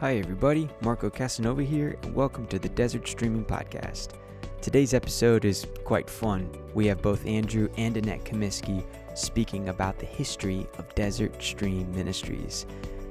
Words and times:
Hi, 0.00 0.16
everybody. 0.18 0.70
Marco 0.80 1.10
Casanova 1.10 1.64
here, 1.64 1.98
and 2.04 2.14
welcome 2.14 2.46
to 2.46 2.60
the 2.60 2.68
Desert 2.68 3.08
Streaming 3.08 3.44
Podcast. 3.44 4.10
Today's 4.62 4.94
episode 4.94 5.44
is 5.44 5.66
quite 5.82 6.08
fun. 6.08 6.48
We 6.72 6.86
have 6.86 7.02
both 7.02 7.26
Andrew 7.26 7.68
and 7.76 7.96
Annette 7.96 8.24
Comiskey 8.24 8.84
speaking 9.16 9.70
about 9.70 9.98
the 9.98 10.06
history 10.06 10.68
of 10.78 10.94
Desert 10.94 11.42
Stream 11.42 11.92
Ministries. 11.96 12.64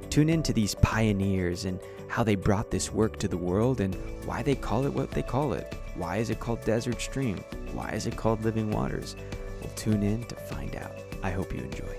Tune 0.09 0.30
in 0.30 0.41
to 0.44 0.54
these 0.54 0.76
pioneers 0.76 1.66
and 1.66 1.81
how 2.08 2.23
they 2.23 2.36
brought 2.36 2.71
this 2.71 2.94
work 2.94 3.17
to 3.17 3.27
the 3.27 3.35
world 3.35 3.81
and 3.81 3.94
why 4.26 4.41
they 4.41 4.55
call 4.55 4.85
it 4.85 4.94
what 4.94 5.12
they 5.12 5.23
call 5.23 5.52
it. 5.52 5.76
Why 5.95 6.16
is 6.17 6.30
it 6.30 6.40
called 6.40 6.63
Desert 6.63 7.02
Stream? 7.02 7.44
Why 7.73 7.90
is 7.90 8.08
it 8.08 8.16
called 8.16 8.45
Living 8.45 8.72
Waters? 8.72 9.17
Well, 9.59 9.73
tune 9.76 10.04
in 10.04 10.23
to 10.23 10.35
find 10.35 10.73
out. 10.77 10.94
I 11.22 11.31
hope 11.31 11.54
you 11.54 11.59
enjoy. 11.59 11.98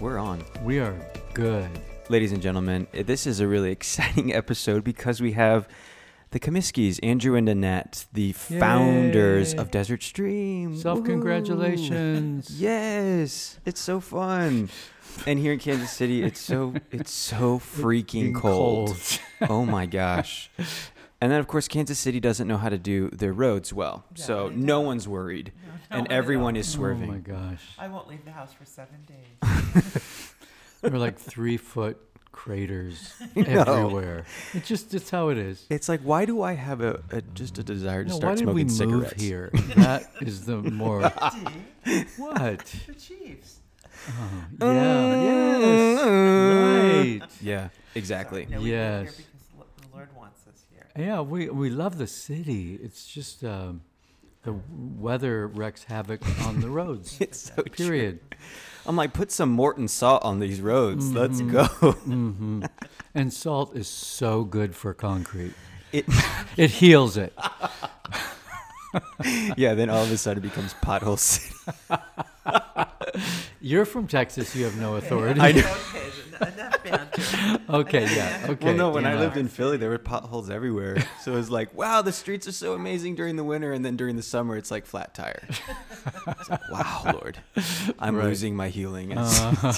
We're 0.00 0.18
on. 0.18 0.44
We 0.62 0.78
are 0.78 0.94
good. 1.34 1.68
Ladies 2.10 2.32
and 2.32 2.42
gentlemen, 2.42 2.88
eh, 2.92 3.04
this 3.04 3.24
is 3.24 3.38
a 3.38 3.46
really 3.46 3.70
exciting 3.78 4.34
episode 4.34 4.82
because 4.82 5.20
we 5.20 5.30
have 5.34 5.68
the 6.32 6.40
Comiskeys, 6.40 6.98
Andrew 7.04 7.36
and 7.36 7.48
Annette, 7.48 8.06
the 8.12 8.32
founders 8.32 9.54
of 9.54 9.70
Desert 9.70 10.02
Stream. 10.02 10.76
Self 10.76 11.04
congratulations. 11.04 12.60
Yes, 12.60 13.60
it's 13.64 13.80
so 13.80 14.00
fun. 14.00 14.70
And 15.24 15.38
here 15.38 15.52
in 15.52 15.60
Kansas 15.60 15.92
City, 15.92 16.24
it's 16.24 16.40
so 16.40 16.74
it's 16.90 17.12
so 17.12 17.60
freaking 17.60 18.34
cold. 18.34 18.96
oh 19.48 19.64
my 19.64 19.86
gosh. 19.86 20.50
And 21.22 21.30
then 21.30 21.38
of 21.38 21.46
course 21.46 21.68
Kansas 21.68 21.98
City 21.98 22.18
doesn't 22.18 22.48
know 22.48 22.56
how 22.56 22.70
to 22.70 22.78
do 22.78 23.10
their 23.10 23.34
roads 23.34 23.74
well. 23.74 24.06
so 24.14 24.48
no 24.48 24.80
one's 24.80 25.06
worried. 25.06 25.52
No, 25.90 25.98
and 25.98 26.10
everyone 26.10 26.56
is 26.56 26.66
swerving. 26.66 27.10
Oh 27.10 27.12
my 27.12 27.18
gosh. 27.18 27.62
I 27.78 27.88
won't 27.88 28.08
leave 28.08 28.24
the 28.24 28.32
house 28.32 28.54
for 28.54 28.64
seven 28.64 29.06
days. 29.06 30.32
There 30.82 30.94
are 30.94 30.98
like 30.98 31.18
three 31.18 31.56
foot 31.56 31.98
craters 32.32 33.12
know. 33.36 33.42
everywhere. 33.62 34.24
It's 34.54 34.68
just 34.68 34.94
it's 34.94 35.10
how 35.10 35.28
it 35.28 35.38
is. 35.38 35.66
It's 35.68 35.88
like 35.88 36.00
why 36.00 36.24
do 36.24 36.42
I 36.42 36.52
have 36.54 36.80
a, 36.80 37.02
a 37.10 37.20
just 37.22 37.58
a 37.58 37.62
desire 37.62 38.04
to 38.04 38.10
No, 38.10 38.16
start 38.16 38.38
why 38.38 38.44
did 38.44 38.54
we 38.54 38.68
smoking 38.68 38.94
move 38.96 39.08
cigarettes? 39.08 39.22
here? 39.22 39.50
That 39.76 40.10
is 40.20 40.46
the 40.46 40.56
more 40.58 41.02
what? 42.16 42.64
the 42.86 42.94
Chiefs. 42.94 43.56
Oh, 44.62 44.72
yeah. 44.72 45.20
Yes. 45.22 47.20
Right. 47.20 47.28
Yeah, 47.42 47.68
exactly. 47.94 48.46
No, 48.50 48.60
we 48.62 48.70
Yes. 48.70 49.16
the 49.58 49.88
Lord 49.96 50.08
wants 50.16 50.46
us 50.46 50.64
here. 50.72 50.86
Yeah, 50.96 51.20
we 51.20 51.50
we 51.50 51.68
love 51.68 51.98
the 51.98 52.06
city. 52.06 52.78
It's 52.82 53.06
just 53.06 53.44
um, 53.44 53.82
the 54.44 54.54
weather 54.98 55.46
wreaks 55.48 55.84
havoc 55.84 56.22
on 56.46 56.60
the 56.60 56.70
roads. 56.70 57.18
It's 57.20 57.52
so 57.54 57.62
true. 57.64 58.18
Period. 58.90 58.92
I'm 58.92 58.96
like, 58.96 59.12
put 59.12 59.30
some 59.32 59.50
Morton 59.50 59.88
salt 59.88 60.22
on 60.24 60.38
these 60.40 60.60
roads. 60.60 61.12
Let's 61.12 61.40
go. 61.40 61.64
hmm 61.64 62.64
And 63.14 63.32
salt 63.32 63.76
is 63.76 63.88
so 63.88 64.44
good 64.44 64.74
for 64.74 64.94
concrete. 64.94 65.54
It, 65.92 66.04
It 66.56 66.70
heals 66.70 67.16
it. 67.16 67.32
yeah, 69.56 69.74
then 69.74 69.88
all 69.90 70.02
of 70.02 70.10
a 70.10 70.16
sudden 70.16 70.42
it 70.42 70.48
becomes 70.48 70.74
pothole 70.74 71.18
city. 71.18 71.54
You're 73.60 73.84
from 73.84 74.06
Texas. 74.06 74.54
You 74.56 74.64
have 74.64 74.76
no 74.76 74.96
authority. 74.96 75.40
I 75.40 75.52
know. 75.52 75.76
Okay, 76.40 76.52
enough 76.52 76.84
banter. 76.84 77.60
Okay, 77.70 78.02
yeah. 78.16 78.46
Okay. 78.50 78.64
well, 78.66 78.74
no, 78.74 78.90
when 78.90 79.04
I 79.06 79.10
enough. 79.10 79.20
lived 79.22 79.36
in 79.36 79.48
Philly, 79.48 79.76
there 79.76 79.90
were 79.90 79.98
potholes 79.98 80.50
everywhere. 80.50 80.96
So 81.22 81.32
it 81.32 81.36
was 81.36 81.50
like, 81.50 81.72
wow, 81.74 82.02
the 82.02 82.12
streets 82.12 82.48
are 82.48 82.52
so 82.52 82.72
amazing 82.74 83.14
during 83.14 83.36
the 83.36 83.44
winter, 83.44 83.72
and 83.72 83.84
then 83.84 83.96
during 83.96 84.16
the 84.16 84.22
summer, 84.22 84.56
it's 84.56 84.70
like 84.70 84.86
flat 84.86 85.14
tire. 85.14 85.46
It's 85.48 86.50
like, 86.50 86.70
wow, 86.70 87.02
Lord, 87.14 87.38
I'm 87.98 88.16
Right. 88.16 88.24
losing 88.26 88.56
my 88.56 88.68
healing. 88.68 89.16
Uh, 89.16 89.72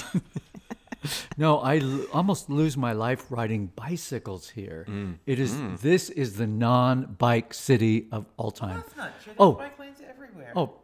no, 1.37 1.59
I 1.59 1.79
l- 1.79 2.05
almost 2.13 2.49
lose 2.49 2.77
my 2.77 2.93
life 2.93 3.25
riding 3.29 3.67
bicycles 3.75 4.49
here. 4.49 4.85
Mm. 4.87 5.15
It 5.25 5.37
is 5.39 5.53
this 5.81 6.09
is 6.09 6.37
the 6.37 6.47
non-bike 6.47 7.53
city 7.53 8.07
of 8.11 8.25
all 8.37 8.51
No, 8.61 8.67
time. 8.67 8.83
it's 8.87 8.95
not. 8.95 9.11
There's 9.25 9.35
Oh. 9.37 9.51
bike 9.53 9.77
lanes 9.77 9.97
everywhere. 10.09 10.53
Oh, 10.55 10.75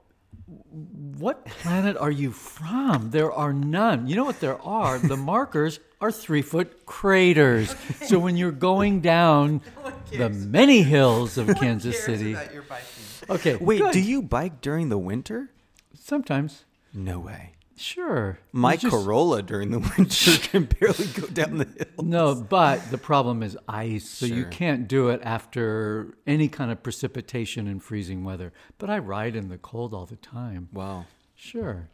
what 1.17 1.45
planet 1.45 1.97
are 1.97 2.11
you 2.11 2.31
from? 2.31 3.11
There 3.11 3.31
are 3.31 3.53
none. 3.53 4.07
You 4.07 4.15
know 4.15 4.23
what 4.25 4.39
there 4.39 4.61
are? 4.61 4.97
The 4.97 5.17
markers 5.33 5.79
are 6.01 6.11
three 6.11 6.41
foot 6.41 6.85
craters. 6.85 7.75
So 8.05 8.19
when 8.19 8.37
you're 8.37 8.51
going 8.51 9.01
down 9.01 9.61
No 10.11 10.17
the 10.17 10.29
many 10.29 10.81
hills 10.81 11.37
of 11.37 11.47
No 11.47 11.53
one 11.53 11.61
Kansas 11.61 11.95
cares 12.05 12.19
City, 12.19 12.33
about 12.33 12.53
your 12.53 12.63
biking. 12.63 12.85
okay, 13.29 13.55
Wait, 13.57 13.79
good. 13.79 13.93
do 13.93 13.99
you 14.01 14.21
bike 14.21 14.61
during 14.61 14.89
the 14.89 14.97
winter? 14.97 15.49
sometimes? 15.93 16.65
No 16.93 17.19
way. 17.19 17.51
Sure. 17.79 18.39
My 18.51 18.75
just- 18.75 18.93
Corolla 18.93 19.41
during 19.41 19.71
the 19.71 19.79
winter 19.97 20.37
can 20.39 20.65
barely 20.65 21.05
go 21.07 21.27
down 21.27 21.57
the 21.59 21.65
hill. 21.65 22.03
No, 22.03 22.35
but 22.35 22.91
the 22.91 22.97
problem 22.97 23.41
is 23.41 23.57
ice, 23.69 24.07
so 24.09 24.25
you 24.25 24.45
can't 24.45 24.85
do 24.87 25.07
it 25.09 25.21
after 25.23 26.13
any 26.27 26.49
kind 26.49 26.71
of 26.71 26.83
precipitation 26.83 27.67
and 27.67 27.81
freezing 27.81 28.25
weather. 28.25 28.51
But 28.79 28.89
I 28.89 28.97
ride 28.99 29.35
in 29.35 29.47
the 29.47 29.57
cold 29.57 29.93
all 29.93 30.05
the 30.05 30.17
time. 30.17 30.67
Wow, 30.73 31.05
Sure. 31.35 31.87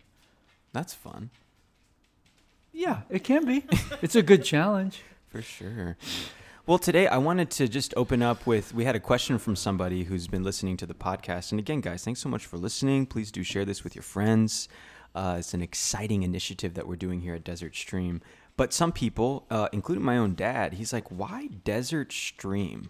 that's 0.73 0.95
fun 0.95 1.29
Yeah, 2.73 3.01
it 3.09 3.23
can 3.23 3.45
be. 3.45 3.63
it's 4.01 4.15
a 4.15 4.23
good 4.23 4.43
challenge. 4.43 5.03
for 5.29 5.41
sure. 5.43 5.97
Well, 6.65 6.79
today 6.79 7.05
I 7.05 7.17
wanted 7.19 7.51
to 7.51 7.67
just 7.67 7.93
open 7.95 8.23
up 8.23 8.47
with 8.47 8.73
we 8.73 8.85
had 8.85 8.95
a 8.95 8.99
question 8.99 9.37
from 9.37 9.55
somebody 9.55 10.05
who's 10.05 10.27
been 10.27 10.43
listening 10.43 10.77
to 10.77 10.87
the 10.87 10.95
podcast. 10.95 11.51
And 11.51 11.59
again, 11.59 11.79
guys, 11.79 12.03
thanks 12.03 12.21
so 12.21 12.27
much 12.29 12.47
for 12.47 12.57
listening. 12.57 13.05
Please 13.05 13.31
do 13.31 13.43
share 13.43 13.65
this 13.65 13.83
with 13.83 13.93
your 13.93 14.01
friends. 14.01 14.67
Uh, 15.15 15.37
it's 15.39 15.53
an 15.53 15.61
exciting 15.61 16.21
initiative 16.23 16.73
that 16.75 16.87
we're 16.87 16.95
doing 16.97 17.21
here 17.21 17.33
at 17.33 17.43
Desert 17.43 17.75
Stream. 17.75 18.21
But 18.57 18.73
some 18.73 18.91
people, 18.91 19.45
uh, 19.49 19.69
including 19.73 20.03
my 20.03 20.17
own 20.17 20.35
dad, 20.35 20.73
he's 20.73 20.93
like, 20.93 21.09
why 21.09 21.47
Desert 21.63 22.11
Stream? 22.11 22.89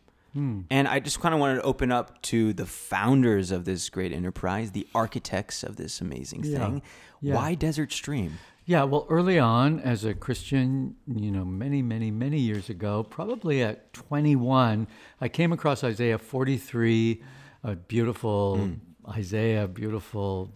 And 0.70 0.86
I 0.90 1.00
just 1.00 1.22
kind 1.22 1.34
of 1.34 1.40
wanted 1.40 1.56
to 1.56 1.62
open 1.62 1.94
up 1.94 2.22
to 2.24 2.52
the 2.52 2.66
founders 2.66 3.52
of 3.52 3.64
this 3.64 3.88
great 3.90 4.12
enterprise, 4.12 4.72
the 4.72 4.86
architects 4.94 5.64
of 5.64 5.78
this 5.78 6.02
amazing 6.02 6.44
thing. 6.44 6.82
Yeah. 7.22 7.36
Why 7.36 7.56
Desert 7.56 7.94
Stream? 7.94 8.38
Yeah, 8.66 8.84
well, 8.84 9.06
early 9.10 9.40
on 9.40 9.80
as 9.80 10.04
a 10.04 10.14
Christian, 10.14 10.96
you 11.08 11.32
know, 11.32 11.46
many, 11.46 11.82
many, 11.82 12.12
many 12.12 12.40
years 12.40 12.70
ago, 12.70 13.04
probably 13.04 13.62
at 13.64 13.94
21, 13.94 14.88
I 15.22 15.30
came 15.30 15.54
across 15.54 15.84
Isaiah 15.86 16.18
43, 16.18 17.24
a 17.64 17.76
beautiful 17.76 18.72
Isaiah, 19.08 19.68
beautiful 19.70 20.52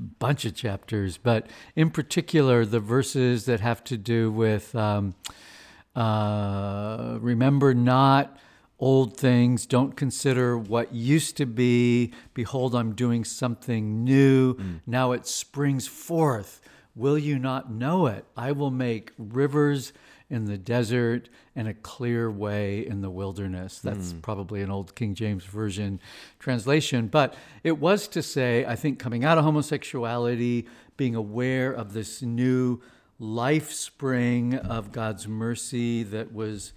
bunch 0.00 0.44
of 0.44 0.54
chapters, 0.54 1.18
but 1.18 1.46
in 1.76 1.90
particular, 1.90 2.64
the 2.64 2.80
verses 2.80 3.44
that 3.44 3.60
have 3.60 3.84
to 3.84 3.96
do 3.96 4.30
with 4.30 4.74
um, 4.74 5.14
uh, 5.94 7.18
remember 7.20 7.74
not 7.74 8.38
old 8.78 9.16
things, 9.18 9.66
don't 9.66 9.94
consider 9.94 10.56
what 10.56 10.94
used 10.94 11.36
to 11.36 11.46
be. 11.46 12.12
Behold, 12.32 12.74
I'm 12.74 12.94
doing 12.94 13.24
something 13.24 14.04
new. 14.04 14.56
Now 14.86 15.12
it 15.12 15.26
springs 15.26 15.86
forth. 15.86 16.62
Will 16.96 17.18
you 17.18 17.38
not 17.38 17.70
know 17.70 18.06
it? 18.06 18.24
I 18.36 18.52
will 18.52 18.70
make 18.70 19.12
rivers 19.18 19.92
in 20.30 20.44
the 20.44 20.56
desert 20.56 21.28
and 21.56 21.66
a 21.66 21.74
clear 21.74 22.30
way 22.30 22.86
in 22.86 23.00
the 23.02 23.10
wilderness. 23.10 23.80
That's 23.80 24.12
hmm. 24.12 24.20
probably 24.20 24.62
an 24.62 24.70
old 24.70 24.94
King 24.94 25.14
James 25.14 25.44
Version 25.44 26.00
translation. 26.38 27.08
But 27.08 27.34
it 27.64 27.78
was 27.78 28.08
to 28.08 28.22
say, 28.22 28.64
I 28.64 28.76
think, 28.76 28.98
coming 28.98 29.24
out 29.24 29.36
of 29.36 29.44
homosexuality, 29.44 30.66
being 30.96 31.16
aware 31.16 31.72
of 31.72 31.92
this 31.92 32.22
new 32.22 32.80
life 33.18 33.72
spring 33.72 34.54
of 34.54 34.92
God's 34.92 35.28
mercy 35.28 36.04
that 36.04 36.32
was 36.32 36.72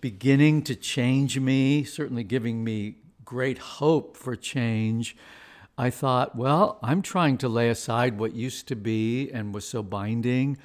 beginning 0.00 0.62
to 0.62 0.76
change 0.76 1.38
me, 1.38 1.84
certainly 1.84 2.22
giving 2.22 2.62
me 2.62 2.96
great 3.24 3.58
hope 3.58 4.16
for 4.16 4.36
change. 4.36 5.16
I 5.76 5.88
thought, 5.90 6.36
well, 6.36 6.78
I'm 6.82 7.00
trying 7.00 7.38
to 7.38 7.48
lay 7.48 7.70
aside 7.70 8.18
what 8.18 8.34
used 8.34 8.68
to 8.68 8.76
be 8.76 9.30
and 9.30 9.54
was 9.54 9.66
so 9.66 9.82
binding. 9.82 10.58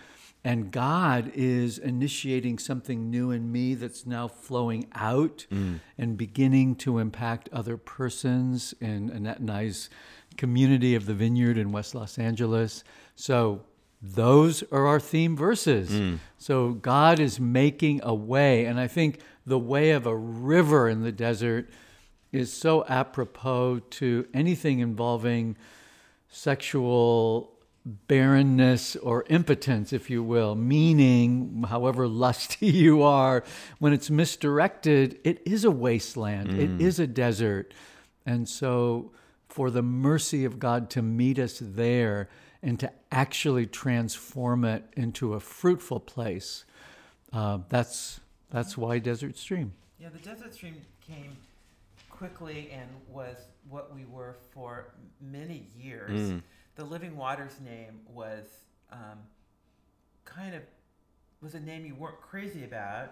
And 0.45 0.71
God 0.71 1.31
is 1.33 1.79
initiating 1.79 2.59
something 2.59 3.09
new 3.09 3.31
in 3.31 3.51
me 3.51 3.73
that's 3.73 4.05
now 4.05 4.27
flowing 4.27 4.85
out 4.93 5.47
mm. 5.51 5.79
and 5.97 6.15
beginning 6.15 6.75
to 6.75 6.99
impact 6.99 7.49
other 7.51 7.77
persons 7.77 8.75
in 8.79 9.09
Annette 9.09 9.39
and 9.39 9.49
I's 9.49 9.89
community 10.37 10.93
of 10.93 11.07
the 11.07 11.15
vineyard 11.15 11.57
in 11.57 11.71
West 11.71 11.95
Los 11.95 12.19
Angeles. 12.19 12.83
So 13.15 13.63
those 13.99 14.63
are 14.71 14.85
our 14.85 14.99
theme 14.99 15.35
verses. 15.35 15.89
Mm. 15.89 16.19
So 16.37 16.73
God 16.73 17.19
is 17.19 17.39
making 17.39 18.01
a 18.03 18.13
way. 18.13 18.65
And 18.65 18.79
I 18.79 18.85
think 18.85 19.21
the 19.47 19.57
way 19.57 19.91
of 19.91 20.05
a 20.05 20.15
river 20.15 20.87
in 20.87 21.01
the 21.01 21.11
desert 21.11 21.71
is 22.31 22.53
so 22.53 22.85
apropos 22.87 23.79
to 23.79 24.27
anything 24.31 24.77
involving 24.77 25.57
sexual 26.29 27.54
barrenness 27.85 28.95
or 28.95 29.23
impotence, 29.29 29.93
if 29.93 30.09
you 30.09 30.23
will, 30.23 30.55
meaning, 30.55 31.63
however 31.69 32.07
lusty 32.07 32.65
you 32.71 33.03
are, 33.03 33.43
when 33.79 33.93
it's 33.93 34.09
misdirected, 34.09 35.19
it 35.23 35.41
is 35.45 35.63
a 35.63 35.71
wasteland, 35.71 36.57
it 36.59 36.81
is 36.81 36.99
a 36.99 37.07
desert. 37.07 37.73
And 38.25 38.49
so, 38.49 39.11
for 39.47 39.69
the 39.69 39.83
mercy 39.83 40.43
of 40.45 40.59
God 40.59 40.89
to 40.91 41.01
meet 41.01 41.37
us 41.37 41.59
there 41.61 42.27
and 42.63 42.79
to 42.79 42.91
actually 43.11 43.67
transform 43.67 44.65
it 44.65 44.83
into 44.93 45.35
a 45.35 45.39
fruitful 45.39 45.99
place, 45.99 46.65
uh, 47.31 47.59
that's 47.69 48.19
that's 48.49 48.77
why 48.77 48.99
Desert 48.99 49.37
Stream. 49.37 49.73
Yeah, 49.99 50.09
the 50.09 50.19
Desert 50.19 50.53
Stream 50.53 50.75
came 51.05 51.37
quickly 52.09 52.71
and 52.73 52.89
was 53.09 53.35
what 53.69 53.93
we 53.93 54.05
were 54.05 54.35
for 54.53 54.87
many 55.21 55.67
years. 55.77 56.31
Mm. 56.31 56.41
The 56.75 56.83
Living 56.83 57.15
Waters 57.15 57.59
name 57.63 58.01
was 58.13 58.45
um, 58.91 59.19
kind 60.25 60.53
of 60.55 60.61
was 61.41 61.53
a 61.55 61.59
name 61.59 61.85
you 61.85 61.95
weren't 61.95 62.19
crazy 62.21 62.63
about, 62.63 63.11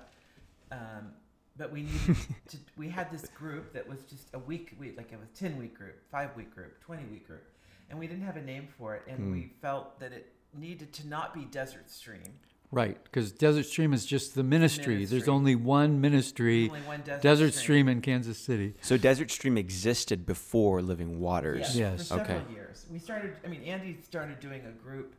um, 0.72 1.12
but 1.58 1.72
we 1.72 1.84
needed 1.84 2.18
to. 2.50 2.58
We 2.78 2.90
had 2.90 3.12
this 3.12 3.28
group 3.30 3.74
that 3.74 3.88
was 3.88 4.04
just 4.04 4.28
a 4.34 4.40
week, 4.40 4.76
we 4.80 4.92
like 4.98 5.12
it 5.14 5.20
was 5.20 5.30
ten 5.36 5.58
week 5.58 5.78
group, 5.78 5.96
five 6.12 6.36
week 6.36 6.54
group, 6.54 6.80
twenty 6.82 7.06
week 7.06 7.26
group, 7.28 7.44
and 7.90 7.98
we 7.98 8.08
didn't 8.08 8.24
have 8.24 8.38
a 8.38 8.42
name 8.42 8.68
for 8.78 8.96
it, 8.96 9.04
and 9.08 9.18
Hmm. 9.20 9.32
we 9.32 9.54
felt 9.62 10.00
that 10.00 10.12
it 10.12 10.34
needed 10.54 10.92
to 10.94 11.08
not 11.08 11.34
be 11.34 11.46
Desert 11.46 11.90
Stream. 11.90 12.40
Right, 12.74 12.98
because 13.04 13.32
Desert 13.32 13.66
Stream 13.68 13.94
is 13.94 14.04
just 14.04 14.34
the 14.34 14.42
ministry. 14.42 15.06
There's 15.06 15.28
only 15.30 15.54
one 15.56 16.02
ministry, 16.02 16.70
Only 16.70 16.82
one 16.82 17.02
Desert, 17.02 17.22
Desert 17.22 17.54
Stream 17.54 17.88
in 17.88 18.02
Kansas 18.02 18.40
City. 18.40 18.74
So 18.82 18.98
Desert 18.98 19.30
Stream 19.30 19.60
existed 19.60 20.26
before 20.26 20.82
Living 20.82 21.20
Waters. 21.20 21.60
Yes, 21.60 21.76
Yes. 21.76 21.98
for 22.10 22.18
several 22.18 22.38
Okay. 22.40 22.54
years. 22.54 22.88
We 22.90 22.98
started. 22.98 23.36
I 23.46 23.48
mean, 23.48 23.62
Andy 23.62 23.98
started 24.02 24.40
doing 24.40 24.62
a 24.66 24.72
group 24.72 25.16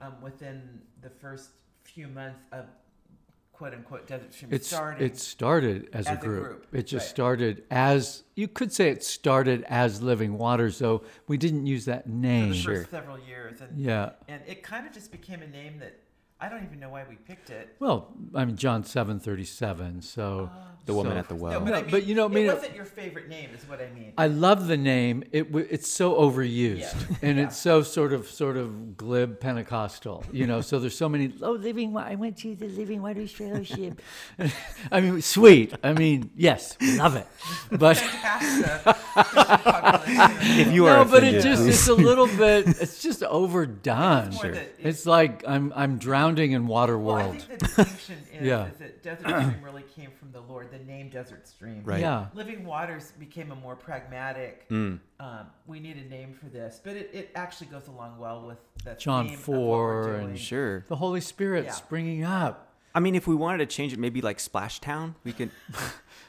um, 0.00 0.14
within 0.22 0.80
the 1.02 1.10
first 1.10 1.50
few 1.84 2.08
months 2.08 2.40
of 2.52 2.64
quote 3.52 3.74
unquote 3.74 4.06
Desert 4.06 4.32
Stream 4.32 4.50
It's 4.54 4.68
starting. 4.68 5.04
it 5.06 5.18
started 5.18 5.90
as, 5.92 6.06
a, 6.06 6.10
as 6.12 6.16
a 6.16 6.20
group. 6.20 6.44
group, 6.44 6.66
It 6.72 6.86
just 6.86 7.04
right. 7.04 7.10
started 7.10 7.64
as 7.70 8.22
you 8.34 8.48
could 8.48 8.72
say 8.72 8.88
it 8.90 9.02
started 9.04 9.62
as 9.68 10.00
Living 10.00 10.38
Waters, 10.38 10.78
though 10.78 11.02
we 11.26 11.36
didn't 11.36 11.66
use 11.66 11.84
that 11.86 12.04
for 12.04 12.08
the 12.08 12.14
name. 12.16 12.50
first 12.52 12.62
Sure. 12.62 12.84
several 12.86 13.18
years, 13.18 13.60
and 13.60 13.76
Yeah. 13.78 14.12
and 14.28 14.40
it 14.46 14.62
kind 14.62 14.86
of 14.86 14.92
just 14.94 15.10
became 15.12 15.42
a 15.42 15.46
name 15.48 15.80
that 15.80 15.98
I 16.40 16.48
don't 16.48 16.62
even 16.64 16.78
know 16.78 16.90
why 16.90 17.04
we 17.08 17.16
picked 17.16 17.50
it. 17.50 17.74
Well, 17.80 18.12
I 18.34 18.44
mean 18.44 18.56
John 18.56 18.84
seven 18.84 19.18
thirty 19.18 19.44
seven. 19.44 20.00
So 20.02 20.50
The 20.86 20.94
woman 20.94 21.14
so- 21.14 21.18
at 21.18 21.28
the 21.28 21.34
well. 21.34 21.60
no, 21.60 21.66
but, 21.66 21.74
I 21.74 21.82
mean, 21.82 21.90
but 21.90 22.06
you 22.06 22.14
know, 22.14 22.24
I 22.24 22.26
it 22.26 22.32
mean, 22.32 22.48
uh, 22.48 22.54
wasn't 22.54 22.76
your 22.76 22.84
favorite 22.84 23.28
name, 23.28 23.50
is 23.54 23.68
what 23.68 23.80
I 23.82 23.90
mean. 23.90 24.12
I 24.16 24.28
love 24.28 24.68
the 24.68 24.76
name. 24.76 25.24
It 25.32 25.48
it's 25.54 25.90
so 25.90 26.14
overused, 26.14 26.78
Yeah. 26.78 27.16
and 27.22 27.38
Yeah. 27.38 27.44
it's 27.46 27.56
so 27.56 27.82
sort 27.82 28.12
of 28.12 28.28
sort 28.30 28.56
of 28.56 28.96
glib 28.96 29.40
Pentecostal, 29.40 30.24
you 30.32 30.46
know. 30.46 30.60
So 30.60 30.78
there's 30.78 30.96
so 30.96 31.08
many. 31.08 31.32
Oh, 31.42 31.52
living. 31.52 31.96
I 31.96 32.14
went 32.14 32.36
to 32.38 32.54
the 32.54 32.68
Living 32.68 33.02
Waters 33.02 33.32
Fellowship. 33.32 34.00
I 34.92 35.00
mean, 35.00 35.20
sweet. 35.22 35.74
I 35.82 35.92
mean, 35.92 36.30
yes, 36.36 36.76
love 36.96 37.16
it. 37.16 37.26
But 37.78 37.98
If 40.06 40.72
you 40.72 40.86
are, 40.86 40.96
no, 40.96 41.02
are 41.02 41.04
but 41.04 41.24
it 41.24 41.42
just 41.42 41.66
it's 41.66 41.88
a 41.88 41.94
little 41.94 42.26
bit. 42.28 42.66
It's 42.80 43.02
just 43.02 43.22
overdone. 43.24 44.28
It's 44.28 44.40
Sure. 44.40 44.52
that 44.52 44.68
It's 44.78 45.04
like 45.06 45.44
I'm 45.46 45.72
I'm 45.74 45.98
drowning 45.98 46.27
in 46.36 46.66
water 46.66 46.98
Well, 46.98 47.16
I 47.16 47.22
world. 47.28 47.42
think 47.42 47.60
the 47.60 47.66
distinction 47.66 48.16
is, 48.34 48.46
Yeah. 48.46 48.66
is 48.68 48.76
that 48.78 49.02
Desert 49.02 49.28
Stream 49.28 49.62
really 49.62 49.84
came 49.94 50.10
from 50.18 50.32
the 50.32 50.40
Lord. 50.40 50.70
The 50.70 50.78
name 50.80 51.08
Desert 51.08 51.46
Stream. 51.46 51.82
Right. 51.84 52.00
Yeah. 52.00 52.26
Living 52.34 52.64
Waters 52.66 53.12
became 53.18 53.50
a 53.52 53.54
more 53.56 53.76
pragmatic. 53.76 54.68
Mm. 54.68 54.98
Um, 55.20 55.46
we 55.66 55.80
need 55.80 55.96
a 55.96 56.08
name 56.08 56.34
for 56.34 56.46
this, 56.46 56.80
but 56.82 56.96
it, 56.96 57.10
it 57.12 57.30
actually 57.34 57.68
goes 57.68 57.86
along 57.88 58.18
well 58.18 58.42
with 58.46 58.58
the 58.84 58.94
John 58.94 59.26
theme 59.28 59.34
of 59.38 59.48
what 59.48 59.56
4 59.56 59.86
we're 60.02 60.14
and 60.14 60.22
doing. 60.28 60.36
Sure. 60.36 60.84
The 60.88 60.96
Holy 60.96 61.20
Spirit 61.20 61.64
Yeah. 61.66 61.72
springing 61.72 62.24
up. 62.24 62.67
I 62.98 63.00
mean, 63.00 63.14
if 63.14 63.28
we 63.28 63.36
wanted 63.36 63.58
to 63.58 63.66
change 63.66 63.92
it, 63.92 63.98
maybe 64.00 64.20
like 64.20 64.40
Splash 64.40 64.80
Town, 64.80 65.14
we 65.22 65.32
could. 65.32 65.50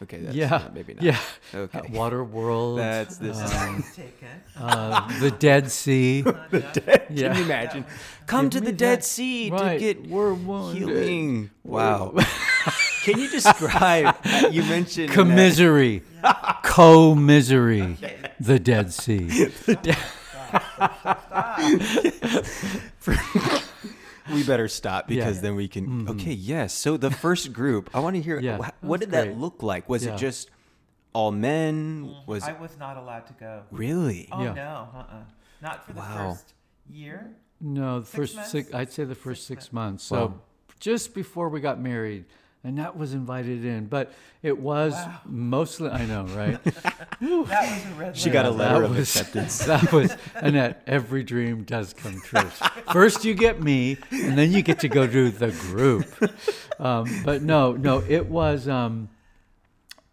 Okay. 0.02 0.20
That's 0.20 0.34
yeah. 0.34 0.48
not- 0.48 0.74
maybe 0.74 0.94
not. 0.94 1.04
Yeah. 1.04 1.20
Okay. 1.54 1.80
Uh, 1.80 1.84
Water 1.90 2.24
World. 2.24 2.80
That's 2.80 3.18
this. 3.18 3.38
And 3.38 3.84
that 3.84 4.56
um, 4.56 4.94
uh, 4.94 5.20
the 5.20 5.30
Dead 5.30 5.70
Sea. 5.70 6.24
Uh, 6.26 6.32
yeah. 6.54 6.60
Can 6.72 7.04
Yeah. 7.18 7.38
you 7.38 7.44
imagine? 7.44 7.86
Come 8.26 8.48
Give 8.48 8.62
to 8.62 8.66
the 8.68 8.72
Dead 8.72 9.00
that- 9.00 9.04
Sea 9.04 9.50
right. 9.52 9.74
to 9.74 9.80
get 9.80 10.08
We're 10.08 10.34
wounded. 10.34 10.78
healing. 10.88 11.50
Wow. 11.66 12.14
Can 13.04 13.20
you 13.20 13.28
describe? 13.30 14.16
you 14.52 14.64
mentioned 14.64 15.10
that- 15.10 15.18
Commisery. 15.18 16.02
Co-misery. 16.64 17.98
The 18.40 18.58
Dead 18.58 18.94
Sea. 18.94 19.50
We 24.32 24.44
better 24.44 24.68
stop 24.68 25.08
because 25.08 25.38
Yeah. 25.38 25.42
then 25.42 25.56
we 25.56 25.68
can. 25.68 26.06
Mhm. 26.06 26.10
Okay, 26.12 26.34
yes. 26.34 26.74
So 26.74 26.98
the 26.98 27.12
first 27.12 27.54
group, 27.60 27.90
I 27.94 28.00
want 28.00 28.16
to 28.16 28.22
hear. 28.22 28.40
Yeah, 28.40 28.58
what 28.58 28.76
was 28.82 29.00
did 29.02 29.12
that 29.12 29.38
look 29.38 29.62
like? 29.64 29.88
Was 29.90 30.06
Yeah. 30.06 30.14
it 30.16 30.18
just 30.18 30.50
all 31.14 31.32
men? 31.32 32.14
Was 32.28 32.44
I 32.44 32.54
was 32.54 32.78
not 32.78 32.98
allowed 32.98 33.28
to 33.28 33.34
go. 33.34 33.64
really? 33.72 34.28
Oh 34.32 34.44
Yeah. 34.44 34.54
no, 34.54 34.90
uh-uh. 34.94 35.24
not 35.62 35.86
for 35.86 35.94
the 35.94 36.00
Wow. 36.00 36.34
first 36.34 36.54
year. 36.90 37.36
No, 37.62 38.00
the 38.00 38.06
Six 38.06 38.16
first 38.16 38.36
months? 38.36 38.52
six. 38.52 38.74
I'd 38.74 38.92
say 38.92 39.04
the 39.04 39.16
first 39.16 39.46
Six 39.48 39.66
six, 39.66 39.74
months. 39.74 40.04
So 40.04 40.26
Wow. 40.28 40.34
just 40.80 41.14
before 41.14 41.50
we 41.50 41.60
got 41.60 41.80
married, 41.80 42.26
and 42.64 42.78
that 42.78 42.98
was 42.98 43.14
invited 43.14 43.64
in, 43.64 43.86
but 43.88 44.12
it 44.44 44.58
was 44.60 44.94
Wow. 44.94 45.20
mostly. 45.26 45.90
I 45.90 46.06
know, 46.06 46.24
right? 46.36 46.60
That 47.22 47.22
was 47.22 47.50
a 47.50 47.96
red 48.00 48.18
She 48.18 48.30
got 48.30 48.46
a 48.46 48.50
Yeah, 48.50 48.56
letter 48.56 48.80
that 48.80 48.86
of 48.86 48.90
was- 48.98 49.00
acceptance. 49.16 49.66
That 49.66 49.92
was 49.92 50.16
Annette. 50.36 50.82
Every 50.88 51.24
dream 51.24 51.64
does 51.64 51.94
come 51.94 52.20
true. 52.22 52.50
First 52.94 53.26
you 53.26 53.34
get 53.34 53.62
me, 53.62 53.98
and 54.12 54.38
then 54.38 54.52
you 54.52 54.62
get 54.62 54.80
to 54.82 54.88
go 54.90 55.06
to 55.08 55.30
the 55.32 55.52
group. 55.52 56.06
Um, 56.80 57.06
but 57.26 57.42
no, 57.42 57.74
no, 57.74 58.02
it 58.08 58.28
was 58.28 58.68
um, 58.70 59.10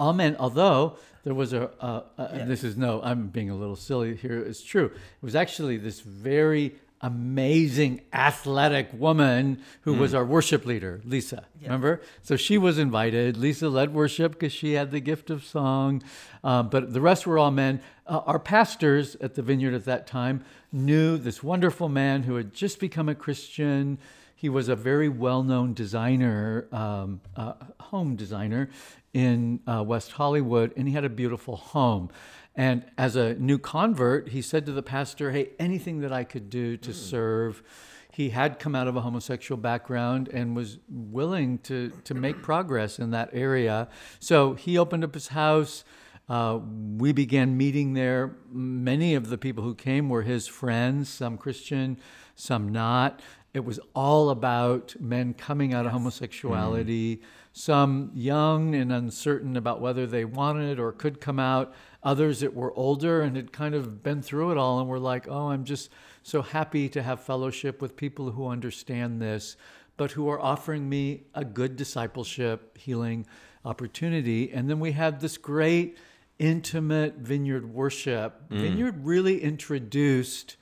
all 0.01 0.13
men. 0.13 0.37
Although 0.41 0.99
there 1.25 1.35
was 1.35 1.53
a, 1.53 1.71
uh, 1.81 2.03
uh, 2.19 2.29
Yeah. 2.35 2.45
this 2.45 2.65
is 2.65 2.77
no, 2.77 3.01
I'm 3.03 3.29
being 3.29 3.51
a 3.51 3.55
little 3.57 3.77
silly 3.77 4.17
here. 4.17 4.39
It's 4.41 4.63
true. 4.63 4.87
It 4.87 5.23
was 5.23 5.37
actually 5.37 5.77
this 5.77 6.01
very 6.01 6.75
amazing 7.07 8.01
athletic 8.13 8.89
woman 8.93 9.63
who 9.83 9.95
was 9.95 10.13
our 10.13 10.25
worship 10.25 10.67
leader, 10.67 11.01
Lisa. 11.05 11.47
Yes. 11.55 11.69
Remember? 11.69 12.01
So 12.23 12.37
she 12.37 12.59
was 12.59 12.79
invited. 12.79 13.37
Lisa 13.37 13.69
led 13.69 13.95
worship 13.95 14.33
because 14.33 14.53
she 14.53 14.73
had 14.73 14.91
the 14.91 14.99
gift 14.99 15.31
of 15.31 15.45
song, 15.45 16.03
um, 16.43 16.69
but 16.69 16.93
the 16.93 17.01
rest 17.01 17.25
were 17.25 17.39
all 17.39 17.53
men. 17.53 17.81
Uh, 18.09 18.23
our 18.27 18.41
pastors 18.41 19.15
at 19.21 19.37
the 19.37 19.43
vineyard 19.43 19.73
at 19.73 19.85
that 19.85 20.09
time 20.09 20.45
knew 20.73 21.17
this 21.17 21.45
wonderful 21.45 21.89
man 21.89 22.25
who 22.25 22.35
had 22.35 22.53
just 22.53 22.81
become 22.81 23.09
a 23.09 23.15
Christian. 23.15 23.99
He 24.35 24.49
was 24.49 24.69
a 24.69 24.75
very 24.75 25.09
well 25.09 25.45
known 25.45 25.75
designer, 25.75 26.67
um, 26.73 27.21
uh, 27.37 27.53
home 27.79 28.17
designer 28.17 28.69
in 29.15 29.61
uh, 29.67 29.85
West 29.87 30.11
Hollywood, 30.13 30.73
and 30.77 30.89
he 30.89 30.95
had 30.95 31.05
a 31.05 31.09
beautiful 31.09 31.57
home. 31.57 32.11
And 32.57 32.85
as 32.97 33.17
a 33.17 33.35
new 33.35 33.59
convert, 33.59 34.31
he 34.31 34.41
said 34.41 34.65
to 34.67 34.73
the 34.73 34.83
pastor, 34.83 35.31
Hey, 35.31 35.51
anything 35.59 36.01
that 36.01 36.13
I 36.13 36.25
could 36.25 36.49
do 36.49 36.77
to 36.79 36.95
serve. 36.95 37.63
He 38.11 38.31
had 38.31 38.59
come 38.59 38.75
out 38.75 38.89
of 38.89 38.97
a 38.97 39.03
homosexual 39.03 39.61
background 39.61 40.29
and 40.33 40.57
was 40.57 40.79
willing 40.89 41.59
to, 41.59 41.93
to 42.05 42.15
make 42.15 42.43
progress 42.43 42.99
in 42.99 43.11
that 43.11 43.29
area. 43.35 43.89
So 44.21 44.55
he 44.55 44.79
opened 44.79 45.05
up 45.05 45.13
his 45.13 45.29
house. 45.29 45.85
Uh, 46.27 46.61
we 46.97 47.13
began 47.13 47.59
meeting 47.59 47.93
there. 47.93 48.37
Many 48.51 49.15
of 49.15 49.29
the 49.29 49.37
people 49.37 49.63
who 49.63 49.75
came 49.75 50.09
were 50.09 50.23
his 50.23 50.47
friends, 50.47 51.11
some 51.11 51.37
Christian, 51.37 51.99
some 52.35 52.73
not. 52.73 53.21
It 53.53 53.65
was 53.65 53.81
all 53.95 54.31
about 54.31 54.97
men 54.99 55.35
coming 55.35 55.73
out 55.73 55.87
of 55.87 55.93
homosexuality, 55.93 57.23
some 57.53 58.11
young 58.15 58.75
and 58.75 58.93
uncertain 58.93 59.57
about 59.57 59.81
whether 59.81 60.07
they 60.07 60.25
wanted 60.25 60.79
or 60.79 60.93
could 60.93 61.21
come 61.21 61.39
out, 61.39 61.73
others 62.07 62.39
that 62.39 62.55
were 62.55 62.73
older 62.75 63.21
and 63.21 63.35
had 63.37 63.53
kind 63.53 63.75
of 63.75 64.01
been 64.05 64.23
through 64.23 64.53
it 64.53 64.57
all 64.57 64.79
and 64.79 64.89
were 64.89 65.01
like, 65.01 65.27
oh, 65.29 65.49
I'm 65.49 65.65
just 65.65 65.91
so 66.23 66.41
happy 66.41 66.89
to 66.91 67.03
have 67.03 67.21
fellowship 67.21 67.83
with 67.83 67.97
people 67.97 68.31
who 68.31 68.47
understand 68.47 69.21
this, 69.21 69.57
but 69.97 70.13
who 70.13 70.29
are 70.29 70.41
offering 70.41 70.89
me 70.89 71.25
a 71.35 71.45
good 71.45 71.75
discipleship, 71.75 72.79
healing 72.79 73.27
opportunity. 73.65 74.53
And 74.53 74.71
then 74.71 74.79
we 74.79 74.93
had 74.93 75.19
this 75.19 75.37
great, 75.37 75.99
intimate 76.39 77.17
vineyard 77.17 77.75
worship. 77.75 78.51
Mm. 78.51 78.61
Vineyard 78.61 79.05
really 79.05 79.43
introduced 79.43 80.57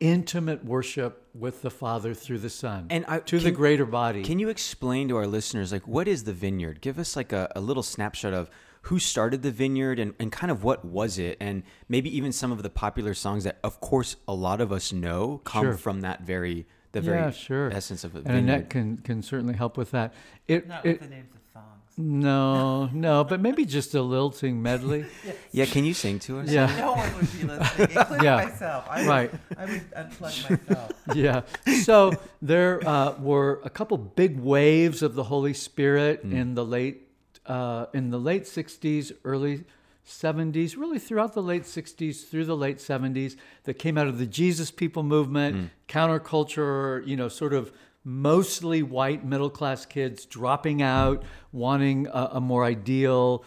intimate 0.00 0.64
worship 0.64 1.28
with 1.34 1.62
the 1.62 1.70
Father 1.70 2.14
through 2.14 2.38
the 2.38 2.50
Son 2.50 2.86
And 2.90 3.04
I- 3.06 3.20
to 3.20 3.38
the 3.38 3.50
greater 3.50 3.86
body. 3.86 4.22
Can 4.22 4.38
you 4.38 4.48
explain 4.50 5.08
to 5.08 5.16
our 5.16 5.26
listeners, 5.26 5.72
like, 5.72 5.86
what 5.86 6.08
is 6.08 6.24
the 6.24 6.32
vineyard? 6.32 6.80
Give 6.80 6.98
us 6.98 7.16
like 7.16 7.32
a, 7.32 7.50
a 7.56 7.60
little 7.60 7.82
snapshot 7.82 8.34
of 8.34 8.50
who 8.82 8.98
started 8.98 9.42
the 9.42 9.50
vineyard 9.50 9.98
and, 9.98 10.14
and 10.18 10.32
kind 10.32 10.50
of 10.50 10.64
what 10.64 10.84
was 10.84 11.18
it, 11.18 11.36
and 11.40 11.62
maybe 11.88 12.14
even 12.16 12.32
some 12.32 12.50
of 12.52 12.62
the 12.62 12.70
popular 12.70 13.14
songs 13.14 13.44
that, 13.44 13.58
of 13.62 13.80
course, 13.80 14.16
a 14.26 14.34
lot 14.34 14.60
of 14.60 14.72
us 14.72 14.92
know 14.92 15.40
come 15.44 15.64
Sure. 15.64 15.74
from 15.76 16.00
that 16.00 16.22
very 16.22 16.66
the 16.92 17.00
yeah, 17.00 17.10
very 17.10 17.32
sure. 17.32 17.70
essence 17.72 18.02
of 18.04 18.14
a 18.14 18.18
and 18.18 18.26
vineyard. 18.26 18.42
Annette 18.42 18.70
can 18.70 18.96
can 18.98 19.22
certainly 19.22 19.54
help 19.54 19.76
with 19.76 19.90
that. 19.92 20.12
It, 20.48 20.66
Not 20.66 20.84
it 20.84 21.00
with 21.00 21.08
the 21.08 21.14
names 21.14 21.32
of 21.34 21.40
songs. 21.52 21.92
no 21.98 22.86
no, 22.92 23.22
but 23.22 23.40
maybe 23.40 23.64
just 23.64 23.94
a 23.94 24.02
lilting 24.02 24.60
medley. 24.60 25.04
yeah, 25.52 25.66
can 25.66 25.84
you 25.84 25.94
sing 25.94 26.18
to 26.20 26.40
us? 26.40 26.48
Yeah. 26.50 26.66
No 26.78 26.92
one 26.94 27.14
would 27.14 27.32
be 27.32 27.44
listening, 27.46 27.90
including 27.96 28.24
Yeah. 28.24 28.36
myself. 28.36 28.86
I 28.90 29.00
would, 29.02 29.08
Right. 29.08 29.30
I 29.56 29.64
would 29.66 29.90
unplug 29.92 30.50
myself. 30.50 30.90
yeah. 31.14 31.42
So 31.84 32.12
there 32.42 32.80
uh, 32.88 33.12
were 33.20 33.60
a 33.62 33.70
couple 33.70 33.96
big 33.98 34.40
waves 34.40 35.02
of 35.02 35.14
the 35.14 35.24
Holy 35.24 35.54
Spirit 35.54 36.22
in 36.24 36.54
the 36.54 36.64
late 36.64 37.06
uh, 37.46 37.86
in 37.94 38.10
the 38.10 38.18
late 38.18 38.44
'60s, 38.44 39.12
early 39.24 39.64
'70s, 40.06 40.76
really 40.76 40.98
throughout 40.98 41.34
the 41.34 41.42
late 41.42 41.62
'60s 41.64 42.28
through 42.28 42.44
the 42.44 42.56
late 42.56 42.78
'70s 42.78 43.36
that 43.64 43.74
came 43.74 43.96
out 43.98 44.06
of 44.06 44.18
the 44.18 44.26
Jesus 44.26 44.70
People 44.70 45.02
movement, 45.02 45.70
counterculture, 45.88 47.06
you 47.06 47.16
know, 47.16 47.28
sort 47.28 47.52
of 47.52 47.72
mostly 48.04 48.82
white 48.82 49.24
middle 49.24 49.50
class 49.50 49.84
kids 49.84 50.24
dropping 50.24 50.82
out, 50.82 51.22
wanting 51.52 52.06
a, 52.08 52.30
a 52.32 52.40
more 52.40 52.64
ideal 52.64 53.44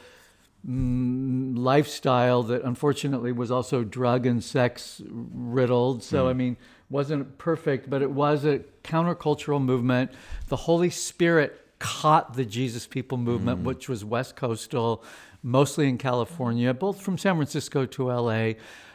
mm, 0.68 1.58
lifestyle 1.58 2.44
that 2.44 2.62
unfortunately 2.64 3.32
was 3.32 3.50
also 3.52 3.84
drug 3.84 4.26
and 4.26 4.44
sex 4.44 5.02
riddled. 5.10 6.04
So, 6.04 6.28
I 6.28 6.34
mean, 6.34 6.58
wasn't 6.90 7.38
perfect, 7.38 7.90
but 7.90 8.02
it 8.02 8.12
was 8.12 8.46
a 8.46 8.60
countercultural 8.84 9.62
movement. 9.62 10.12
The 10.50 10.56
Holy 10.58 10.92
Spirit 10.92 11.63
caught 11.84 12.34
the 12.36 12.46
Jesus 12.46 12.88
People 12.88 13.18
movement, 13.18 13.60
which 13.66 13.90
was 13.90 14.06
West 14.06 14.38
Coastal, 14.38 15.04
mostly 15.44 15.90
in 15.90 15.98
California, 15.98 16.74
both 16.74 17.02
from 17.02 17.18
San 17.18 17.36
Francisco 17.36 17.86
to 17.86 18.10
LA. 18.10 18.54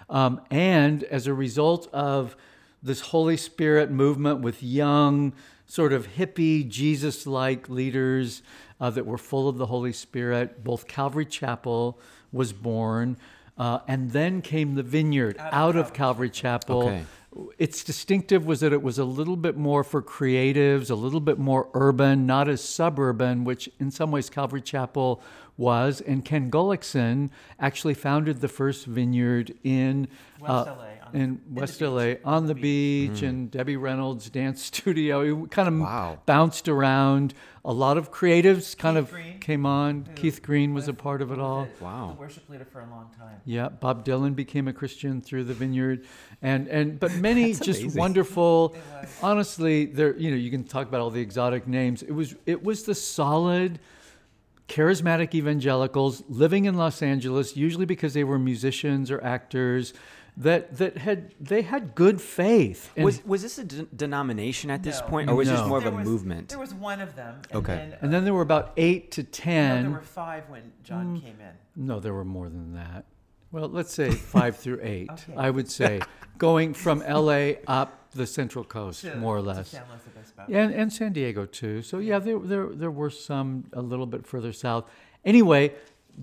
Um, 0.09 0.41
and 0.51 1.05
as 1.05 1.27
a 1.27 1.35
result 1.35 1.91
of 1.93 2.35
this 2.83 3.01
Holy 3.01 3.37
Spirit 3.37 3.91
movement 3.91 4.41
with 4.41 4.63
young, 4.63 5.35
sort 5.67 5.93
of 5.93 6.09
hippie, 6.17 6.67
Jesus 6.67 7.27
like 7.27 7.69
leaders 7.69 8.41
uh, 8.81 8.89
that 8.89 9.05
were 9.05 9.19
full 9.19 9.51
of 9.51 9.59
the 9.59 9.67
Holy 9.67 9.93
Spirit, 9.93 10.65
both 10.65 10.89
Calvary 10.89 11.27
Chapel 11.27 12.01
was 12.33 12.55
born. 12.55 13.19
Uh, 13.59 13.81
and 13.87 14.13
then 14.13 14.41
came 14.41 14.77
the 14.77 14.83
vineyard 14.83 15.37
out, 15.39 15.77
of 15.77 15.93
Calvary 15.93 16.31
Chapel. 16.31 16.85
Okay. 16.85 17.05
Its 17.59 17.85
distinctive 17.85 18.47
was 18.47 18.61
that 18.61 18.73
it 18.73 18.83
was 18.83 18.99
a 18.99 19.05
little 19.05 19.37
bit 19.37 19.57
more 19.57 19.85
for 19.85 20.03
creatives, 20.03 20.91
a 20.91 20.95
little 20.95 21.21
bit 21.21 21.39
more 21.39 21.69
urban, 21.75 22.27
not 22.27 22.49
as 22.49 22.63
suburban, 22.63 23.45
which 23.45 23.71
in 23.79 23.91
some 23.91 24.11
ways 24.11 24.29
Calvary 24.29 24.61
Chapel 24.61 25.23
was. 25.57 26.01
And 26.01 26.25
Ken 26.25 26.51
Gulliksen 26.51 27.31
actually 27.61 27.95
founded 27.95 28.41
the 28.41 28.49
first 28.49 28.87
vineyard 28.87 29.55
in 29.63 30.09
West 30.41 30.51
uh, 30.51 30.77
LA, 30.77 30.98
in 31.15 31.21
in 31.21 31.41
West 31.55 31.81
LA 31.81 31.89
on 32.01 32.17
on 32.25 32.47
the 32.47 32.55
the 32.55 32.61
beach, 32.61 33.23
and 33.23 33.49
mm. 33.49 33.51
Debbie 33.51 33.77
Reynolds 33.77 34.29
dance 34.31 34.63
studio. 34.73 35.43
He 35.43 35.47
kind 35.49 35.69
of 35.69 35.79
Wow. 35.81 36.19
bounced 36.27 36.69
around. 36.69 37.35
A 37.65 37.73
lot 37.73 37.99
of 37.99 38.11
creatives 38.11 38.75
kind 38.77 38.97
Keith 38.97 39.05
of 39.05 39.11
Green, 39.13 39.39
came 39.41 39.67
on. 39.67 40.07
who 40.09 40.15
Keith 40.15 40.43
Green 40.43 40.73
was 40.73 40.89
a 40.89 40.95
part 40.95 41.21
of 41.21 41.31
it 41.33 41.39
all. 41.39 41.65
the- 41.79 41.85
Wow. 41.85 42.13
The 42.15 42.21
worship 42.21 42.49
leader 42.49 42.65
for 42.65 42.81
a 42.81 42.87
long 42.89 43.11
time. 43.19 43.37
Yeah, 43.45 43.69
Bob 43.69 44.05
Dylan 44.07 44.35
became 44.35 44.69
a 44.69 44.73
Christian 44.73 45.21
through 45.21 45.45
the 45.45 45.55
vineyard, 45.55 46.07
and 46.41 46.67
and 46.69 46.99
but 46.99 47.13
many 47.29 47.53
That's 47.53 47.67
just 47.67 47.81
amazing. 47.83 47.99
wonderful. 48.01 48.75
Honestly, 49.23 49.85
there 49.87 50.17
you 50.17 50.31
know 50.31 50.37
you 50.37 50.51
can 50.51 50.65
talk 50.65 50.89
about 50.89 51.01
all 51.03 51.11
the 51.11 51.21
exotic 51.21 51.67
names. 51.69 52.03
It 52.03 52.13
was 52.13 52.35
it 52.47 52.63
was 52.65 52.85
the 52.85 52.95
solid, 52.95 53.81
charismatic 54.69 55.35
evangelicals 55.35 56.23
living 56.29 56.65
in 56.67 56.75
Los 56.77 57.03
Angeles, 57.03 57.57
usually 57.57 57.87
because 57.87 58.15
they 58.15 58.25
were 58.25 58.39
musicians 58.39 59.11
or 59.11 59.23
actors, 59.25 59.93
that 60.39 60.77
that 60.79 60.97
had 60.99 61.35
they 61.41 61.63
had 61.63 61.95
good 61.95 62.21
faith. 62.21 62.93
And, 62.97 63.05
Was 63.05 63.25
was 63.25 63.43
this 63.43 63.59
a 63.59 63.65
de- 63.65 63.83
denomination 63.95 64.71
at 64.71 64.83
this 64.83 65.01
No. 65.01 65.07
point, 65.07 65.31
or 65.31 65.35
was 65.35 65.49
this 65.49 65.61
No. 65.61 65.69
more 65.69 65.79
of 65.79 65.87
a 65.87 65.91
was- 65.91 66.07
movement? 66.07 66.49
There 66.51 66.59
was 66.59 66.73
one 66.75 67.01
of 67.01 67.17
them. 67.17 67.41
And 67.51 67.59
Okay. 67.59 67.75
Then, 67.75 67.99
and 68.01 68.13
then 68.13 68.25
there 68.25 68.35
were 68.35 68.43
about 68.43 68.73
eight 68.77 69.11
to 69.13 69.23
no, 69.23 69.29
ten. 69.33 69.83
there 69.83 69.91
were 69.93 70.01
five 70.01 70.49
when 70.49 70.73
John 70.85 71.17
Mm. 71.17 71.23
came 71.23 71.37
in. 71.41 71.87
No, 71.87 71.99
there 72.01 72.15
were 72.15 72.25
more 72.25 72.49
than 72.49 72.75
that. 72.75 73.05
Well, 73.51 73.69
let's 73.69 73.93
say 73.93 74.11
five 74.11 74.57
through 74.63 74.81
eight. 74.83 75.11
Okay. 75.11 75.35
I 75.37 75.51
would 75.51 75.71
say 75.71 76.01
going 76.39 76.73
from 76.75 77.03
LA 77.07 77.55
up 77.67 78.11
the 78.13 78.27
Central 78.27 78.65
Coast, 78.65 79.03
to- 79.03 79.17
more 79.17 79.37
or 79.37 79.41
to 79.41 79.47
less. 79.49 79.69
San 79.71 79.83
Luis 79.91 80.03
Obispo. 80.15 80.45
and 80.53 80.73
and 80.73 80.93
San 80.93 81.13
Diego 81.13 81.47
too. 81.47 81.83
So 81.83 81.99
yeah, 81.99 82.19
there 82.21 82.39
there 82.39 82.67
there 82.67 82.91
were 82.91 83.11
some 83.11 83.65
a 83.73 83.83
little 83.83 84.07
bit 84.07 84.27
further 84.27 84.53
south. 84.53 84.85
Anyway, 85.25 85.75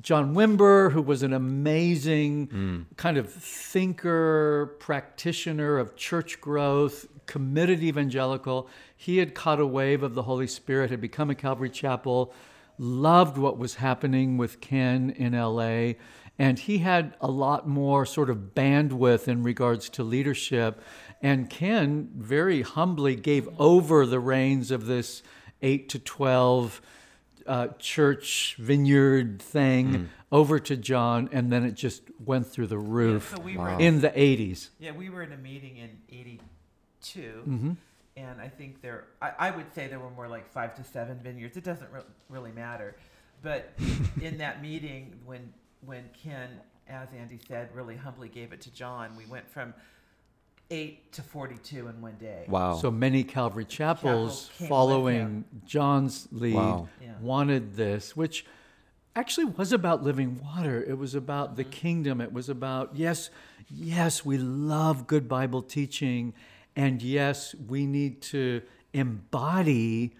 John 0.02 0.36
Wimber, 0.36 0.92
who 0.92 1.02
was 1.02 1.24
an 1.24 1.34
amazing 1.34 2.48
hmm. 2.48 2.82
kind 2.98 3.18
of 3.18 3.32
thinker, 3.32 4.75
practitioner 4.80 5.78
of 5.78 5.96
church 5.96 6.42
growth, 6.42 7.08
committed 7.25 7.82
evangelical, 7.82 8.70
he 8.96 9.18
had 9.18 9.34
caught 9.34 9.60
a 9.60 9.66
wave 9.66 10.04
of 10.04 10.14
the 10.14 10.24
Holy 10.24 10.48
Spirit, 10.48 10.92
had 10.92 11.02
become 11.02 11.30
a 11.30 11.36
Calvary 11.36 11.70
Chapel, 11.70 12.34
loved 12.78 13.38
what 13.38 13.58
was 13.58 13.75
happening 13.75 14.38
with 14.38 14.62
Ken 14.62 15.10
in 15.12 15.34
LA. 15.34 15.94
And 16.38 16.60
he 16.60 16.80
had 16.80 17.16
a 17.22 17.28
lot 17.28 17.68
more 17.68 18.06
sort 18.06 18.30
of 18.30 18.54
bandwidth 18.54 19.28
in 19.28 19.44
regards 19.44 19.90
to 19.92 20.04
leadership. 20.04 20.82
And 21.22 21.50
Ken 21.50 22.10
very 22.16 22.62
humbly 22.62 23.16
gave 23.16 23.48
over 23.58 24.06
the 24.06 24.20
reins 24.20 24.70
of 24.72 24.86
this 24.86 25.24
8 25.62 25.88
to 25.90 26.00
12 26.00 26.82
uh, 27.46 27.68
church 27.80 28.56
vineyard 28.60 29.42
thing 29.42 30.10
over 30.32 30.60
to 30.60 30.75
John. 30.75 31.30
And 31.32 31.52
then 31.52 31.64
it 31.64 31.75
just 31.75 32.04
went 32.24 32.48
through 32.48 32.68
the 32.68 32.78
Yeah, 32.80 32.88
roof 32.90 33.30
so 33.32 33.40
we 33.40 33.58
Wow. 33.58 33.75
were 33.75 33.80
in 33.82 34.02
the 34.02 34.10
80s. 34.10 34.70
Yeah, 34.80 34.92
we 34.92 35.10
were 35.10 35.22
in 35.24 35.32
a 35.32 35.38
meeting 35.38 35.78
in 35.78 35.98
'82, 36.10 37.22
hmm 37.44 37.72
and 38.18 38.40
I 38.40 38.48
think 38.48 38.82
there, 38.82 39.08
I, 39.22 39.32
I 39.38 39.52
would 39.52 39.74
say 39.75 39.88
there 39.88 40.00
were 40.00 40.10
more 40.10 40.30
like 40.30 40.50
five 40.50 40.74
to 40.75 40.86
seven 40.86 41.20
vineyards. 41.22 41.58
It 41.58 41.66
doesn't 41.66 41.92
re- 41.92 42.00
really 42.30 42.54
matter, 42.54 42.96
but 43.42 43.74
in 44.22 44.38
that 44.44 44.62
meeting, 44.62 45.20
when 45.25 45.54
when 45.86 46.10
Ken, 46.24 46.50
as 46.88 47.10
Andy 47.18 47.40
said, 47.46 47.70
really 47.75 47.98
humbly 47.98 48.30
gave 48.30 48.54
it 48.54 48.62
to 48.62 48.72
John, 48.74 49.18
we 49.18 49.25
went 49.25 49.50
from 49.52 49.74
eight 50.72 51.12
to 51.13 51.22
42 51.22 51.88
in 51.88 52.01
one 52.01 52.15
day. 52.19 52.45
wow. 52.48 52.75
So 52.75 52.89
many 52.91 53.24
Calvary 53.24 53.65
chapels 53.65 54.48
Chapels 54.48 54.50
came 54.57 54.63
with 54.65 54.69
following 54.69 55.45
John's 55.65 56.27
lead 56.31 56.55
Wow. 56.55 56.88
Yeah. 57.01 57.13
wanted 57.22 57.75
this, 57.75 58.15
which 58.15 58.45
actually 59.15 59.45
was 59.45 59.72
about 59.72 60.03
living 60.03 60.39
water. 60.43 60.84
It 60.84 60.98
was 60.98 61.15
about 61.15 61.55
the 61.55 61.63
Mm-hmm. 61.63 61.72
kingdom. 61.72 62.22
It 62.22 62.34
was 62.34 62.50
about, 62.50 62.95
yes, 62.95 63.29
yes, 63.69 64.25
we 64.25 64.38
love 64.38 65.07
good 65.07 65.27
Bible 65.29 65.62
teaching. 65.62 66.34
And 66.75 67.01
yes, 67.01 67.55
we 67.67 67.86
need 67.86 68.22
to 68.24 68.62
embody 68.93 70.15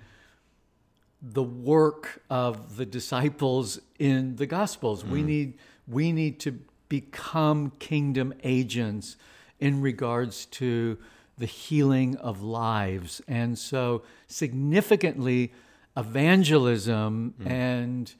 the 1.22 1.44
work 1.44 2.22
of 2.30 2.78
the 2.78 2.86
disciples 2.86 3.80
in 3.98 4.36
the 4.36 4.46
gospels 4.46 5.04
we 5.04 5.24
need 5.24 5.58
we 5.88 6.12
need 6.12 6.40
to 6.42 6.60
become 6.88 7.72
kingdom 7.80 8.32
agents 8.44 9.16
in 9.60 9.82
regards 9.82 10.46
to 10.46 10.98
the 11.38 11.46
healing 11.46 12.16
of 12.18 12.42
lives 12.42 13.22
and 13.28 13.58
so 13.58 14.02
significantly 14.28 15.52
evangelism 15.98 17.34
and 17.46 18.14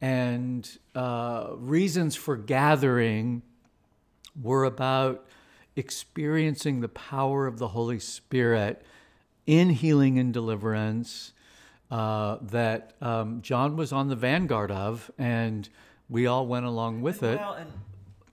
and 0.00 0.78
uh, 0.94 1.48
reasons 1.56 2.14
for 2.14 2.36
gathering 2.36 3.42
were 4.40 4.64
about 4.64 5.26
experiencing 5.74 6.80
the 6.80 6.88
power 6.88 7.46
of 7.46 7.58
the 7.58 7.68
Holy 7.68 7.98
Spirit 7.98 8.84
in 9.46 9.70
healing 9.70 10.18
and 10.18 10.32
deliverance 10.32 11.32
uh, 11.90 12.36
that 12.42 12.92
um, 13.00 13.40
John 13.42 13.76
was 13.76 13.92
on 13.92 14.08
the 14.08 14.16
vanguard 14.16 14.70
of, 14.70 15.10
and 15.18 15.68
we 16.08 16.26
all 16.26 16.46
went 16.46 16.66
along 16.66 17.00
with 17.00 17.22
it. 17.22 17.38
Well, 17.38 17.54
and 17.54 17.72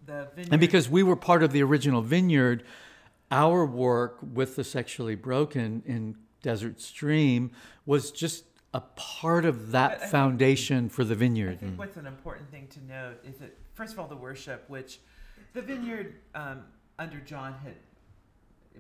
the 0.06 0.28
vineyard, 0.36 0.52
And 0.54 0.60
because 0.60 0.90
we 0.90 1.04
were 1.04 1.16
part 1.16 1.44
of 1.44 1.52
the 1.52 1.64
original 1.64 2.02
vineyard, 2.02 2.64
our 3.32 3.66
work 3.66 4.18
with 4.22 4.56
the 4.56 4.64
sexually 4.64 5.16
broken 5.16 5.84
in 5.86 6.16
Desert 6.42 6.80
Stream 6.80 7.52
was 7.86 8.12
just 8.12 8.46
a 8.74 8.82
part 8.96 9.46
of 9.46 9.72
But 9.72 9.78
I 9.78 9.88
that 9.90 10.00
think- 10.02 10.12
foundation 10.12 10.90
for 10.90 11.04
the 11.04 11.16
I 11.16 11.18
vineyard. 11.18 11.60
think 11.60 11.80
what's 11.80 11.98
an 11.98 12.06
important 12.08 12.50
thing 12.52 12.68
to 12.68 12.84
note 12.86 13.18
is 13.26 13.38
that 13.38 13.58
first 13.74 13.94
of 13.94 14.00
all, 14.00 14.08
the 14.08 14.16
worship, 14.16 14.66
which 14.70 15.00
the 15.54 15.62
vineyard 15.62 16.16
um, 16.36 16.64
under 17.00 17.20
John 17.20 17.54
had, 17.64 17.76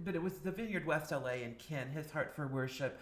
but 0.04 0.14
it 0.16 0.22
was 0.22 0.34
the 0.40 0.52
vineyard 0.52 0.86
West 0.86 1.12
LA 1.12 1.44
and 1.44 1.58
Ken, 1.58 1.90
his 1.90 2.12
heart 2.12 2.36
for 2.36 2.48
worship, 2.48 3.00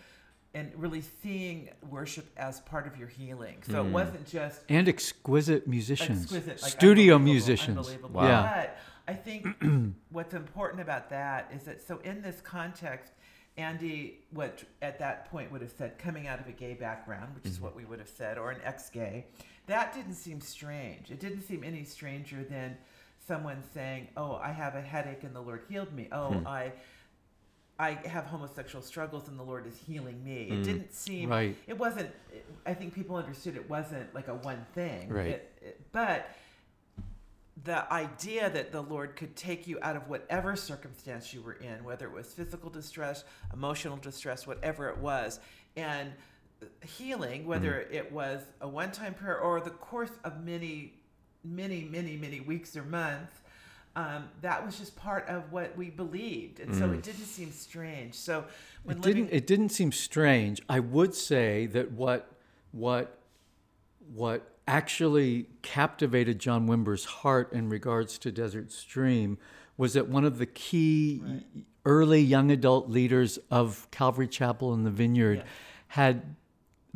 and 0.54 0.72
really 0.76 1.02
seeing 1.24 1.70
worship 1.90 2.26
as 2.38 2.60
part 2.62 2.86
of 2.86 2.98
your 2.98 3.08
healing. 3.08 3.58
So 3.68 3.82
it 3.82 3.88
Mm. 3.88 3.92
wasn't 3.92 4.28
just 4.28 4.62
And 4.70 4.88
exquisite 4.88 5.68
musicians, 5.68 6.24
exquisite, 6.24 6.62
like 6.62 6.72
studio 6.72 7.16
unbelievable, 7.16 7.34
musicians. 7.34 7.78
unbelievable. 7.78 8.10
Wow. 8.22 8.28
Yeah. 8.28 8.54
But 8.62 8.78
I 9.08 9.14
think 9.16 9.48
what's 10.12 10.34
important 10.36 10.82
about 10.82 11.10
that 11.10 11.52
is 11.56 11.64
that 11.64 11.82
so 11.82 11.98
in 12.00 12.22
this 12.22 12.40
context, 12.42 13.14
Andy, 13.58 14.20
what 14.32 14.64
at 14.82 15.00
that 15.00 15.30
point 15.30 15.52
would 15.52 15.62
have 15.62 15.72
said, 15.78 15.98
coming 16.00 16.28
out 16.28 16.40
of 16.40 16.48
a 16.48 16.52
gay 16.52 16.74
background, 16.74 17.34
which 17.36 17.46
is 17.46 17.56
Mm-hmm. 17.56 17.64
what 17.66 17.76
we 17.76 17.86
would 17.86 18.00
have 18.00 18.10
said, 18.10 18.38
or 18.38 18.52
an 18.52 18.60
ex-gay, 18.64 19.26
that 19.68 19.94
didn't 19.94 20.16
seem 20.16 20.40
strange. 20.42 21.10
It 21.12 21.20
didn't 21.20 21.42
seem 21.44 21.64
any 21.64 21.84
stranger 21.84 22.44
than 22.44 22.78
someone 23.26 23.64
saying, 23.74 24.08
"Oh, 24.18 24.36
I 24.36 24.52
have 24.52 24.76
a 24.76 24.82
headache 24.82 25.24
and 25.24 25.36
the 25.36 25.42
Lord 25.42 25.64
healed 25.70 25.94
me." 25.94 26.10
Oh, 26.12 26.34
Hmm. 26.34 26.48
I. 26.48 26.74
I 27.84 28.08
have 28.08 28.26
homosexual 28.26 28.82
struggles 28.82 29.28
and 29.28 29.38
the 29.38 29.44
Lord 29.44 29.68
is 29.68 29.78
healing 29.86 30.24
me. 30.24 30.50
Mm. 30.52 30.62
It 30.62 30.64
didn't 30.64 30.94
seem 30.94 31.30
Right. 31.30 31.56
it 31.68 31.78
wasn't 31.78 32.10
i 32.66 32.74
think 32.74 32.94
people 32.94 33.16
understood 33.18 33.56
it 33.58 33.70
wasn't 33.70 34.14
like 34.16 34.28
a 34.30 34.36
one 34.36 34.66
thing 34.74 35.10
Right. 35.10 35.28
It- 35.28 35.58
it- 35.62 35.82
but 35.92 36.30
the 37.66 37.92
idea 37.94 38.50
that 38.50 38.72
the 38.72 38.82
lord 38.82 39.16
could 39.16 39.36
take 39.36 39.68
you 39.68 39.78
out 39.82 39.96
of 39.96 40.08
whatever 40.10 40.56
circumstance 40.56 41.34
you 41.34 41.42
were 41.42 41.54
in 41.54 41.84
whether 41.84 42.06
it 42.08 42.12
was 42.12 42.34
physical 42.34 42.70
distress 42.70 43.24
emotional 43.54 43.98
distress 43.98 44.48
whatever 44.48 44.90
it 44.90 44.98
was 44.98 45.40
and 45.76 46.12
healing 46.86 47.46
whether 47.46 47.82
it 47.92 48.12
was 48.12 48.42
a 48.62 48.68
one-time 48.68 49.14
prayer 49.14 49.40
or 49.40 49.60
the 49.62 49.70
course 49.70 50.12
of 50.24 50.44
many 50.44 50.94
many 51.44 51.84
many 51.84 52.16
many 52.18 52.40
weeks 52.40 52.76
or 52.76 52.84
months 52.84 53.42
um, 53.96 54.30
that 54.42 54.66
was 54.66 54.78
just 54.80 54.96
part 54.96 55.28
of 55.28 55.52
what 55.52 55.78
we 55.78 55.90
believed, 55.90 56.60
and 56.60 56.74
so 56.76 56.88
Mm. 56.90 56.96
it 56.96 57.04
didn't 57.04 57.26
seem 57.26 57.52
strange. 57.52 58.14
So 58.16 58.46
when 58.84 58.98
it 58.98 59.06
living, 59.06 59.24
didn't 59.26 59.36
it 59.38 59.48
didn't 59.48 59.70
seem 59.70 59.92
strange 59.92 60.62
i 60.68 60.80
would 60.80 61.14
say 61.16 61.68
that 61.68 61.92
what 61.94 62.30
what 62.72 63.18
what 64.14 64.52
actually 64.68 65.46
captivated 65.62 66.38
john 66.40 66.68
wimber's 66.68 67.06
heart 67.06 67.52
in 67.54 67.70
regards 67.70 68.18
to 68.18 68.32
desert 68.32 68.72
stream 68.72 69.38
was 69.78 69.94
that 69.94 70.08
one 70.10 70.26
of 70.26 70.38
the 70.38 70.46
key 70.46 71.22
early 71.86 72.20
young 72.22 72.52
adult 72.52 72.90
leaders 72.90 73.38
of 73.50 73.88
calvary 73.92 74.28
chapel 74.28 74.74
in 74.74 74.84
the 74.84 74.92
vineyard 74.92 75.38
Yeah. 75.40 75.44
had 75.88 76.36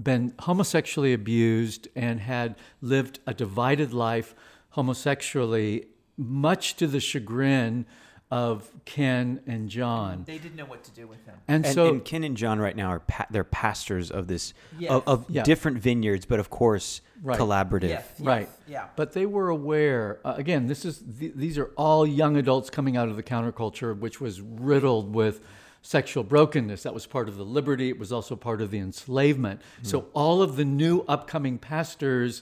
been 0.01 0.33
homosexually 0.39 1.13
abused 1.13 1.87
and 1.95 2.19
had 2.19 2.55
lived 2.81 3.19
a 3.25 3.33
divided 3.33 3.93
life 3.93 4.35
homosexually 4.71 5.85
much 6.17 6.75
to 6.77 6.87
the 6.87 6.99
chagrin 6.99 7.85
of 8.29 8.69
ken 8.83 9.39
and 9.47 9.69
john 9.69 10.23
they 10.25 10.37
didn't 10.37 10.57
know 10.57 10.65
what 10.65 10.83
to 10.83 10.91
do 10.91 11.07
with 11.07 11.23
him. 11.25 11.35
and, 11.47 11.65
And, 11.65 11.73
so 11.73 11.87
and 11.87 12.03
Ken 12.03 12.25
and 12.25 12.35
John 12.35 12.59
right 12.59 12.75
now 12.75 12.89
are 12.89 12.99
pa- 12.99 13.25
they're 13.29 13.45
pastors 13.45 14.11
of 14.11 14.27
this 14.27 14.53
Yes. 14.77 14.91
of, 14.91 15.03
of 15.07 15.25
Yeah. 15.29 15.43
different 15.43 15.77
vineyards, 15.79 16.25
but 16.25 16.39
of 16.39 16.49
course 16.49 16.99
Right. 17.23 17.39
collaborative. 17.39 17.87
Yes, 17.89 18.05
yes, 18.17 18.25
Right. 18.27 18.49
Yeah. 18.67 18.87
But 18.97 19.13
they 19.13 19.25
were 19.25 19.47
aware. 19.49 20.19
Uh, 20.25 20.33
again, 20.35 20.67
this 20.67 20.83
is 20.83 21.01
th- 21.19 21.33
these 21.35 21.57
are 21.57 21.71
all 21.77 22.05
young 22.05 22.35
adults 22.35 22.69
coming 22.69 22.97
out 22.97 23.07
of 23.07 23.15
the 23.15 23.23
counterculture, 23.23 23.97
which 23.97 24.19
was 24.19 24.41
riddled 24.41 25.15
with 25.15 25.39
sexual 25.81 26.23
brokenness. 26.25 26.83
That 26.83 26.93
was 26.93 27.05
part 27.07 27.29
of 27.29 27.37
the 27.37 27.45
liberty. 27.45 27.87
It 27.87 27.97
was 27.97 28.11
also 28.11 28.35
part 28.35 28.61
of 28.61 28.71
the 28.71 28.79
enslavement. 28.79 29.61
So 29.83 30.07
all 30.13 30.41
of 30.41 30.57
the 30.57 30.65
new 30.65 31.05
upcoming 31.07 31.57
pastors, 31.59 32.41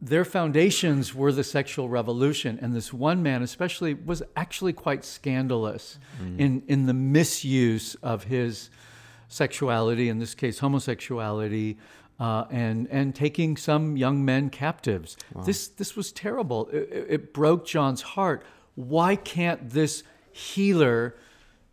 their 0.00 0.24
foundations 0.24 1.14
were 1.14 1.32
the 1.32 1.42
sexual 1.44 1.88
revolution, 1.88 2.58
and 2.62 2.74
this 2.74 2.92
one 2.92 3.22
man, 3.22 3.42
especially, 3.42 3.94
was 3.94 4.22
actually 4.36 4.72
quite 4.72 5.04
scandalous 5.04 5.98
in 6.38 6.62
in 6.68 6.86
the 6.86 6.94
misuse 6.94 7.94
of 7.96 8.24
his 8.24 8.70
sexuality, 9.28 10.08
in 10.08 10.18
this 10.18 10.34
case, 10.34 10.60
homosexuality, 10.60 11.76
uh, 12.20 12.44
and 12.50 12.86
and 12.90 13.14
taking 13.14 13.56
some 13.56 13.96
young 13.96 14.24
men 14.24 14.50
captives. 14.50 15.16
This 15.44 15.68
this 15.68 15.96
was 15.96 16.12
terrible. 16.12 16.68
It, 16.72 16.76
it- 16.92 17.06
it 17.08 17.34
broke 17.34 17.66
John's 17.66 18.02
heart. 18.02 18.44
Why 18.76 19.16
can't 19.16 19.70
this 19.70 20.04
healer 20.32 21.16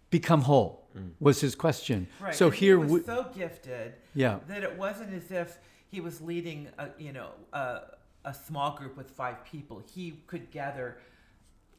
become 0.10 0.41
whole? 0.41 0.82
Was 1.20 1.41
his 1.41 1.55
question. 1.55 2.08
Right. 2.22 2.34
So 2.34 2.46
and 2.48 2.55
here 2.55 2.77
he 2.77 2.84
was 2.84 2.91
we, 2.91 3.03
so 3.03 3.25
gifted 3.36 3.96
Yeah. 4.13 4.39
that 4.48 4.63
it 4.63 4.77
wasn't 4.77 5.13
as 5.13 5.29
if 5.29 5.60
he 5.91 6.00
was 6.00 6.22
leading 6.22 6.70
a 6.77 6.88
you 6.98 7.12
know 7.12 7.32
a, 7.51 7.82
a 8.25 8.34
small 8.34 8.75
group 8.75 8.98
with 8.98 9.10
five 9.12 9.44
people. 9.46 9.82
He 9.94 10.20
could 10.27 10.51
gather 10.51 10.98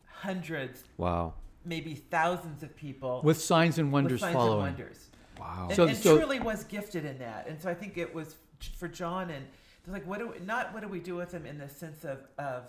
hundreds, 0.06 0.84
Wow. 0.96 1.34
maybe 1.64 1.94
thousands 1.94 2.62
of 2.62 2.74
people 2.76 3.20
with 3.22 3.40
signs 3.40 3.78
and 3.78 3.88
with 3.88 4.04
wonders 4.04 4.20
signs 4.20 4.34
following. 4.34 4.68
and 4.68 4.78
wonders. 4.78 5.10
Wow. 5.38 5.66
And, 5.68 5.76
So- 5.76 5.86
and 5.86 5.96
so- 5.96 6.16
truly 6.16 6.40
was 6.40 6.64
gifted 6.64 7.04
in 7.04 7.18
that. 7.18 7.46
And 7.48 7.60
so 7.60 7.68
I 7.68 7.74
think 7.74 7.98
it 7.98 8.14
was 8.14 8.36
for 8.78 8.88
John 8.88 9.30
and 9.30 9.46
they're 9.84 9.92
like, 9.92 10.06
what 10.06 10.18
do 10.18 10.28
we, 10.28 10.38
not 10.44 10.72
what 10.72 10.80
do 10.82 10.88
we 10.88 11.00
do 11.00 11.14
with 11.16 11.32
him 11.32 11.44
in 11.46 11.58
the 11.58 11.68
sense 11.68 12.04
of 12.04 12.18
of 12.38 12.64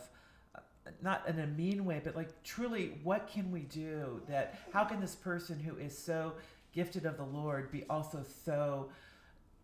uh, 0.56 0.60
not 1.02 1.28
in 1.28 1.40
a 1.40 1.48
mean 1.48 1.86
way, 1.86 2.02
but 2.04 2.16
like 2.16 2.44
truly, 2.44 3.00
what 3.04 3.28
can 3.28 3.52
we 3.52 3.62
do 3.62 4.22
that? 4.28 4.60
How 4.74 4.84
can 4.84 5.00
this 5.00 5.16
person 5.16 5.60
who 5.60 5.78
is 5.78 5.98
so 5.98 6.34
gifted 6.74 7.06
of 7.06 7.18
the 7.18 7.24
Lord 7.24 7.72
be 7.72 7.86
also 7.90 8.24
so 8.46 8.90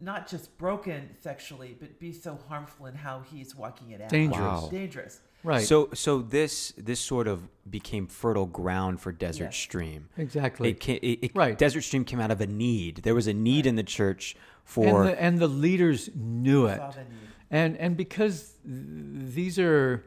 not 0.03 0.27
just 0.27 0.55
broken 0.57 1.09
sexually, 1.21 1.75
but 1.79 1.99
be 1.99 2.11
so 2.11 2.37
harmful 2.49 2.85
in 2.87 2.95
how 2.95 3.21
he's 3.31 3.55
walking 3.55 3.91
it 3.91 4.01
out? 4.01 4.09
Dangerous. 4.09 4.39
Wow. 4.63 4.69
Dangerous. 4.71 5.19
Right. 5.43 5.65
So 5.65 5.89
so 5.93 6.19
this 6.21 6.73
this 6.77 6.99
sort 6.99 7.27
of 7.27 7.47
became 7.69 8.07
fertile 8.07 8.45
ground 8.45 9.01
for 9.01 9.11
Desert 9.11 9.45
Yes. 9.45 9.57
Stream. 9.57 10.07
exactly. 10.17 10.69
It, 10.71 10.79
ca- 10.81 10.99
it, 11.01 11.19
it 11.25 11.31
Right. 11.35 11.57
Desert 11.57 11.81
Stream 11.81 12.05
came 12.05 12.19
out 12.19 12.31
of 12.31 12.39
a 12.41 12.47
need. 12.47 12.97
There 13.03 13.15
was 13.15 13.27
a 13.27 13.33
need 13.33 13.65
in 13.65 13.75
the 13.75 13.83
church 13.83 14.35
and 14.35 14.41
for 14.65 15.03
the, 15.05 15.21
and 15.21 15.39
the 15.39 15.47
leaders 15.47 16.09
knew 16.15 16.67
it. 16.67 16.77
Saw 16.77 16.91
the 16.91 16.99
need. 16.99 17.29
and 17.51 17.77
and 17.77 17.97
because 17.97 18.53
these 18.63 19.59
are 19.59 20.05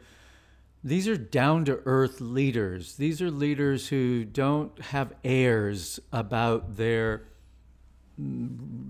these 0.83 1.07
are 1.09 1.17
down 1.19 1.65
to 1.67 1.81
earth 1.85 2.21
leaders 2.21 2.95
these 2.97 3.21
are 3.21 3.31
leaders 3.31 3.89
who 3.89 4.25
don't 4.25 4.81
have 4.81 5.13
airs 5.25 5.99
about 6.13 6.77
their 6.77 7.25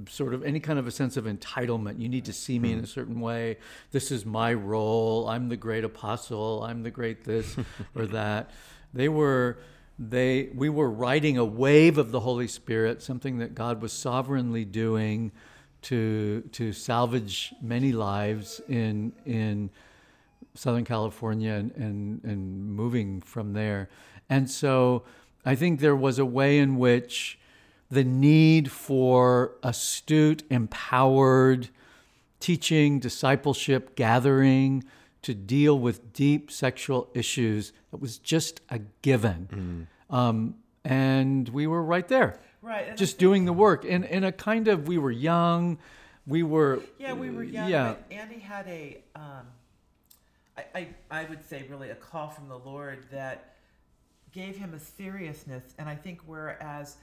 sort 0.09 0.35
of 0.35 0.45
any 0.45 0.61
kind 0.61 0.79
of 0.79 0.87
a 0.87 0.91
sense 0.91 1.17
of 1.17 1.25
entitlement. 1.25 2.01
You 2.01 2.09
need 2.09 2.25
to 2.27 2.33
see 2.33 2.59
me 2.59 2.73
in 2.73 2.79
hmm. 2.79 2.85
a 2.85 2.87
certain 2.87 3.21
way. 3.21 3.59
This 3.91 4.11
is 4.11 4.25
my 4.25 4.55
role. 4.55 5.29
I'm 5.29 5.49
the 5.49 5.57
great 5.57 5.85
apostle. 5.85 6.63
I'm 6.63 6.83
the 6.83 6.91
great 6.91 7.25
this 7.25 7.57
or 7.95 8.07
that. 8.19 8.51
They 8.95 9.09
were 9.09 9.59
they 9.99 10.51
we 10.55 10.69
were 10.69 10.91
riding 10.91 11.39
a 11.39 11.45
wave 11.45 11.97
of 11.97 12.11
the 12.11 12.21
holy 12.21 12.47
spirit 12.47 13.01
something 13.01 13.39
that 13.39 13.55
god 13.55 13.81
was 13.81 13.95
sovereignly 13.95 14.63
doing 14.63 15.33
to 15.81 16.43
to 16.53 16.71
salvage 16.73 17.55
many 17.63 17.93
lives 17.93 18.61
in 18.69 19.13
in 19.25 19.71
Southern 20.57 20.85
California 20.85 21.53
and, 21.53 21.71
and 21.73 22.25
and 22.25 22.75
moving 22.75 23.21
from 23.21 23.53
there. 23.53 23.89
And 24.29 24.51
so 24.51 25.05
I 25.45 25.55
think 25.55 25.81
there 25.81 25.95
was 25.95 26.19
a 26.19 26.27
way 26.27 26.59
in 26.59 26.77
which 26.77 27.39
the 27.91 28.05
need 28.05 28.71
for 28.71 29.53
astute, 29.63 30.43
empowered 30.51 31.69
teaching, 32.41 32.99
discipleship, 33.01 33.95
gathering 33.97 34.85
to 35.23 35.35
deal 35.35 35.79
with 35.79 36.13
deep 36.13 36.51
sexual 36.51 37.09
issues 37.15 37.73
that 37.91 38.01
was 38.01 38.19
just 38.19 38.61
a 38.71 38.79
given. 39.03 39.89
Um, 40.11 40.57
and 40.85 41.49
we 41.49 41.67
were 41.67 41.83
right 41.83 42.07
there 42.07 42.39
Right. 42.63 42.97
just 42.97 43.13
think- 43.15 43.21
doing 43.21 43.45
the 43.45 43.53
work 43.53 43.85
in 43.85 44.05
in 44.05 44.23
a 44.25 44.31
kind 44.33 44.69
of 44.69 44.87
we 44.89 44.99
were 44.99 45.11
young 45.11 45.79
we 46.29 46.43
were 46.43 46.81
Yeah, 46.99 47.13
we 47.13 47.31
were 47.31 47.43
young, 47.45 47.69
yeah 47.71 47.95
but 47.95 48.17
Andy 48.17 48.39
had 48.41 48.67
a, 48.69 48.99
um, 49.15 49.47
I, 50.57 50.65
I, 50.75 50.89
I 51.11 51.25
would 51.25 51.45
say 51.49 51.65
really 51.71 51.91
a 51.91 51.95
call 51.95 52.29
from 52.29 52.49
the 52.49 52.59
Lord 52.59 53.05
that 53.13 53.55
gave 54.33 54.57
him 54.57 54.75
a 54.75 54.79
seriousness, 54.81 55.63
and 55.79 55.89
I 55.89 55.95
think 55.95 56.21
whereas 56.27 56.97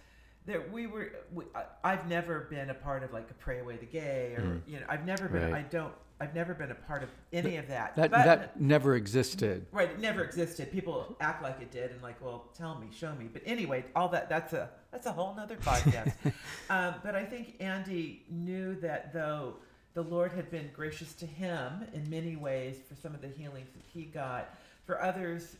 there 0.45 0.61
we 0.71 0.87
were, 0.87 1.11
we, 1.33 1.45
I, 1.55 1.63
I've 1.83 2.07
never 2.07 2.41
been 2.41 2.69
a 2.69 2.73
part 2.73 3.03
of 3.03 3.13
like 3.13 3.29
a 3.29 3.33
pray 3.35 3.59
away 3.59 3.77
the 3.77 3.85
gay, 3.85 4.35
or 4.37 4.61
you 4.67 4.79
know, 4.79 4.85
I've 4.89 5.05
never 5.05 5.27
been, 5.27 5.51
Right. 5.51 5.65
I 5.65 5.67
don't, 5.69 5.93
I've 6.19 6.35
never 6.35 6.53
been 6.53 6.71
a 6.71 6.75
part 6.75 7.03
of 7.03 7.09
any 7.31 7.57
of 7.57 7.67
that. 7.67 7.95
that 7.95 8.11
but, 8.11 8.23
that 8.23 8.59
never 8.59 8.95
existed 8.95 9.65
Right, 9.71 9.89
it 9.89 9.99
never 9.99 10.23
existed. 10.23 10.71
People 10.71 11.15
act 11.19 11.43
like 11.43 11.59
it 11.61 11.71
did, 11.71 11.91
and 11.91 12.01
like, 12.01 12.23
well, 12.23 12.45
tell 12.57 12.75
me, 12.75 12.87
show 12.97 13.13
me. 13.15 13.29
But 13.31 13.41
anyway, 13.45 13.83
all 13.95 14.09
that—that's 14.09 14.53
a 14.53 14.69
that's 14.91 15.05
a 15.05 15.11
whole 15.11 15.33
nother 15.35 15.57
podcast. 15.57 16.13
um, 16.69 16.95
but 17.03 17.15
I 17.15 17.25
think 17.25 17.55
Andy 17.59 18.23
knew 18.29 18.75
that 18.81 19.11
though 19.13 19.55
the 19.93 20.01
Lord 20.03 20.31
had 20.31 20.49
been 20.49 20.69
gracious 20.73 21.13
to 21.15 21.25
him 21.25 21.85
in 21.93 22.09
many 22.09 22.35
ways 22.35 22.77
for 22.87 22.95
some 22.95 23.13
of 23.13 23.21
the 23.21 23.27
healings 23.27 23.69
that 23.73 23.83
he 23.93 24.05
got, 24.05 24.55
for 24.85 25.01
others, 25.01 25.55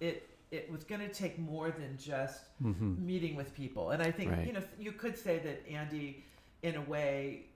it 0.00 0.28
it 0.54 0.70
was 0.70 0.84
going 0.84 1.00
to 1.00 1.08
take 1.08 1.38
more 1.38 1.70
than 1.70 1.96
just 1.98 2.40
Mm-hmm. 2.62 3.04
meeting 3.04 3.34
with 3.36 3.52
people. 3.54 3.90
And 3.90 4.00
I 4.02 4.10
think 4.10 4.30
Right. 4.30 4.46
you 4.46 4.52
know 4.52 4.62
you 4.78 4.92
could 4.92 5.16
say 5.18 5.38
that 5.40 5.68
Andy, 5.68 6.24
in 6.62 6.76
a 6.76 6.80
way, 6.82 7.46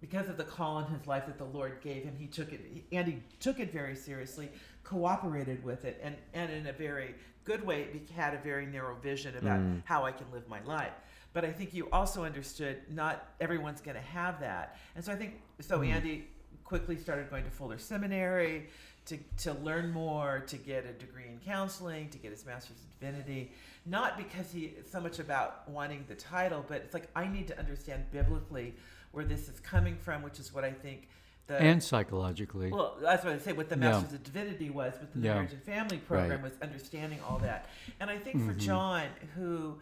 because 0.00 0.28
of 0.28 0.36
the 0.36 0.44
call 0.44 0.78
in 0.80 0.86
his 0.86 1.06
life 1.06 1.26
that 1.26 1.38
the 1.38 1.44
Lord 1.58 1.80
gave 1.82 2.04
him, 2.04 2.14
he 2.18 2.26
took 2.26 2.52
it. 2.52 2.60
Andy 2.92 3.22
took 3.40 3.58
it 3.60 3.72
very 3.72 3.96
seriously, 3.96 4.48
cooperated 4.84 5.64
with 5.64 5.84
it, 5.84 5.98
and 6.02 6.14
and 6.34 6.50
in 6.52 6.66
a 6.66 6.72
very 6.72 7.14
good 7.44 7.64
way, 7.66 7.88
he 7.92 8.00
had 8.14 8.34
a 8.34 8.38
very 8.38 8.66
narrow 8.66 8.94
vision 8.96 9.36
about 9.36 9.58
Mm. 9.60 9.82
how 9.84 10.04
I 10.04 10.12
can 10.12 10.26
live 10.32 10.46
my 10.48 10.62
life. 10.64 10.92
But 11.32 11.44
I 11.44 11.52
think 11.52 11.72
you 11.74 11.88
also 11.90 12.24
understood 12.24 12.76
not 12.90 13.14
everyone's 13.40 13.80
going 13.80 13.96
to 13.96 14.02
have 14.20 14.40
that, 14.40 14.76
and 14.94 15.04
so 15.04 15.12
I 15.12 15.16
think 15.16 15.32
so. 15.60 15.82
Andy 15.82 16.28
quickly 16.64 16.96
started 16.96 17.28
going 17.30 17.44
to 17.44 17.50
Fuller 17.50 17.78
Seminary 17.78 18.68
to 19.10 19.18
to 19.44 19.52
learn 19.60 19.90
more, 19.92 20.40
to 20.46 20.56
get 20.56 20.86
a 20.86 20.92
degree 20.92 21.24
in 21.26 21.38
counseling, 21.44 22.08
to 22.10 22.18
get 22.18 22.30
his 22.30 22.44
master's 22.46 22.76
in 22.78 23.08
divinity. 23.12 23.52
Not 23.86 24.16
because 24.16 24.50
he 24.52 24.74
so 24.90 25.00
much 25.00 25.18
about 25.18 25.68
wanting 25.68 26.04
the 26.08 26.14
title, 26.14 26.64
but 26.66 26.78
it's 26.78 26.94
like 26.94 27.08
I 27.16 27.26
need 27.26 27.48
to 27.48 27.58
understand 27.58 28.04
biblically 28.12 28.74
where 29.12 29.24
this 29.24 29.48
is 29.48 29.58
coming 29.60 29.96
from, 29.96 30.22
which 30.22 30.38
is 30.38 30.54
what 30.54 30.64
I 30.64 30.70
think 30.72 31.08
the 31.48 31.58
and 31.60 31.82
psychologically 31.82 32.70
well, 32.70 32.96
that's 33.00 33.24
what 33.24 33.32
I 33.34 33.38
say. 33.38 33.52
What 33.52 33.68
the 33.68 33.74
Yeah. 33.76 33.90
Masters 33.92 34.12
of 34.12 34.22
Divinity 34.22 34.70
was 34.70 34.94
with 35.00 35.12
the 35.12 35.20
Yeah. 35.20 35.34
Marriage 35.34 35.52
and 35.52 35.62
Family 35.64 35.98
program 35.98 36.30
Right. 36.30 36.42
was 36.42 36.52
understanding 36.62 37.20
all 37.28 37.38
that. 37.38 37.68
And 37.98 38.08
I 38.10 38.18
think 38.18 38.36
for 38.46 38.54
Mhm. 38.54 38.58
John, 38.58 39.06
who, 39.34 39.80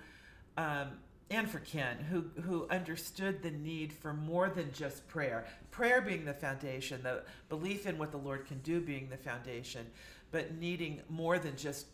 um, 0.56 0.98
and 1.30 1.48
for 1.48 1.58
Ken, 1.58 1.98
who 2.10 2.24
who 2.42 2.66
understood 2.70 3.42
the 3.42 3.50
need 3.50 3.92
for 3.92 4.12
more 4.12 4.48
than 4.48 4.72
just 4.72 5.06
prayer. 5.08 5.46
Prayer 5.70 6.00
being 6.00 6.24
the 6.24 6.32
foundation, 6.32 7.02
the 7.02 7.22
belief 7.48 7.86
in 7.86 7.98
what 7.98 8.10
the 8.10 8.18
Lord 8.18 8.46
can 8.46 8.58
do 8.60 8.80
being 8.80 9.08
the 9.10 9.16
foundation, 9.16 9.86
but 10.30 10.54
needing 10.54 11.02
more 11.08 11.38
than 11.38 11.56
just 11.56 11.86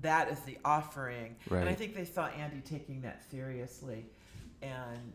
that 0.00 0.28
as 0.28 0.40
the 0.40 0.58
offering. 0.64 1.36
And 1.50 1.68
I 1.68 1.74
think 1.74 1.94
they 1.94 2.04
saw 2.04 2.26
Andy 2.28 2.60
taking 2.60 3.00
that 3.02 3.22
seriously, 3.30 4.06
and 4.60 5.12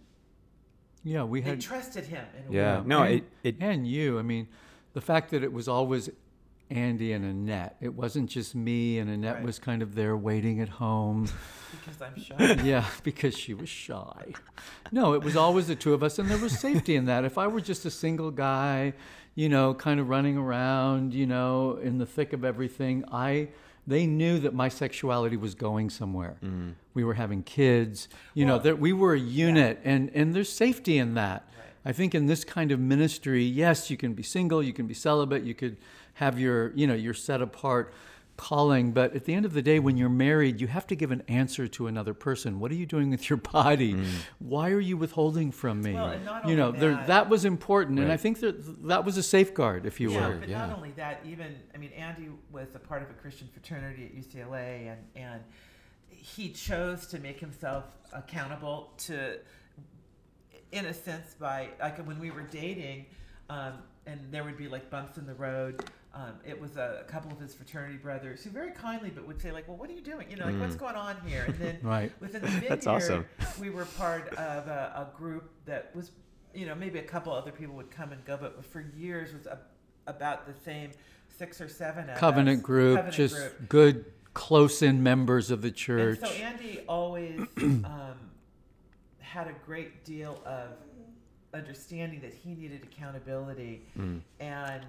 yeah 1.03 1.23
we 1.23 1.41
they 1.41 1.51
had 1.51 1.61
trusted 1.61 2.05
him. 2.05 2.25
In 2.37 2.53
a 2.53 2.57
yeah. 2.57 2.79
way. 2.79 2.87
No, 2.87 3.03
and, 3.03 3.13
it 3.15 3.23
it 3.43 3.55
and 3.59 3.87
you 3.87 4.17
i 4.17 4.21
mean 4.21 4.47
the 4.93 5.01
fact 5.01 5.29
that 5.31 5.43
it 5.43 5.53
was 5.53 5.67
always 5.67 6.09
Andy 6.69 7.13
and 7.13 7.23
Annette. 7.25 7.77
It 7.81 7.93
wasn't 7.93 8.29
just 8.29 8.55
me, 8.55 8.99
and 8.99 9.09
Annette 9.09 9.35
Right. 9.35 9.43
was 9.45 9.59
kind 9.59 9.81
of 9.81 9.95
there 9.95 10.15
waiting 10.17 10.59
at 10.61 10.69
home. 10.69 11.27
Because 11.85 12.01
I'm 12.01 12.21
shy. 12.21 12.63
yeah, 12.63 12.85
because 13.03 13.37
she 13.37 13.53
was 13.53 13.67
shy. 13.67 14.33
No, 14.91 15.13
it 15.13 15.21
was 15.21 15.35
always 15.35 15.67
the 15.67 15.75
two 15.75 15.93
of 15.93 16.01
us, 16.01 16.17
and 16.17 16.29
there 16.29 16.37
was 16.37 16.57
safety 16.57 16.95
in 16.95 17.05
that. 17.05 17.25
If 17.25 17.37
I 17.37 17.47
were 17.47 17.59
just 17.59 17.85
a 17.85 17.91
single 17.91 18.31
guy, 18.31 18.93
you 19.35 19.49
know, 19.49 19.73
kind 19.73 19.99
of 19.99 20.07
running 20.07 20.37
around, 20.37 21.13
you 21.13 21.25
know, 21.27 21.77
in 21.83 21.97
the 21.97 22.05
thick 22.05 22.31
of 22.31 22.45
everything, 22.45 23.03
I 23.11 23.49
they 23.85 24.05
knew 24.05 24.39
that 24.39 24.53
my 24.53 24.69
sexuality 24.69 25.35
was 25.37 25.55
going 25.55 25.89
somewhere. 25.89 26.37
Mm. 26.43 26.73
We 26.93 27.03
were 27.03 27.13
having 27.15 27.43
kids, 27.43 28.07
you 28.33 28.45
know, 28.45 28.53
Well, 28.55 28.63
that 28.63 28.79
we 28.79 28.93
were 28.93 29.13
a 29.13 29.19
unit, 29.19 29.79
and 29.83 30.09
and 30.13 30.33
there's 30.33 30.49
safety 30.51 30.97
in 30.97 31.15
that. 31.15 31.49
Right. 31.87 31.89
I 31.89 31.93
think 31.93 32.13
in 32.13 32.25
this 32.25 32.43
kind 32.43 32.71
of 32.71 32.79
ministry, 32.79 33.43
yes, 33.43 33.89
you 33.89 33.97
can 33.97 34.13
be 34.13 34.23
single, 34.23 34.61
you 34.61 34.73
can 34.73 34.87
be 34.87 34.93
celibate, 34.93 35.43
you 35.43 35.53
could 35.53 35.77
have 36.15 36.39
your, 36.39 36.71
you 36.75 36.87
know, 36.87 36.93
your 36.95 37.13
set 37.13 37.41
apart 37.41 37.93
calling, 38.35 38.91
but 38.91 39.15
at 39.15 39.25
the 39.25 39.33
end 39.33 39.45
of 39.45 39.53
the 39.53 39.61
day, 39.61 39.79
when 39.79 39.97
you're 39.97 40.09
married, 40.09 40.61
you 40.61 40.67
have 40.67 40.85
to 40.87 40.95
give 40.95 41.11
an 41.11 41.23
answer 41.27 41.67
to 41.67 41.87
another 41.87 42.13
person. 42.13 42.59
What 42.59 42.71
are 42.71 42.75
you 42.75 42.85
doing 42.85 43.09
with 43.09 43.29
your 43.29 43.37
body? 43.53 43.95
Mm. 43.95 44.05
Why 44.39 44.69
are 44.71 44.79
you 44.79 44.95
withholding 44.95 45.51
from 45.51 45.81
me? 45.81 45.93
Well, 45.93 46.09
and 46.09 46.25
not 46.25 46.47
you 46.47 46.55
know, 46.55 46.67
only 46.67 46.79
there, 46.79 46.91
that- 46.91 47.07
that 47.07 47.29
was 47.29 47.45
important, 47.45 47.99
and 47.99 48.11
I 48.11 48.17
think 48.17 48.39
that 48.41 48.87
that 48.87 49.05
was 49.05 49.17
a 49.17 49.23
safeguard, 49.23 49.85
if 49.85 49.99
you 49.99 50.11
yeah, 50.11 50.27
will. 50.27 50.39
but 50.39 50.49
yeah. 50.49 50.67
not 50.67 50.77
only 50.77 50.91
that, 50.91 51.21
even 51.25 51.55
I 51.73 51.77
mean, 51.77 51.91
Andy 51.93 52.29
was 52.51 52.67
a 52.75 52.79
part 52.79 53.01
of 53.01 53.09
a 53.09 53.13
Christian 53.13 53.47
fraternity 53.51 54.05
at 54.05 54.15
UCLA, 54.15 54.91
and 54.91 54.99
and 55.15 55.41
he 56.09 56.49
chose 56.49 57.07
to 57.07 57.19
make 57.19 57.39
himself 57.39 57.85
accountable 58.13 58.93
to, 58.97 59.37
in 60.71 60.85
a 60.85 60.93
sense, 60.93 61.35
by 61.39 61.69
like 61.79 62.05
when 62.05 62.19
we 62.19 62.31
were 62.31 62.43
dating, 62.43 63.05
um, 63.49 63.73
and 64.05 64.19
there 64.31 64.43
would 64.43 64.57
be 64.57 64.67
like 64.67 64.89
bumps 64.89 65.17
in 65.17 65.25
the 65.25 65.33
road. 65.33 65.89
Um, 66.13 66.33
it 66.45 66.59
was 66.59 66.77
a, 66.77 67.03
couple 67.07 67.31
of 67.31 67.39
his 67.39 67.53
fraternity 67.53 67.97
brothers 67.97 68.43
who 68.43 68.49
very 68.49 68.71
kindly, 68.71 69.11
but 69.13 69.27
would 69.27 69.39
say 69.41 69.51
like, 69.51 69.67
"Well, 69.67 69.77
what 69.77 69.89
are 69.89 69.93
you 69.93 70.01
doing? 70.01 70.29
You 70.31 70.37
know, 70.37 70.45
like 70.45 70.59
what's 70.59 70.75
going 70.75 70.95
on 70.95 71.17
here?" 71.25 71.43
And 71.47 71.55
then 71.59 71.77
Right. 71.83 72.11
within 72.19 72.41
the 72.41 72.47
vineyard, 72.47 72.69
That's 72.69 72.87
awesome. 72.87 73.25
we 73.59 73.69
were 73.69 73.85
part 73.85 74.29
of 74.33 74.67
a, 74.67 75.07
a 75.13 75.17
group 75.17 75.51
that 75.65 75.91
was, 75.95 76.11
you 76.55 76.65
know, 76.65 76.73
maybe 76.73 76.97
a 76.99 77.03
couple 77.03 77.33
other 77.33 77.51
people 77.51 77.75
would 77.75 77.91
come 77.91 78.11
and 78.11 78.23
go, 78.25 78.35
but 78.37 78.65
for 78.65 78.83
years 78.97 79.31
was 79.33 79.45
a, 79.45 79.59
about 80.07 80.47
the 80.47 80.53
same 80.65 80.89
six 81.37 81.61
or 81.61 81.69
seven 81.69 82.09
of 82.09 82.17
Covenant 82.17 82.59
us. 82.61 82.65
group, 82.65 82.95
Covenant 82.95 83.15
just 83.15 83.35
group. 83.35 83.69
good, 83.69 84.05
close-in 84.33 85.03
members 85.03 85.51
of 85.51 85.61
the 85.61 85.69
church. 85.71 86.17
And 86.19 86.27
so 86.27 86.33
Andy 86.33 86.79
always 86.87 87.39
um, 87.57 88.15
had 89.31 89.47
a 89.47 89.53
great 89.65 90.03
deal 90.05 90.41
of 90.45 90.69
understanding 91.53 92.21
that 92.21 92.33
he 92.33 92.53
needed 92.53 92.83
accountability, 92.83 93.81
Mm. 93.97 94.21
and 94.39 94.85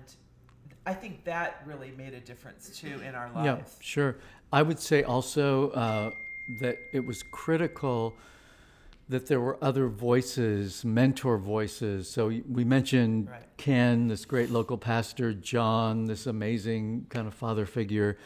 I 0.87 0.95
think 0.95 1.25
that 1.25 1.63
really 1.67 1.93
made 1.97 2.15
a 2.15 2.21
difference 2.21 2.79
too 2.79 3.01
in 3.07 3.15
our 3.15 3.31
lives 3.33 3.45
Yeah, 3.79 3.85
sure. 3.85 4.17
I 4.53 4.63
would 4.63 4.79
say 4.79 5.03
also 5.03 5.71
uh, 5.71 6.11
that 6.61 6.79
it 6.93 7.05
was 7.07 7.23
critical 7.31 8.15
that 9.09 9.27
there 9.27 9.41
were 9.41 9.57
other 9.63 9.89
voices, 9.89 10.85
mentor 10.85 11.39
voices. 11.39 12.11
So 12.11 12.29
we 12.29 12.65
mentioned 12.65 13.29
Right. 13.31 13.43
Ken, 13.57 14.09
this 14.09 14.25
great 14.27 14.51
local 14.51 14.77
pastor, 14.79 15.33
John, 15.33 16.05
this 16.07 16.27
amazing 16.27 17.07
kind 17.09 17.27
of 17.27 17.35
father 17.35 17.65
figure, 17.67 18.19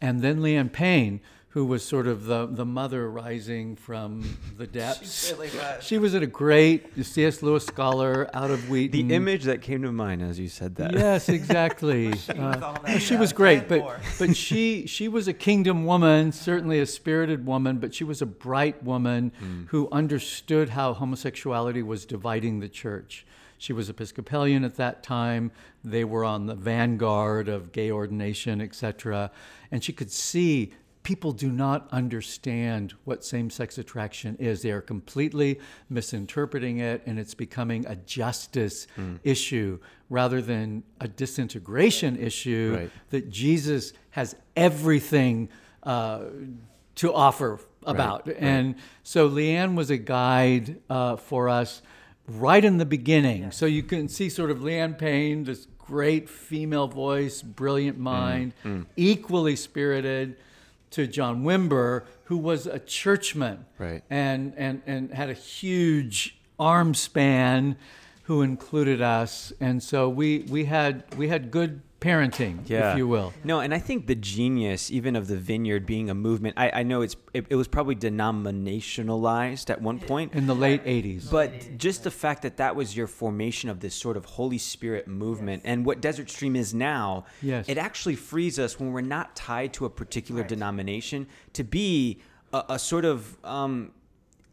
and 0.00 0.20
then 0.20 0.38
Leanne 0.40 0.72
Payne, 0.72 1.20
who 1.52 1.64
was 1.64 1.82
sort 1.82 2.06
of 2.06 2.26
the, 2.26 2.46
the 2.46 2.64
mother 2.66 3.10
rising 3.10 3.74
from 3.74 4.36
the 4.58 4.66
depths. 4.66 5.26
She 5.28 5.32
really 5.34 5.48
was. 5.56 5.82
She 5.84 5.98
was 5.98 6.14
a 6.14 6.26
great 6.26 7.04
C.S. 7.04 7.42
Lewis 7.42 7.64
scholar 7.64 8.28
out 8.34 8.50
of 8.50 8.68
Wheaton. 8.68 9.08
The 9.08 9.14
image 9.14 9.44
that 9.44 9.62
came 9.62 9.82
to 9.82 9.90
mind 9.90 10.20
as 10.22 10.38
you 10.38 10.48
said 10.48 10.76
that. 10.76 10.92
Yes, 10.92 11.28
exactly. 11.28 12.12
She 12.18 12.32
was 12.32 12.38
Uh, 12.38 12.78
that 12.84 13.00
she 13.02 13.16
was 13.16 13.32
great, 13.32 13.66
but 13.68 13.80
more. 13.80 13.98
but 14.18 14.36
she 14.44 14.86
she 14.86 15.08
was 15.08 15.26
a 15.26 15.32
kingdom 15.32 15.86
woman, 15.86 16.32
certainly 16.32 16.80
a 16.80 16.86
spirited 16.86 17.46
woman, 17.46 17.78
but 17.78 17.94
she 17.94 18.04
was 18.04 18.20
a 18.20 18.26
bright 18.26 18.82
woman 18.84 19.32
who 19.68 19.88
understood 19.90 20.70
how 20.70 20.92
homosexuality 20.94 21.82
was 21.82 22.04
dividing 22.04 22.60
the 22.60 22.68
church. 22.68 23.24
She 23.56 23.72
was 23.72 23.88
Episcopalian 23.88 24.64
at 24.64 24.76
that 24.76 25.02
time. 25.02 25.50
They 25.82 26.04
were 26.04 26.24
on 26.24 26.46
the 26.46 26.54
vanguard 26.54 27.48
of 27.48 27.72
gay 27.72 27.90
ordination, 27.90 28.60
etc. 28.60 29.30
And 29.72 29.82
she 29.82 29.92
could 29.92 30.12
see 30.12 30.72
people 31.08 31.32
do 31.32 31.50
not 31.50 31.88
understand 31.90 32.92
what 33.04 33.24
same 33.24 33.48
sex 33.48 33.78
attraction 33.78 34.36
is. 34.38 34.60
They 34.60 34.72
are 34.72 34.82
completely 34.82 35.58
misinterpreting 35.88 36.80
it, 36.80 37.00
and 37.06 37.18
it's 37.18 37.32
becoming 37.32 37.86
a 37.86 37.96
justice 37.96 38.86
issue 39.24 39.78
rather 40.10 40.42
than 40.42 40.82
a 41.00 41.08
disintegration 41.08 42.14
issue 42.18 42.74
Right. 42.78 42.90
that 43.08 43.30
Jesus 43.30 43.94
has 44.10 44.36
everything 44.54 45.48
uh, 45.82 46.24
to 46.96 47.14
offer 47.14 47.58
about. 47.84 48.26
right. 48.26 48.36
And 48.38 48.74
so 49.02 49.30
Leanne 49.30 49.74
was 49.76 49.88
a 49.88 49.96
guide 49.96 50.76
uh, 50.90 51.16
for 51.16 51.48
us 51.48 51.80
right 52.26 52.62
in 52.62 52.76
the 52.76 52.84
beginning. 52.84 53.44
Yes. 53.44 53.56
So 53.56 53.64
you 53.64 53.82
can 53.82 54.08
see 54.10 54.28
sort 54.28 54.50
of 54.50 54.58
Leanne 54.58 54.98
Payne, 54.98 55.44
this 55.44 55.66
great 55.78 56.28
female 56.28 56.86
voice, 56.86 57.40
brilliant 57.40 57.98
mind, 57.98 58.52
equally 58.96 59.56
spirited 59.56 60.36
to 60.90 61.06
John 61.06 61.44
Wimber, 61.44 62.04
who 62.24 62.36
was 62.36 62.66
a 62.66 62.78
churchman 62.78 63.66
Right. 63.78 64.02
and, 64.10 64.54
and, 64.56 64.82
and 64.86 65.12
had 65.12 65.30
a 65.30 65.34
huge 65.34 66.38
arm 66.58 66.94
span 66.94 67.76
who 68.24 68.42
included 68.42 69.00
us. 69.00 69.52
And 69.60 69.82
so 69.82 70.08
we, 70.08 70.40
we, 70.50 70.66
had, 70.66 71.04
we 71.16 71.28
had 71.28 71.50
good 71.50 71.80
parenting, 72.00 72.68
yeah. 72.68 72.92
if 72.92 72.98
you 72.98 73.08
will. 73.08 73.32
No, 73.44 73.60
and 73.60 73.74
I 73.74 73.78
think 73.78 74.06
the 74.06 74.14
genius, 74.14 74.90
even 74.90 75.16
of 75.16 75.26
the 75.26 75.36
vineyard 75.36 75.84
being 75.86 76.08
a 76.10 76.14
movement, 76.14 76.54
I, 76.56 76.70
I 76.80 76.82
know 76.84 77.02
it's 77.02 77.16
it, 77.34 77.46
it 77.50 77.56
was 77.56 77.66
probably 77.68 77.96
denominationalized 77.96 79.70
at 79.70 79.80
one 79.82 79.98
point, 79.98 80.34
In 80.34 80.46
the 80.46 80.54
late 80.54 80.84
80s. 80.84 81.30
but 81.30 81.76
just 81.78 82.04
the 82.04 82.10
fact 82.10 82.42
that 82.42 82.56
that 82.58 82.76
was 82.76 82.96
your 82.96 83.06
formation 83.06 83.68
of 83.70 83.80
this 83.80 83.94
sort 83.94 84.16
of 84.16 84.24
Holy 84.24 84.58
Spirit 84.58 85.08
movement, 85.08 85.62
and 85.64 85.84
what 85.84 86.00
Desert 86.00 86.30
Stream 86.30 86.56
is 86.56 86.72
now, 86.74 87.24
Yes. 87.42 87.68
it 87.68 87.78
actually 87.78 88.16
frees 88.16 88.58
us 88.58 88.78
when 88.78 88.92
we're 88.92 89.00
not 89.00 89.34
tied 89.36 89.72
to 89.74 89.84
a 89.84 89.90
particular 89.90 90.42
Right. 90.42 90.48
denomination 90.48 91.26
to 91.54 91.64
be 91.64 92.18
a, 92.52 92.64
a 92.70 92.78
sort 92.78 93.04
of 93.04 93.36
um, 93.44 93.90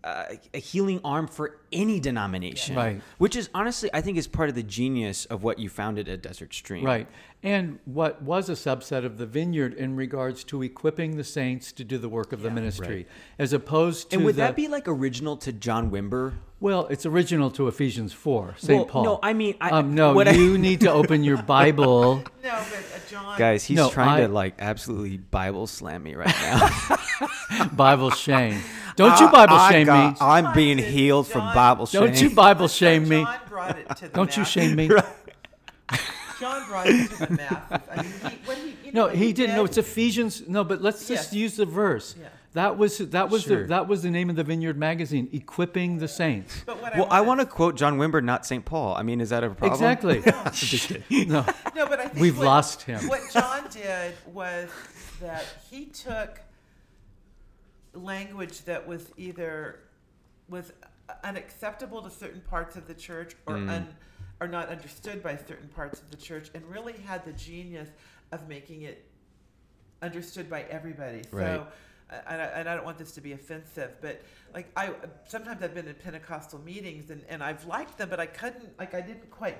uh, 0.05 0.35
a 0.53 0.59
healing 0.59 1.01
arm 1.03 1.27
for 1.27 1.57
any 1.73 1.99
denomination, 1.99 2.75
Right. 2.75 3.01
Which 3.17 3.35
is 3.35 3.49
honestly, 3.55 3.89
I 3.93 4.01
think, 4.01 4.17
is 4.17 4.27
part 4.27 4.47
of 4.49 4.55
the 4.55 4.63
genius 4.63 5.25
of 5.25 5.43
what 5.43 5.57
you 5.59 5.67
founded 5.67 6.07
at 6.07 6.21
Desert 6.21 6.53
Stream, 6.53 6.85
Right. 6.85 7.07
And 7.43 7.79
what 7.85 8.21
was 8.21 8.47
a 8.49 8.53
subset 8.53 9.03
of 9.05 9.17
the 9.17 9.25
vineyard 9.25 9.73
in 9.73 9.95
regards 9.95 10.43
to 10.45 10.63
equipping 10.63 11.17
the 11.17 11.23
saints 11.23 11.71
to 11.73 11.83
do 11.83 11.97
the 11.97 12.09
work 12.09 12.33
of 12.33 12.41
the 12.43 12.49
ministry, 12.51 12.95
Right. 12.95 13.07
as 13.39 13.51
opposed 13.53 14.11
to 14.11 14.15
And 14.17 14.25
would 14.25 14.35
the, 14.35 14.41
that 14.41 14.55
be 14.55 14.67
like 14.67 14.87
original 14.87 15.37
to 15.37 15.51
John 15.51 15.89
Wimber? 15.91 16.33
well, 16.59 16.87
it's 16.87 17.05
original 17.05 17.51
to 17.51 17.67
Ephesians 17.67 18.13
4, 18.13 18.55
St. 18.57 18.77
Well, 18.77 18.85
Paul. 18.85 19.03
no, 19.03 19.19
I 19.21 19.33
mean, 19.33 19.55
I- 19.61 19.69
um, 19.71 19.93
no, 19.93 20.13
what 20.13 20.27
I- 20.27 20.31
you 20.31 20.57
need 20.57 20.79
to 20.81 20.91
open 20.91 21.23
your 21.23 21.37
Bible. 21.43 22.17
No, 22.17 22.23
but 22.43 22.51
uh, 22.53 23.09
John. 23.09 23.37
Guys, 23.37 23.63
he's 23.65 23.75
No, 23.77 23.89
trying 23.89 24.23
I- 24.23 24.27
to 24.27 24.33
like 24.33 24.55
absolutely 24.59 25.17
Bible 25.17 25.67
slam 25.67 26.01
me 26.03 26.15
right 26.15 26.27
now. 26.41 27.67
Bible 27.73 28.09
shame. 28.11 28.59
Don't 28.95 29.19
you 29.19 29.29
Bible 29.29 29.55
I 29.55 29.71
shame 29.71 29.85
got- 29.87 30.11
me. 30.13 30.17
I'm 30.21 30.53
being 30.53 30.77
John- 30.77 30.87
healed 30.91 31.27
from 31.27 31.53
Bible 31.53 31.85
shame. 31.85 32.01
Don't 32.01 32.21
you 32.21 32.29
Bible 32.29 32.67
shame 32.67 33.07
me. 33.07 33.23
John 33.23 33.39
brought 33.49 33.77
it 33.77 33.95
to 33.97 34.07
the 34.07 34.13
Don't 34.13 34.37
you 34.37 34.45
shame 34.45 34.75
me. 34.75 34.87
John 36.39 36.67
brought 36.67 36.87
it 36.87 37.09
to 37.11 37.25
the 37.27 37.31
masses. 37.31 37.87
I 37.91 38.01
mean, 38.01 38.11
he, 38.11 38.53
he, 38.53 38.87
you 38.87 38.91
know 38.91 39.01
No, 39.01 39.07
what 39.07 39.15
he 39.15 39.31
didn't. 39.33 39.55
No, 39.55 39.65
it's 39.65 39.77
Ephesians. 39.77 40.47
No, 40.47 40.63
but 40.63 40.81
let's 40.81 41.07
just 41.07 41.33
use 41.33 41.55
the 41.55 41.65
verse. 41.65 42.15
Yeah. 42.19 42.27
That 42.53 42.77
was 42.77 42.97
that 42.99 43.29
was 43.29 43.43
Sure. 43.43 43.63
the 43.63 43.67
that 43.67 43.87
was 43.89 44.01
the 44.01 44.09
name 44.09 44.29
of 44.29 44.37
the 44.37 44.43
Vineyard 44.43 44.77
magazine, 44.77 45.27
equipping 45.33 45.97
the 45.97 46.07
saints. 46.07 46.63
Well, 46.65 46.77
I 47.11 47.19
want 47.19 47.27
wanna- 47.27 47.45
quote 47.47 47.75
John 47.75 47.97
Wimber, 47.97 48.23
not 48.23 48.45
St. 48.45 48.63
Paul. 48.63 48.95
I 48.95 49.03
mean, 49.03 49.19
is 49.19 49.29
that 49.29 49.43
a 49.43 49.49
problem? 49.49 49.73
Exactly. 49.73 50.21
Just 50.53 50.91
no. 51.11 51.45
No, 51.75 51.85
but 51.85 51.99
I 51.99 52.07
think 52.07 52.21
We've 52.21 52.37
what, 52.37 52.45
lost 52.45 52.81
him. 52.83 53.05
What 53.09 53.19
John 53.33 53.63
did 53.71 54.13
was 54.33 54.69
that 55.21 55.43
he 55.69 55.85
took 55.87 56.39
language 57.95 58.63
that 58.65 58.85
was 58.87 59.11
either 59.17 59.79
was 60.49 60.71
unacceptable 61.23 62.01
to 62.01 62.09
certain 62.09 62.41
parts 62.41 62.75
of 62.75 62.87
the 62.87 62.93
church 62.93 63.35
or 63.47 63.55
Mm. 63.55 63.69
un, 63.69 63.95
or 64.39 64.47
not 64.47 64.69
understood 64.69 65.23
by 65.23 65.35
certain 65.37 65.69
parts 65.69 66.01
of 66.01 66.11
the 66.11 66.17
church, 66.17 66.49
and 66.53 66.63
really 66.69 66.93
had 66.93 67.23
the 67.25 67.33
genius 67.33 67.89
of 68.31 68.47
making 68.47 68.81
it 68.83 69.05
understood 70.01 70.49
by 70.49 70.63
everybody. 70.63 71.21
Right. 71.31 71.45
So. 71.57 71.67
And 72.27 72.39
I, 72.39 72.45
and 72.45 72.69
I 72.69 72.75
don't 72.75 72.85
want 72.85 72.99
this 72.99 73.13
to 73.13 73.21
be 73.21 73.31
offensive, 73.31 73.95
but 73.99 74.21
like 74.53 74.69
I 74.77 74.93
sometimes 75.27 75.63
I've 75.63 75.73
been 75.73 75.87
in 75.87 75.95
Pentecostal 75.95 76.59
meetings 76.59 77.09
and, 77.09 77.23
and 77.27 77.43
I've 77.43 77.65
liked 77.65 77.97
them, 77.97 78.09
but 78.11 78.19
I 78.19 78.27
couldn't 78.27 78.77
like 78.77 78.93
I 78.93 79.01
didn't 79.01 79.31
quite 79.31 79.57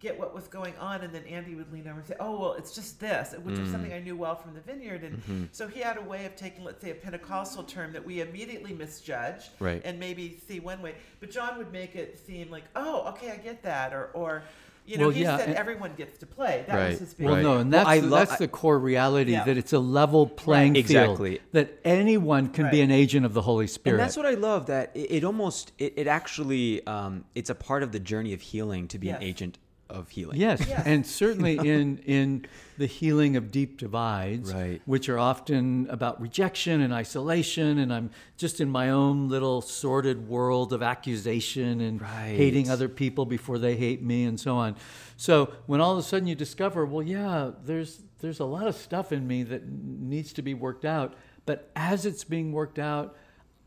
get 0.00 0.18
what 0.18 0.34
was 0.34 0.46
going 0.48 0.74
on. 0.78 1.00
And 1.02 1.14
then 1.14 1.24
Andy 1.24 1.54
would 1.54 1.72
lean 1.72 1.86
over 1.88 1.98
and 2.00 2.06
say, 2.06 2.14
"Oh 2.20 2.38
well, 2.40 2.52
it's 2.54 2.74
just 2.74 3.00
this," 3.00 3.34
which 3.42 3.58
was 3.58 3.70
something 3.70 3.92
I 3.92 4.00
knew 4.00 4.16
well 4.16 4.34
from 4.36 4.54
the 4.54 4.60
vineyard. 4.60 5.02
And 5.04 5.48
so 5.52 5.66
he 5.68 5.80
had 5.80 5.96
a 5.96 6.02
way 6.02 6.26
of 6.26 6.36
taking, 6.36 6.64
let's 6.64 6.82
say, 6.82 6.90
a 6.90 6.94
Pentecostal 6.94 7.62
term 7.64 7.92
that 7.92 8.04
we 8.04 8.20
immediately 8.20 8.72
misjudge 8.72 9.50
Right. 9.60 9.80
and 9.84 9.98
maybe 9.98 10.38
see 10.48 10.60
one 10.60 10.82
way, 10.82 10.94
but 11.20 11.30
John 11.30 11.56
would 11.58 11.72
make 11.72 11.94
it 11.96 12.18
seem 12.26 12.50
like, 12.50 12.64
"Oh, 12.76 13.08
okay, 13.10 13.30
I 13.30 13.36
get 13.36 13.62
that," 13.62 13.92
or 13.92 14.10
or 14.14 14.42
You 14.86 14.98
know, 14.98 15.06
Well, 15.06 15.14
he 15.16 15.22
yeah, 15.22 15.38
said 15.38 15.56
everyone 15.56 15.92
gets 15.96 16.18
to 16.18 16.26
play. 16.26 16.62
That 16.66 16.76
Right, 16.76 16.90
was 16.90 16.98
his 16.98 17.14
big 17.14 17.24
Well, 17.26 17.36
no, 17.36 17.42
deal. 17.42 17.60
and 17.60 17.72
Well, 17.72 17.84
that's 17.86 17.88
I 17.88 18.00
the, 18.00 18.06
lo- 18.06 18.18
that's 18.18 18.36
the 18.36 18.48
core 18.48 18.78
reality 18.78 19.32
Yeah. 19.32 19.44
that 19.44 19.56
it's 19.56 19.72
a 19.72 19.78
level 19.78 20.26
playing 20.26 20.74
Right. 20.74 20.84
field. 20.84 21.04
Exactly. 21.12 21.40
That 21.52 21.78
anyone 21.86 22.48
can 22.48 22.68
be 22.70 22.82
an 22.82 22.90
agent 22.90 23.24
of 23.24 23.32
the 23.32 23.40
Holy 23.40 23.66
Spirit. 23.66 23.94
And 23.94 24.04
that's 24.04 24.14
what 24.14 24.26
I 24.26 24.34
love 24.34 24.66
that 24.66 24.90
it, 24.94 25.10
it 25.10 25.24
almost 25.24 25.72
it, 25.78 25.94
it 25.96 26.06
actually 26.06 26.86
um, 26.86 27.24
it's 27.34 27.48
a 27.48 27.54
part 27.54 27.82
of 27.82 27.92
the 27.92 27.98
journey 27.98 28.34
of 28.34 28.42
healing 28.42 28.86
to 28.88 28.98
be 28.98 29.08
an 29.08 29.22
agent 29.22 29.56
of 29.90 30.08
healing. 30.08 30.38
Yes, 30.40 30.64
Yes. 30.68 30.82
and 30.86 31.06
certainly 31.06 31.56
in 31.68 31.98
in 31.98 32.46
the 32.78 32.86
healing 32.86 33.36
of 33.36 33.50
deep 33.52 33.78
divides, 33.78 34.52
Right. 34.52 34.80
which 34.86 35.08
are 35.08 35.18
often 35.18 35.86
about 35.90 36.20
rejection 36.20 36.80
and 36.80 36.92
isolation, 36.92 37.78
and 37.78 37.92
I'm 37.92 38.10
just 38.36 38.60
in 38.60 38.68
my 38.68 38.90
own 38.90 39.28
little 39.28 39.60
sordid 39.60 40.26
world 40.28 40.72
of 40.72 40.82
accusation 40.82 41.80
and 41.80 42.00
Right. 42.00 42.34
hating 42.36 42.68
other 42.70 42.88
people 42.88 43.26
before 43.26 43.58
they 43.58 43.76
hate 43.76 44.02
me, 44.02 44.24
and 44.24 44.40
so 44.40 44.56
on. 44.56 44.74
So 45.16 45.52
when 45.66 45.80
all 45.80 45.92
of 45.92 45.98
a 45.98 46.02
sudden 46.02 46.26
you 46.26 46.34
discover, 46.34 46.84
well, 46.84 47.02
yeah, 47.06 47.50
there's 47.64 48.00
there's 48.20 48.40
a 48.40 48.44
lot 48.46 48.66
of 48.66 48.74
stuff 48.74 49.12
in 49.12 49.26
me 49.26 49.42
that 49.42 49.68
needs 49.68 50.32
to 50.32 50.40
be 50.42 50.54
worked 50.54 50.86
out, 50.86 51.14
but 51.44 51.70
as 51.76 52.06
it's 52.06 52.24
being 52.24 52.52
worked 52.52 52.78
out, 52.78 53.14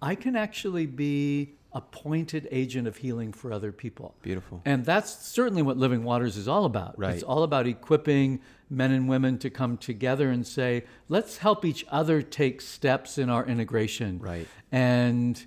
I 0.02 0.16
can 0.16 0.36
actually 0.36 0.88
be 0.88 1.57
a 1.74 1.82
pointed 1.82 2.48
agent 2.52 2.88
of 2.88 2.98
healing 2.98 3.34
for 3.34 3.52
other 3.52 3.72
people. 3.72 4.16
Beautiful. 4.22 4.62
And 4.66 4.86
that's 4.86 5.28
certainly 5.28 5.62
what 5.62 5.78
Living 5.78 6.04
Waters 6.04 6.38
is 6.38 6.48
all 6.48 6.66
about. 6.66 6.98
Right. 6.98 7.14
It's 7.14 7.24
all 7.24 7.44
about 7.44 7.68
equipping 7.68 8.40
men 8.70 8.92
and 8.92 9.08
women 9.08 9.38
to 9.40 9.50
come 9.50 9.78
together 9.78 10.30
and 10.30 10.46
say, 10.48 10.86
let's 11.10 11.38
help 11.38 11.66
each 11.66 11.86
other 11.90 12.22
take 12.22 12.62
steps 12.62 13.18
in 13.18 13.30
our 13.30 13.46
integration. 13.46 14.20
Right. 14.20 14.48
And 14.72 15.44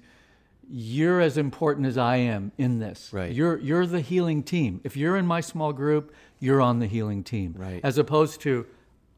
you're 0.71 1.21
as 1.21 1.37
important 1.37 1.87
as 1.87 1.99
I 1.99 2.17
am 2.17 2.53
in 2.57 2.79
this. 2.79 3.11
Right. 3.13 3.33
You're 3.33 3.59
you're 3.59 3.87
the 3.87 4.01
healing 4.01 4.43
team. 4.43 4.81
If 4.85 4.97
you're 4.97 5.17
in 5.17 5.27
my 5.27 5.41
small 5.41 5.73
group, 5.73 6.15
you're 6.39 6.61
on 6.61 6.79
the 6.79 6.87
healing 6.87 7.25
team. 7.25 7.55
Right. 7.59 7.81
As 7.83 7.99
opposed 7.99 8.41
to 8.43 8.67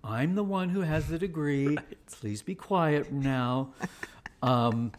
I'm 0.02 0.34
the 0.34 0.44
one 0.44 0.70
who 0.70 0.80
has 0.80 1.08
the 1.08 1.18
degree. 1.18 1.76
Please 2.10 2.42
be 2.42 2.54
quiet 2.54 3.12
now. 3.12 3.74
Um, 4.42 4.92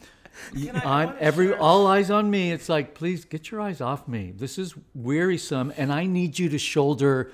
y- 0.55 0.65
Can 0.65 0.75
I- 0.77 0.79
I 0.79 1.01
I'm 1.01 1.07
wanna 1.09 1.19
every 1.19 1.47
share- 1.47 1.59
all 1.59 1.87
eyes 1.87 2.09
on 2.11 2.29
me. 2.29 2.51
It's 2.51 2.69
like, 2.69 2.93
please 2.95 3.25
get 3.25 3.51
your 3.51 3.61
eyes 3.61 3.81
off 3.81 4.07
me. 4.07 4.33
This 4.35 4.57
is 4.57 4.73
wearisome, 4.93 5.73
and 5.77 5.91
I 5.91 6.05
need 6.05 6.37
you 6.39 6.49
to 6.49 6.57
shoulder, 6.57 7.31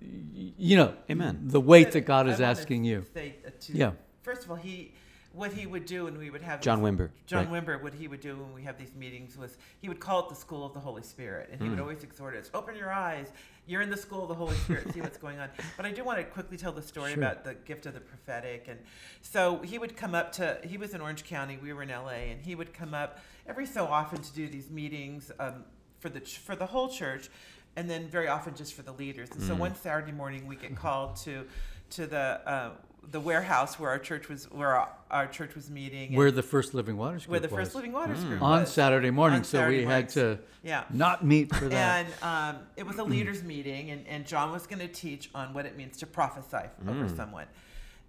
you 0.00 0.76
know, 0.76 0.94
Amen. 1.10 1.40
the 1.44 1.60
weight 1.60 1.92
that 1.92 1.98
I 2.04 2.06
God 2.06 2.28
is 2.28 2.40
asking 2.40 2.84
you. 2.84 3.04
To, 3.14 3.32
Yeah. 3.72 3.92
First 4.22 4.44
of 4.44 4.50
all, 4.50 4.56
he, 4.56 4.92
what 5.36 5.52
he 5.52 5.66
would 5.66 5.84
do 5.84 6.06
and 6.06 6.16
we 6.16 6.30
would 6.30 6.40
have 6.42 6.60
John 6.62 6.82
these- 6.82 6.90
Wimber, 6.92 7.10
John 7.26 7.50
right. 7.50 7.64
Wimber, 7.64 7.82
what 7.82 7.92
he 7.94 8.08
would 8.08 8.20
do 8.20 8.36
when 8.36 8.54
we 8.54 8.62
have 8.62 8.78
these 8.78 8.94
meetings 8.94 9.36
was 9.36 9.58
he 9.82 9.88
would 9.88 10.00
call 10.00 10.20
it 10.20 10.28
the 10.30 10.34
school 10.34 10.64
of 10.64 10.72
the 10.72 10.80
Holy 10.80 11.02
Spirit, 11.02 11.50
and 11.52 11.60
he 11.60 11.66
Mm. 11.66 11.70
would 11.72 11.80
always 11.80 12.02
exhort 12.02 12.34
us: 12.36 12.50
open 12.54 12.74
your 12.74 12.90
eyes. 12.92 13.30
You're 13.66 13.82
in 13.82 13.90
the 13.90 13.96
school 13.96 14.22
of 14.22 14.28
the 14.28 14.34
Holy 14.34 14.54
Spirit. 14.56 14.92
see 14.94 15.00
what's 15.00 15.18
going 15.18 15.38
on. 15.38 15.50
But 15.76 15.84
I 15.86 15.90
do 15.92 16.04
want 16.04 16.18
to 16.18 16.24
quickly 16.24 16.56
tell 16.56 16.72
the 16.72 16.80
story 16.82 17.12
Sure. 17.14 17.22
about 17.22 17.44
the 17.44 17.54
gift 17.54 17.84
of 17.86 17.94
the 17.94 18.00
prophetic. 18.00 18.66
And 18.68 18.78
so 19.22 19.58
he 19.58 19.78
would 19.78 19.96
come 19.96 20.14
up 20.14 20.32
to. 20.32 20.58
He 20.64 20.78
was 20.78 20.94
in 20.94 21.00
Orange 21.00 21.24
County. 21.24 21.58
We 21.60 21.72
were 21.72 21.82
in 21.82 21.90
L.A. 21.90 22.30
And 22.30 22.40
he 22.40 22.54
would 22.54 22.72
come 22.72 22.94
up 22.94 23.18
every 23.46 23.66
so 23.66 23.86
often 23.86 24.22
to 24.22 24.32
do 24.32 24.48
these 24.48 24.70
meetings 24.70 25.32
um, 25.40 25.64
for 25.98 26.08
the 26.08 26.20
ch- 26.20 26.38
for 26.38 26.54
the 26.56 26.66
whole 26.66 26.88
church, 26.88 27.28
and 27.74 27.90
then 27.90 28.08
very 28.08 28.28
often 28.28 28.54
just 28.54 28.72
for 28.74 28.82
the 28.82 28.92
leaders. 28.92 29.30
And 29.32 29.42
so 29.42 29.54
Mm. 29.54 29.58
one 29.58 29.74
Saturday 29.74 30.12
morning 30.12 30.46
we 30.46 30.56
get 30.56 30.74
called 30.76 31.16
to 31.24 31.46
to 31.90 32.06
the 32.06 32.40
uh, 32.46 32.70
the 33.10 33.20
warehouse 33.20 33.78
where 33.78 33.90
our 33.90 33.98
church 33.98 34.28
was 34.28 34.50
where 34.50 34.74
our, 34.74 34.88
our 35.10 35.26
church 35.26 35.54
was 35.54 35.70
meeting. 35.70 36.08
and 36.08 36.16
Where 36.16 36.30
the 36.30 36.42
first 36.42 36.74
Living 36.74 36.96
Waters 36.96 37.22
group 37.26 37.30
where 37.30 37.40
the 37.40 37.54
was. 37.54 37.64
first 37.66 37.74
Living 37.76 37.92
Waters 37.92 38.18
Mm. 38.18 38.28
group 38.28 38.42
on 38.42 38.60
was. 38.60 38.72
Saturday 38.72 39.10
morning, 39.10 39.38
On 39.38 39.44
so 39.44 39.58
Saturday 39.58 39.78
we 39.78 39.84
had 39.84 40.08
to 40.10 40.38
Yeah. 40.62 40.84
not 40.90 41.24
meet 41.24 41.54
for 41.54 41.68
that. 41.68 42.06
And 42.06 42.56
um, 42.56 42.62
it 42.76 42.84
was 42.86 42.98
a 42.98 43.04
leaders 43.04 43.42
meeting, 43.44 43.90
and, 43.90 44.06
and 44.08 44.26
John 44.26 44.50
was 44.50 44.66
going 44.66 44.80
to 44.80 44.88
teach 44.88 45.30
on 45.34 45.54
what 45.54 45.66
it 45.66 45.76
means 45.76 45.98
to 45.98 46.06
prophesy 46.06 46.68
over 46.88 47.04
Mm. 47.04 47.16
someone. 47.16 47.46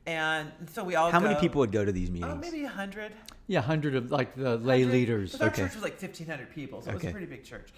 And 0.05 0.51
so 0.71 0.83
we 0.83 0.95
all 0.95 1.11
How 1.11 1.19
many 1.19 1.35
people 1.35 1.59
would 1.59 1.71
go 1.71 1.83
to 1.83 1.91
these 1.91 2.09
meetings? 2.09 2.31
Oh, 2.33 2.37
maybe 2.37 2.63
a 2.63 2.69
hundred. 2.69 3.11
yeah, 3.47 3.61
hundred 3.61 3.93
of 3.95 4.09
like 4.11 4.35
the 4.35 4.57
lay 4.57 4.85
leaders. 4.85 5.33
Because 5.33 5.41
our 5.41 5.47
Okay. 5.53 5.63
church 5.63 5.75
was 5.75 5.83
like 5.83 5.97
fifteen 5.97 6.27
hundred 6.27 6.49
people, 6.55 6.81
so 6.81 6.91
it 6.91 6.93
was 6.95 7.03
a 7.03 7.11
pretty 7.11 7.25
big 7.25 7.43
church. 7.43 7.69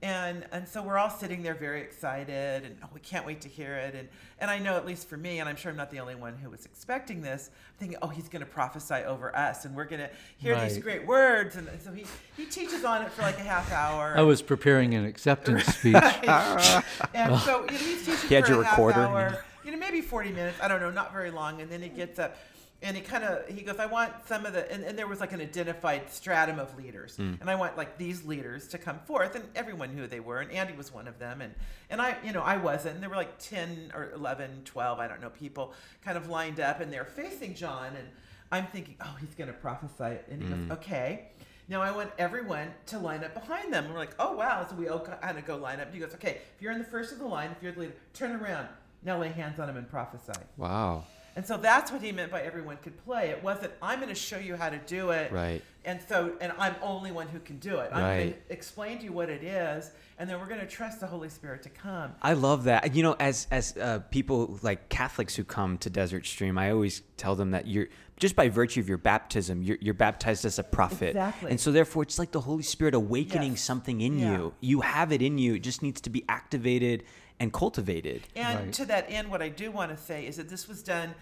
And 0.00 0.46
and 0.52 0.68
so 0.68 0.80
we're 0.80 0.96
all 0.96 1.10
sitting 1.10 1.42
there 1.42 1.54
very 1.54 1.80
excited, 1.80 2.64
and 2.64 2.76
oh, 2.84 2.88
we 2.94 3.00
can't 3.00 3.26
wait 3.26 3.40
to 3.40 3.48
hear 3.48 3.74
it. 3.74 3.96
And 3.96 4.08
and 4.38 4.48
I 4.48 4.60
know 4.60 4.76
at 4.76 4.86
least 4.86 5.08
for 5.08 5.16
me, 5.16 5.40
and 5.40 5.48
I'm 5.48 5.56
sure 5.56 5.72
I'm 5.72 5.76
not 5.76 5.90
the 5.90 5.98
only 5.98 6.14
one 6.14 6.36
who 6.36 6.50
was 6.50 6.64
expecting 6.64 7.20
this. 7.20 7.50
Thinking, 7.80 7.98
oh, 8.00 8.06
he's 8.06 8.28
going 8.28 8.40
to 8.40 8.46
prophesy 8.46 9.04
over 9.04 9.34
us, 9.34 9.64
and 9.64 9.74
we're 9.74 9.86
going 9.86 10.02
to 10.02 10.10
hear 10.36 10.58
these 10.60 10.78
great 10.78 11.04
words. 11.04 11.56
And 11.56 11.68
so 11.82 11.90
he 11.92 12.04
he 12.36 12.44
teaches 12.44 12.84
on 12.84 13.02
it 13.02 13.10
for 13.10 13.22
like 13.22 13.38
a 13.38 13.42
half 13.42 13.72
hour. 13.72 14.14
I 14.16 14.22
was 14.22 14.40
preparing 14.40 14.94
an 14.94 15.04
acceptance 15.04 15.64
speech. 15.76 15.94
and 15.94 17.40
so 17.40 17.62
you 17.62 17.66
know, 17.66 17.76
he's 17.76 18.06
teaching 18.06 18.28
He 18.28 18.34
had 18.36 18.46
for 18.46 18.52
your 18.52 18.62
a 18.62 18.66
half 18.66 18.78
recorder, 18.78 19.00
hour, 19.00 19.44
you 19.64 19.72
know, 19.72 19.78
maybe 19.78 20.00
40 20.00 20.30
minutes. 20.30 20.58
I 20.62 20.68
don't 20.68 20.80
know, 20.80 20.92
not 20.92 21.12
very 21.12 21.32
long. 21.32 21.60
And 21.60 21.68
then 21.68 21.82
he 21.82 21.88
gets 21.88 22.20
up 22.20 22.36
and 22.80 22.96
he 22.96 23.02
kind 23.02 23.24
of, 23.24 23.48
he 23.48 23.62
goes, 23.62 23.78
I 23.78 23.86
want 23.86 24.12
some 24.26 24.46
of 24.46 24.52
the, 24.52 24.70
and, 24.70 24.84
and 24.84 24.96
there 24.96 25.08
was 25.08 25.18
like 25.18 25.32
an 25.32 25.40
identified 25.40 26.10
stratum 26.10 26.60
of 26.60 26.76
leaders. 26.76 27.16
Hmm. 27.16 27.34
And 27.40 27.50
I 27.50 27.56
want 27.56 27.76
like 27.76 27.98
these 27.98 28.24
leaders 28.24 28.68
to 28.68 28.78
come 28.78 29.00
forth 29.00 29.34
and 29.34 29.44
everyone 29.56 29.96
knew 29.96 30.02
who 30.02 30.06
they 30.06 30.20
were. 30.20 30.38
And 30.38 30.52
Andy 30.52 30.74
was 30.74 30.92
one 30.92 31.08
of 31.08 31.18
them. 31.18 31.40
And, 31.40 31.54
and 31.90 32.00
I, 32.00 32.16
you 32.24 32.32
know, 32.32 32.42
I 32.42 32.56
wasn't. 32.56 32.94
And 32.94 33.02
there 33.02 33.10
were 33.10 33.16
like 33.16 33.36
10 33.40 33.92
or 33.94 34.12
11, 34.14 34.62
12, 34.64 35.00
I 35.00 35.08
don't 35.08 35.20
know, 35.20 35.30
people 35.30 35.74
kind 36.04 36.16
of 36.16 36.28
lined 36.28 36.60
up 36.60 36.80
and 36.80 36.92
they're 36.92 37.04
facing 37.04 37.54
John. 37.54 37.96
And 37.96 38.06
I'm 38.52 38.66
thinking, 38.68 38.94
oh, 39.00 39.16
he's 39.20 39.34
going 39.34 39.48
to 39.48 39.56
prophesy. 39.56 40.18
And 40.30 40.40
he 40.40 40.48
goes, 40.48 40.64
hmm. 40.64 40.72
okay. 40.72 41.30
Now 41.66 41.82
I 41.82 41.90
want 41.90 42.12
everyone 42.16 42.68
to 42.86 42.98
line 43.00 43.24
up 43.24 43.34
behind 43.34 43.72
them. 43.72 43.86
And 43.86 43.92
we're 43.92 43.98
like, 43.98 44.14
oh 44.20 44.36
wow. 44.36 44.64
So 44.70 44.76
we 44.76 44.88
all 44.88 45.00
kind 45.00 45.36
of 45.36 45.44
go 45.44 45.56
line 45.56 45.80
up. 45.80 45.86
And 45.86 45.94
he 45.94 46.00
goes, 46.00 46.14
okay, 46.14 46.42
if 46.54 46.62
you're 46.62 46.72
in 46.72 46.78
the 46.78 46.84
first 46.84 47.12
of 47.12 47.18
the 47.18 47.26
line, 47.26 47.50
if 47.50 47.60
you're 47.60 47.72
the 47.72 47.80
leader, 47.80 47.94
turn 48.14 48.40
around. 48.40 48.68
Now 49.02 49.18
lay 49.18 49.28
hands 49.30 49.58
on 49.58 49.68
him 49.68 49.76
and 49.76 49.88
prophesy. 49.88 50.40
Wow. 50.56 51.04
And 51.38 51.46
so 51.46 51.56
that's 51.56 51.92
what 51.92 52.02
he 52.02 52.10
meant 52.10 52.32
by 52.32 52.42
everyone 52.42 52.78
could 52.78 52.96
play. 53.04 53.28
It 53.28 53.40
wasn't 53.44 53.70
I'm 53.80 54.00
going 54.00 54.08
to 54.08 54.14
show 54.16 54.38
you 54.38 54.56
how 54.56 54.70
to 54.70 54.78
do 54.88 55.10
it. 55.10 55.30
Right. 55.30 55.62
And 55.84 56.00
so 56.08 56.32
and 56.40 56.52
I'm 56.58 56.74
only 56.82 57.12
one 57.12 57.28
who 57.28 57.38
can 57.38 57.60
do 57.60 57.76
it. 57.78 57.90
I'm 57.92 58.00
going 58.02 58.18
Right. 58.30 58.48
to 58.48 58.52
explain 58.52 58.98
to 58.98 59.04
you 59.04 59.12
what 59.12 59.30
it 59.30 59.44
is, 59.44 59.92
and 60.18 60.28
then 60.28 60.40
we're 60.40 60.48
going 60.48 60.58
to 60.58 60.66
trust 60.66 60.98
the 60.98 61.06
Holy 61.06 61.28
Spirit 61.28 61.62
to 61.62 61.68
come. 61.68 62.10
I 62.22 62.32
love 62.32 62.64
that. 62.64 62.92
You 62.92 63.04
know, 63.04 63.14
as 63.20 63.46
as 63.52 63.76
uh, 63.76 64.00
people 64.10 64.58
like 64.62 64.88
Catholics 64.88 65.36
who 65.36 65.44
come 65.44 65.78
to 65.78 65.88
Desert 65.88 66.26
Stream, 66.26 66.58
I 66.58 66.72
always 66.72 67.02
tell 67.16 67.36
them 67.36 67.52
that 67.52 67.68
you're 67.68 67.86
just 68.18 68.34
by 68.34 68.48
virtue 68.48 68.80
of 68.80 68.88
your 68.88 68.98
baptism, 68.98 69.62
you're, 69.62 69.78
you're 69.80 69.94
baptized 69.94 70.44
as 70.44 70.58
a 70.58 70.64
prophet, 70.64 71.10
Exactly. 71.10 71.52
and 71.52 71.60
so 71.60 71.70
therefore 71.70 72.02
it's 72.02 72.18
like 72.18 72.32
the 72.32 72.40
Holy 72.40 72.64
Spirit 72.64 72.94
awakening 72.94 73.52
Yes. 73.52 73.60
something 73.62 74.00
in 74.00 74.18
Yeah. 74.18 74.32
you. 74.32 74.54
You 74.60 74.80
have 74.80 75.12
it 75.12 75.22
in 75.22 75.38
you. 75.38 75.54
It 75.54 75.60
just 75.62 75.82
needs 75.82 76.00
to 76.00 76.10
be 76.10 76.24
activated 76.28 77.04
and 77.40 77.52
cultivated. 77.52 78.22
And 78.34 78.58
Right. 78.66 78.72
to 78.74 78.86
that 78.86 79.06
end, 79.08 79.30
what 79.30 79.42
I 79.42 79.48
do 79.48 79.70
want 79.70 79.90
to 79.96 80.02
say 80.02 80.26
is 80.26 80.36
that 80.36 80.48
this 80.48 80.66
was 80.68 80.82
done 80.82 81.14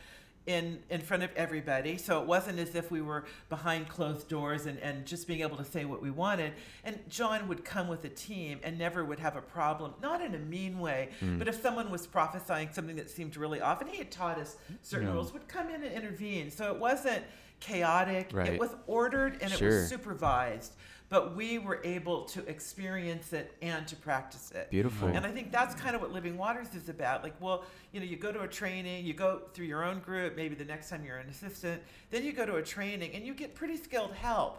in 0.47 0.81
in 0.91 1.01
front 1.01 1.25
of 1.25 1.31
everybody. 1.35 1.99
So 1.99 2.21
it 2.21 2.27
wasn't 2.27 2.61
as 2.61 2.77
if 2.77 2.89
we 2.93 3.03
were 3.03 3.25
behind 3.49 3.89
closed 3.89 4.29
doors 4.29 4.67
and, 4.67 4.79
and 4.79 5.05
just 5.05 5.27
being 5.27 5.41
able 5.41 5.57
to 5.57 5.65
say 5.65 5.85
what 5.85 6.01
we 6.01 6.13
wanted. 6.13 6.53
And 6.85 7.01
John 7.11 7.49
would 7.49 7.65
come 7.65 7.89
with 7.89 8.05
a 8.05 8.09
team 8.09 8.61
and 8.63 8.79
never 8.79 9.05
would 9.05 9.19
have 9.19 9.35
a 9.35 9.41
problem, 9.43 9.95
not 10.01 10.21
in 10.23 10.35
a 10.37 10.39
mean 10.39 10.79
way, 10.79 11.09
Mm. 11.21 11.41
but 11.41 11.49
if 11.49 11.61
someone 11.61 11.91
was 11.91 12.07
prophesying 12.07 12.69
something 12.73 12.95
that 12.95 13.11
seemed 13.11 13.37
really 13.37 13.61
off, 13.61 13.81
and 13.81 13.91
he 13.91 13.97
had 13.97 14.13
taught 14.13 14.39
us 14.39 14.57
certain 14.83 15.09
Yeah. 15.09 15.15
rules, 15.15 15.33
would 15.33 15.49
come 15.49 15.69
in 15.69 15.83
and 15.83 15.93
intervene. 15.93 16.53
So 16.53 16.73
it 16.73 16.79
wasn't 16.79 17.25
chaotic. 17.59 18.31
Right. 18.33 18.53
It 18.53 18.61
was 18.61 18.71
ordered 18.87 19.43
and 19.43 19.53
it 19.53 19.61
was 19.61 19.89
supervised. 19.89 20.75
But 21.09 21.37
we 21.37 21.59
were 21.59 21.81
able 21.85 22.25
to 22.25 22.45
experience 22.49 23.33
it 23.33 23.55
and 23.63 23.87
to 23.87 23.95
practice 23.95 24.51
it. 24.51 24.71
Beautiful. 24.71 25.07
And 25.09 25.25
I 25.25 25.31
think 25.31 25.53
that's 25.53 25.75
kind 25.75 25.95
of 25.95 26.03
what 26.03 26.13
Living 26.13 26.37
Waters 26.37 26.75
is 26.75 26.89
about. 26.89 27.23
Like, 27.23 27.35
well, 27.41 27.65
you 27.93 28.01
know, 28.01 28.07
you 28.07 28.17
go 28.17 28.33
to 28.33 28.41
a 28.41 28.49
training, 28.49 29.07
you 29.07 29.15
go 29.15 29.43
through 29.55 29.67
your 29.67 29.85
own 29.85 30.01
group, 30.01 30.35
maybe 30.35 30.57
the 30.57 30.65
next 30.65 30.91
time 30.91 31.05
you're 31.05 31.19
an 31.19 31.29
assistant, 31.29 31.81
then 32.11 32.25
you 32.25 32.33
go 32.33 32.45
to 32.45 32.57
a 32.57 32.63
training 32.63 33.13
and 33.15 33.25
you 33.25 33.35
get 33.35 33.55
pretty 33.55 33.77
skilled 33.77 34.13
help. 34.15 34.59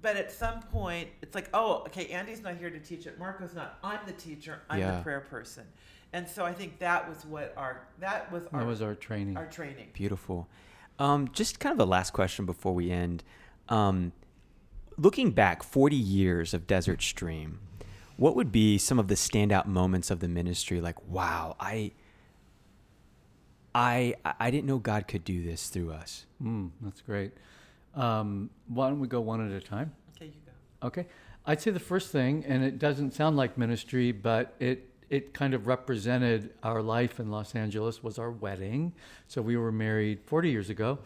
But 0.00 0.16
at 0.16 0.32
some 0.32 0.60
point, 0.62 1.08
it's 1.20 1.34
like, 1.34 1.50
oh, 1.52 1.82
okay, 1.88 2.06
Andy's 2.06 2.40
not 2.40 2.56
here 2.56 2.70
to 2.70 2.78
teach 2.78 3.06
it. 3.06 3.18
Marco's 3.18 3.54
not. 3.54 3.78
I'm 3.84 4.00
the 4.06 4.12
teacher. 4.12 4.62
I'm 4.70 4.78
Yeah. 4.78 4.96
the 4.96 5.02
prayer 5.02 5.20
person. 5.20 5.64
And 6.14 6.26
so 6.26 6.44
I 6.44 6.54
think 6.54 6.78
that 6.78 7.06
was 7.06 7.26
what 7.26 7.52
our 7.58 7.82
that 7.98 8.32
was 8.32 8.46
our 8.52 8.60
That 8.60 8.66
was 8.66 8.80
our 8.80 8.94
training. 8.94 9.36
our 9.36 9.46
training. 9.46 9.88
Beautiful. 9.92 10.48
Um, 10.98 11.28
just 11.32 11.60
kind 11.60 11.72
of 11.72 11.80
a 11.80 11.88
last 11.88 12.12
question 12.14 12.46
before 12.46 12.74
we 12.74 12.90
end. 12.90 13.22
Um, 13.68 14.12
looking 15.00 15.30
back 15.30 15.62
40 15.62 15.96
years 15.96 16.52
of 16.52 16.66
Desert 16.66 17.02
Stream, 17.02 17.58
what 18.16 18.36
would 18.36 18.52
be 18.52 18.76
some 18.76 18.98
of 18.98 19.08
the 19.08 19.14
standout 19.14 19.66
moments 19.66 20.10
of 20.10 20.20
the 20.20 20.28
ministry? 20.28 20.80
Like, 20.80 21.02
wow, 21.08 21.56
I, 21.58 21.92
I, 23.74 24.14
I 24.38 24.50
didn't 24.50 24.66
know 24.66 24.78
God 24.78 25.08
could 25.08 25.24
do 25.24 25.42
this 25.42 25.68
through 25.68 25.92
us. 25.92 26.26
Mm, 26.42 26.70
that's 26.82 27.00
great. 27.00 27.32
Um, 27.94 28.50
why 28.68 28.88
don't 28.88 29.00
we 29.00 29.08
go 29.08 29.20
one 29.20 29.44
at 29.44 29.50
a 29.50 29.64
time? 29.66 29.92
Okay, 30.16 30.26
you 30.26 30.32
go. 30.44 30.86
Okay. 30.88 31.06
I'd 31.46 31.62
say 31.62 31.70
the 31.70 31.80
first 31.80 32.12
thing, 32.12 32.44
and 32.46 32.62
it 32.62 32.78
doesn't 32.78 33.14
sound 33.14 33.36
like 33.36 33.56
ministry, 33.56 34.12
but 34.12 34.54
it 34.60 34.86
it 35.08 35.34
kind 35.34 35.54
of 35.54 35.66
represented 35.66 36.50
our 36.62 36.80
life 36.80 37.18
in 37.18 37.32
Los 37.32 37.56
Angeles 37.56 38.00
was 38.00 38.16
our 38.16 38.30
wedding. 38.30 38.92
So 39.26 39.42
we 39.42 39.56
were 39.56 39.72
married 39.72 40.20
40 40.24 40.50
years 40.50 40.70
ago, 40.70 41.00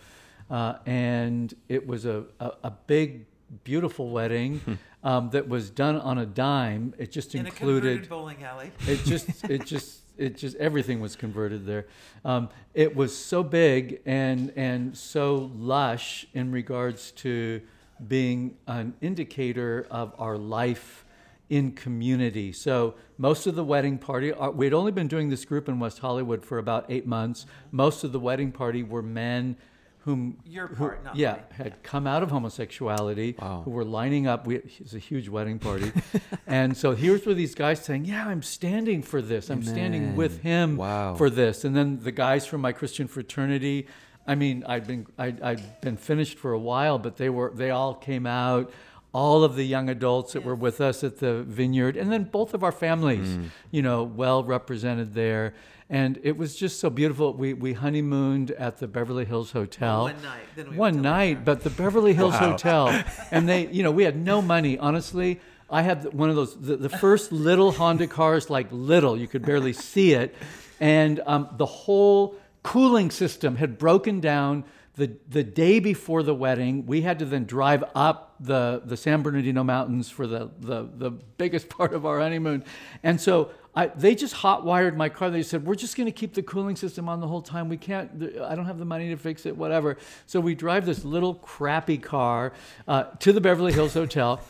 uh, 0.50 0.74
and 0.84 1.54
it 1.70 1.86
was 1.86 2.04
a, 2.04 2.24
a, 2.38 2.52
a 2.64 2.70
big 2.86 3.24
beautiful 3.64 4.10
wedding 4.10 4.60
Hmm. 4.64 4.74
um, 5.06 5.30
that 5.30 5.48
was 5.48 5.70
done 5.70 5.96
on 5.96 6.18
a 6.18 6.26
dime. 6.26 6.94
It 6.98 7.12
just 7.12 7.34
In 7.34 7.46
included 7.46 8.02
converted 8.02 8.08
bowling 8.08 8.42
alley. 8.42 8.70
it 8.86 9.04
just 9.04 9.44
it 9.50 9.64
just 9.66 10.00
it 10.16 10.36
just 10.36 10.56
everything 10.56 11.00
was 11.00 11.16
converted 11.16 11.66
there 11.66 11.86
um, 12.24 12.48
it 12.72 12.94
was 12.94 13.14
so 13.16 13.42
big 13.42 14.00
and 14.06 14.52
and 14.56 14.96
so 14.96 15.50
lush 15.56 16.24
in 16.34 16.52
regards 16.52 17.10
to 17.12 17.60
being 18.06 18.56
an 18.68 18.94
indicator 19.00 19.86
of 19.90 20.14
our 20.18 20.38
life 20.38 21.04
in 21.50 21.72
community 21.72 22.52
so 22.52 22.94
most 23.18 23.46
of 23.48 23.54
the 23.56 23.64
wedding 23.64 23.98
party 23.98 24.32
uh, 24.32 24.48
we'd 24.50 24.72
only 24.72 24.92
been 24.92 25.08
doing 25.08 25.28
this 25.30 25.44
group 25.44 25.68
in 25.68 25.78
west 25.80 25.98
hollywood 25.98 26.44
for 26.44 26.58
about 26.58 26.86
eight 26.88 27.06
months 27.06 27.44
most 27.72 28.04
of 28.04 28.12
the 28.12 28.20
wedding 28.20 28.50
party 28.52 28.82
were 28.84 29.02
men 29.02 29.56
whom 30.04 30.36
Your 30.44 30.66
who- 30.68 30.74
part, 30.76 31.04
not 31.04 31.16
yeah 31.16 31.32
mine. 31.32 31.40
had 31.52 31.82
come 31.82 32.06
out 32.06 32.22
of 32.22 32.30
homosexuality 32.30 33.36
Wow. 33.40 33.62
who 33.64 33.70
were 33.70 33.84
lining 33.84 34.26
up 34.26 34.46
we, 34.46 34.56
it 34.56 34.70
was 34.82 34.94
a 34.94 34.98
huge 34.98 35.28
wedding 35.28 35.58
party 35.58 35.92
and 36.46 36.76
so 36.76 36.94
here's 36.94 37.24
where 37.26 37.34
these 37.34 37.54
guys 37.54 37.80
saying 37.82 38.04
yeah 38.04 38.26
i'm 38.28 38.42
standing 38.42 39.02
for 39.02 39.22
this 39.22 39.50
i'm 39.50 39.62
standing 39.62 40.14
with 40.16 40.42
him 40.42 40.76
Wow. 40.76 41.14
for 41.14 41.30
this 41.30 41.64
and 41.64 41.74
then 41.76 42.00
the 42.02 42.12
guys 42.12 42.46
from 42.46 42.60
my 42.60 42.72
christian 42.72 43.08
fraternity 43.08 43.86
i 44.26 44.34
mean 44.34 44.64
i'd 44.66 44.86
been 44.86 45.06
I'd, 45.18 45.40
I'd 45.42 45.80
been 45.80 45.96
finished 45.96 46.38
for 46.38 46.52
a 46.52 46.58
while 46.58 46.98
but 46.98 47.16
they 47.16 47.30
were 47.30 47.52
they 47.54 47.70
all 47.70 47.94
came 47.94 48.26
out 48.26 48.70
all 49.14 49.44
of 49.44 49.54
the 49.54 49.64
young 49.64 49.88
adults 49.88 50.32
that 50.34 50.42
were 50.44 50.54
with 50.66 50.80
us 50.80 51.04
at 51.04 51.18
the 51.20 51.42
vineyard 51.44 51.96
and 51.96 52.10
then 52.12 52.24
both 52.24 52.52
of 52.52 52.62
our 52.64 52.72
families 52.72 53.28
Mm. 53.28 53.44
you 53.70 53.80
know 53.80 54.02
well 54.02 54.42
represented 54.44 55.14
there. 55.14 55.54
And 55.90 56.18
it 56.22 56.36
was 56.38 56.56
just 56.56 56.80
so 56.80 56.88
beautiful. 56.90 57.34
We, 57.34 57.52
we 57.52 57.74
honeymooned 57.74 58.50
at 58.52 58.78
the 58.78 58.88
beverly 58.88 59.26
hills 59.26 59.52
hotel. 59.52 60.04
One 60.04 60.22
night, 60.22 60.46
then 60.56 60.70
we 60.70 60.76
one 60.76 61.02
night 61.02 61.44
but 61.44 61.62
the 61.62 61.70
beverly 61.70 62.14
hills 62.14 62.32
Wow. 62.34 62.50
hotel 62.52 63.04
and 63.30 63.48
they 63.48 63.60
you 63.68 63.82
know 63.84 63.90
we 63.92 64.04
had 64.04 64.16
no 64.16 64.42
money 64.42 64.78
honestly. 64.78 65.40
I 65.70 65.82
had 65.82 66.12
one 66.12 66.28
of 66.30 66.36
those 66.36 66.52
the, 66.68 66.76
the 66.76 66.88
first 67.06 67.32
little 67.32 67.70
honda 67.72 68.06
cars 68.08 68.50
like 68.50 68.66
little 68.72 69.14
you 69.22 69.28
could 69.28 69.44
barely 69.46 69.72
see 69.72 70.12
it. 70.14 70.34
And 70.80 71.20
um, 71.26 71.48
the 71.56 71.66
whole 71.66 72.34
cooling 72.62 73.10
system 73.10 73.56
had 73.56 73.78
broken 73.78 74.20
down 74.20 74.64
the, 74.96 75.16
the 75.28 75.42
day 75.42 75.80
before 75.80 76.22
the 76.22 76.34
wedding 76.34 76.86
we 76.86 77.02
had 77.02 77.18
to 77.18 77.24
then 77.24 77.44
drive 77.44 77.84
up 77.94 78.36
the, 78.40 78.82
the 78.84 78.96
san 78.96 79.22
bernardino 79.22 79.64
mountains 79.64 80.10
for 80.10 80.26
the, 80.26 80.50
the, 80.60 80.88
the 80.96 81.10
biggest 81.10 81.68
part 81.76 81.92
of 81.92 82.06
our 82.06 82.20
honeymoon 82.20 82.64
and 83.02 83.20
so 83.20 83.50
I, 83.76 83.88
they 83.88 84.14
just 84.14 84.34
hot 84.34 84.64
wired 84.64 84.96
my 84.96 85.08
car. 85.08 85.30
They 85.30 85.42
said, 85.42 85.66
We're 85.66 85.74
just 85.74 85.96
going 85.96 86.06
to 86.06 86.12
keep 86.12 86.34
the 86.34 86.42
cooling 86.42 86.76
system 86.76 87.08
on 87.08 87.20
the 87.20 87.26
whole 87.26 87.42
time. 87.42 87.68
We 87.68 87.76
can't, 87.76 88.10
I 88.40 88.54
don't 88.54 88.66
have 88.66 88.78
the 88.78 88.84
money 88.84 89.08
to 89.08 89.16
fix 89.16 89.46
it, 89.46 89.56
whatever. 89.56 89.96
So 90.26 90.40
we 90.40 90.54
drive 90.54 90.86
this 90.86 91.04
little 91.04 91.34
crappy 91.34 91.98
car 91.98 92.52
uh, 92.86 93.04
to 93.18 93.32
the 93.32 93.40
Beverly 93.40 93.72
Hills 93.72 93.94
Hotel. 93.94 94.40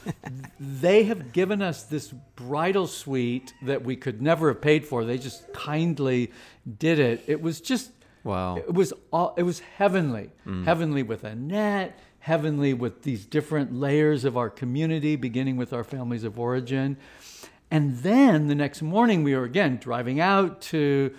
they 0.60 1.04
have 1.04 1.32
given 1.32 1.62
us 1.62 1.84
this 1.84 2.12
bridal 2.36 2.86
suite 2.86 3.54
that 3.62 3.82
we 3.82 3.96
could 3.96 4.20
never 4.20 4.48
have 4.48 4.60
paid 4.60 4.84
for. 4.84 5.04
They 5.04 5.16
just 5.16 5.50
kindly 5.54 6.30
did 6.78 6.98
it. 6.98 7.24
It 7.26 7.40
was 7.40 7.62
just, 7.62 7.93
Wow. 8.24 8.56
it 8.56 8.72
was 8.72 8.92
all, 9.12 9.34
it 9.36 9.42
was 9.44 9.60
heavenly, 9.60 10.30
heavenly 10.64 11.02
with 11.02 11.24
a 11.24 11.34
net, 11.34 11.98
heavenly 12.20 12.72
with 12.74 13.02
these 13.02 13.26
different 13.26 13.74
layers 13.74 14.24
of 14.24 14.36
our 14.36 14.48
community, 14.50 15.14
beginning 15.16 15.56
with 15.58 15.72
our 15.72 15.84
families 15.84 16.24
of 16.24 16.38
origin. 16.38 16.96
And 17.70 17.98
then 17.98 18.46
the 18.48 18.54
next 18.54 18.80
morning, 18.82 19.22
we 19.24 19.34
were 19.36 19.44
again 19.44 19.76
driving 19.80 20.20
out 20.20 20.60
to 20.62 21.14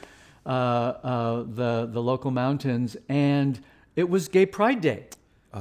uh, 0.45 0.49
uh, 0.49 1.43
the 1.47 1.87
the 1.91 2.01
local 2.01 2.31
mountains, 2.31 2.95
and 3.09 3.59
it 3.95 4.09
was 4.09 4.27
Gay 4.27 4.45
Pride 4.45 4.79
Day, 4.81 5.07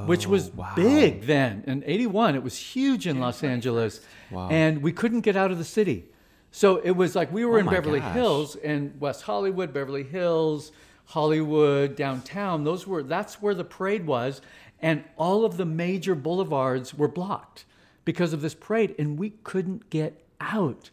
which 0.06 0.26
was 0.26 0.48
Oh, 0.50 0.52
wow. 0.56 0.72
big 0.76 1.22
then. 1.26 1.64
In 1.66 1.82
'81, 1.86 2.36
it 2.36 2.42
was 2.42 2.56
huge 2.56 3.06
in 3.06 3.18
Los 3.18 3.42
Angeles, 3.42 4.00
Wow. 4.30 4.48
and 4.50 4.82
we 4.82 4.92
couldn't 4.92 5.20
get 5.22 5.36
out 5.36 5.50
of 5.50 5.58
the 5.58 5.64
city. 5.64 6.04
So 6.50 6.76
it 6.76 6.92
was 6.92 7.16
like 7.16 7.32
we 7.32 7.44
were 7.44 7.56
Oh 7.56 7.60
in 7.60 7.66
Beverly 7.66 8.00
gosh. 8.00 8.14
Hills 8.14 8.56
and 8.56 8.98
West 9.00 9.22
Hollywood, 9.22 9.72
Beverly 9.72 10.04
Hills, 10.04 10.70
Hollywood, 11.06 11.96
downtown. 11.96 12.64
Those 12.64 12.86
were 12.86 13.02
that's 13.02 13.40
where 13.40 13.54
the 13.54 13.64
parade 13.64 14.06
was, 14.06 14.40
and 14.80 15.04
all 15.16 15.44
of 15.44 15.56
the 15.56 15.66
major 15.66 16.14
boulevards 16.14 16.94
were 16.94 17.08
blocked 17.08 17.64
because 18.04 18.32
of 18.32 18.42
this 18.42 18.54
parade, 18.54 18.94
and 18.98 19.18
we 19.18 19.30
couldn't 19.42 19.90
get 19.90 20.24
out 20.40 20.90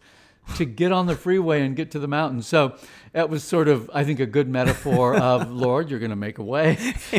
to 0.56 0.65
get 0.65 0.91
on 0.91 1.06
the 1.06 1.15
freeway 1.15 1.62
and 1.62 1.76
get 1.76 1.91
to 1.91 2.00
the 2.00 2.08
mountain. 2.08 2.41
So 2.41 2.76
that 3.13 3.30
was 3.30 3.43
sort 3.43 3.67
of, 3.67 3.89
I 3.93 4.04
think, 4.04 4.19
a 4.19 4.26
good 4.26 4.50
metaphor 4.50 5.15
of 5.15 5.52
Lord, 5.52 5.89
you're 5.89 6.00
going 6.00 6.12
to 6.12 6.15
make 6.15 6.39
a 6.39 6.43
way. 6.43 6.78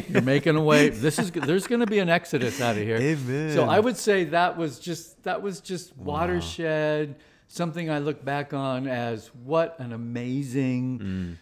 You're 0.08 0.22
making 0.22 0.56
a 0.56 0.62
way. 0.62 0.88
This 0.88 1.18
is 1.18 1.30
there's 1.30 1.66
going 1.66 1.80
to 1.80 1.86
be 1.86 1.98
an 1.98 2.08
exodus 2.08 2.60
out 2.60 2.76
of 2.76 2.82
here. 2.82 2.96
Amen. 2.96 3.54
So 3.54 3.64
I 3.64 3.80
would 3.80 3.96
say 3.96 4.24
that 4.24 4.56
was 4.56 4.78
just 4.78 5.22
that 5.24 5.42
was 5.42 5.60
just 5.60 5.96
watershed. 5.96 7.16
Something 7.48 7.90
I 7.90 7.98
look 7.98 8.24
back 8.24 8.54
on 8.54 8.86
as 8.86 9.30
what 9.44 9.78
an 9.78 9.92
amazing, 9.92 10.98
mm. 10.98 11.36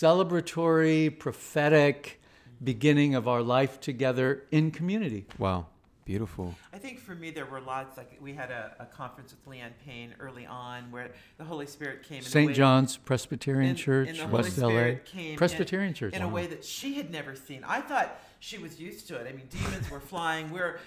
Celebratory, 0.00 1.16
prophetic 1.18 2.20
beginning 2.62 3.14
of 3.14 3.28
our 3.28 3.42
life 3.42 3.80
together 3.80 4.42
in 4.50 4.70
community. 4.70 5.26
Wow. 5.38 5.66
Beautiful. 6.04 6.54
I 6.72 6.78
think 6.78 7.00
for 7.00 7.16
me 7.16 7.30
there 7.32 7.46
were 7.46 7.60
lots. 7.60 7.96
Like 7.96 8.16
we 8.20 8.32
had 8.32 8.50
a, 8.52 8.76
a 8.78 8.84
conference 8.86 9.32
with 9.34 9.44
Leanne 9.52 9.72
Payne 9.84 10.14
early 10.20 10.46
on, 10.46 10.92
where 10.92 11.10
the 11.36 11.42
Holy 11.44 11.66
Spirit 11.66 12.04
came. 12.04 12.18
in 12.18 12.24
a 12.24 12.28
St. 12.28 12.46
way- 12.48 12.52
John's 12.54 12.96
Presbyterian 12.96 13.70
and- 13.70 13.78
Church, 13.78 14.08
and 14.10 14.18
the 14.18 14.26
Holy 14.28 14.42
West 14.44 14.58
LA. 14.58 14.68
Spirit 14.68 15.04
came 15.06 15.30
in- 15.32 15.36
Presbyterian 15.36 15.94
Church. 15.94 16.14
in 16.14 16.22
a 16.22 16.28
way 16.28 16.46
that 16.46 16.64
she 16.64 16.94
had 16.94 17.10
never 17.10 17.34
seen. 17.34 17.64
I 17.64 17.80
thought 17.80 18.20
she 18.38 18.56
was 18.58 18.78
used 18.78 19.08
to 19.08 19.16
it. 19.16 19.26
I 19.28 19.32
mean, 19.32 19.48
demons 19.50 19.90
were 19.90 19.98
flying. 19.98 20.52
We're, 20.52 20.78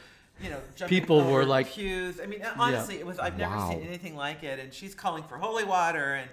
you 0.42 0.50
know, 0.52 0.60
jumping 0.78 0.98
People 0.98 1.18
were 1.18 1.42
over 1.42 1.46
like- 1.46 1.70
pews. 1.70 2.22
I 2.22 2.26
mean, 2.26 2.42
honestly, 2.58 2.96
it 3.00 3.06
was. 3.06 3.20
I've 3.20 3.38
never 3.38 3.56
Wow. 3.58 3.72
seen 3.72 3.82
anything 3.82 4.16
like 4.16 4.44
it. 4.44 4.58
And 4.60 4.74
she's 4.74 4.96
calling 4.96 5.24
for 5.24 5.38
holy 5.38 5.66
water, 5.66 6.14
and 6.14 6.30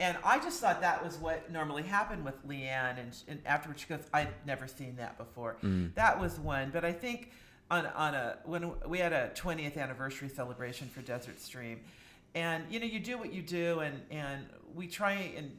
and 0.00 0.18
I 0.24 0.38
just 0.38 0.60
thought 0.60 0.80
that 0.80 1.04
was 1.04 1.18
what 1.18 1.52
normally 1.52 1.82
happened 1.82 2.24
with 2.24 2.46
Leanne. 2.48 2.98
And 2.98 3.16
and 3.28 3.40
afterwards 3.46 3.82
she 3.82 3.86
goes, 3.86 4.00
I've 4.12 4.32
never 4.46 4.66
seen 4.66 4.96
that 4.96 5.16
before. 5.18 5.56
Mm. 5.62 5.94
That 5.94 6.18
was 6.18 6.40
one. 6.40 6.70
But 6.72 6.84
I 6.84 6.92
think 6.92 7.30
on 7.70 7.86
on 7.86 8.14
a 8.14 8.38
when 8.44 8.72
we 8.88 8.98
had 8.98 9.12
a 9.12 9.30
20th 9.34 9.76
anniversary 9.76 10.28
celebration 10.28 10.88
for 10.88 11.02
Desert 11.02 11.40
Stream, 11.40 11.80
and 12.34 12.64
you 12.70 12.80
know, 12.80 12.86
you 12.86 12.98
do 12.98 13.18
what 13.18 13.32
you 13.32 13.42
do, 13.42 13.80
and 13.80 14.00
and 14.10 14.46
we 14.74 14.88
try 14.88 15.12
and 15.36 15.52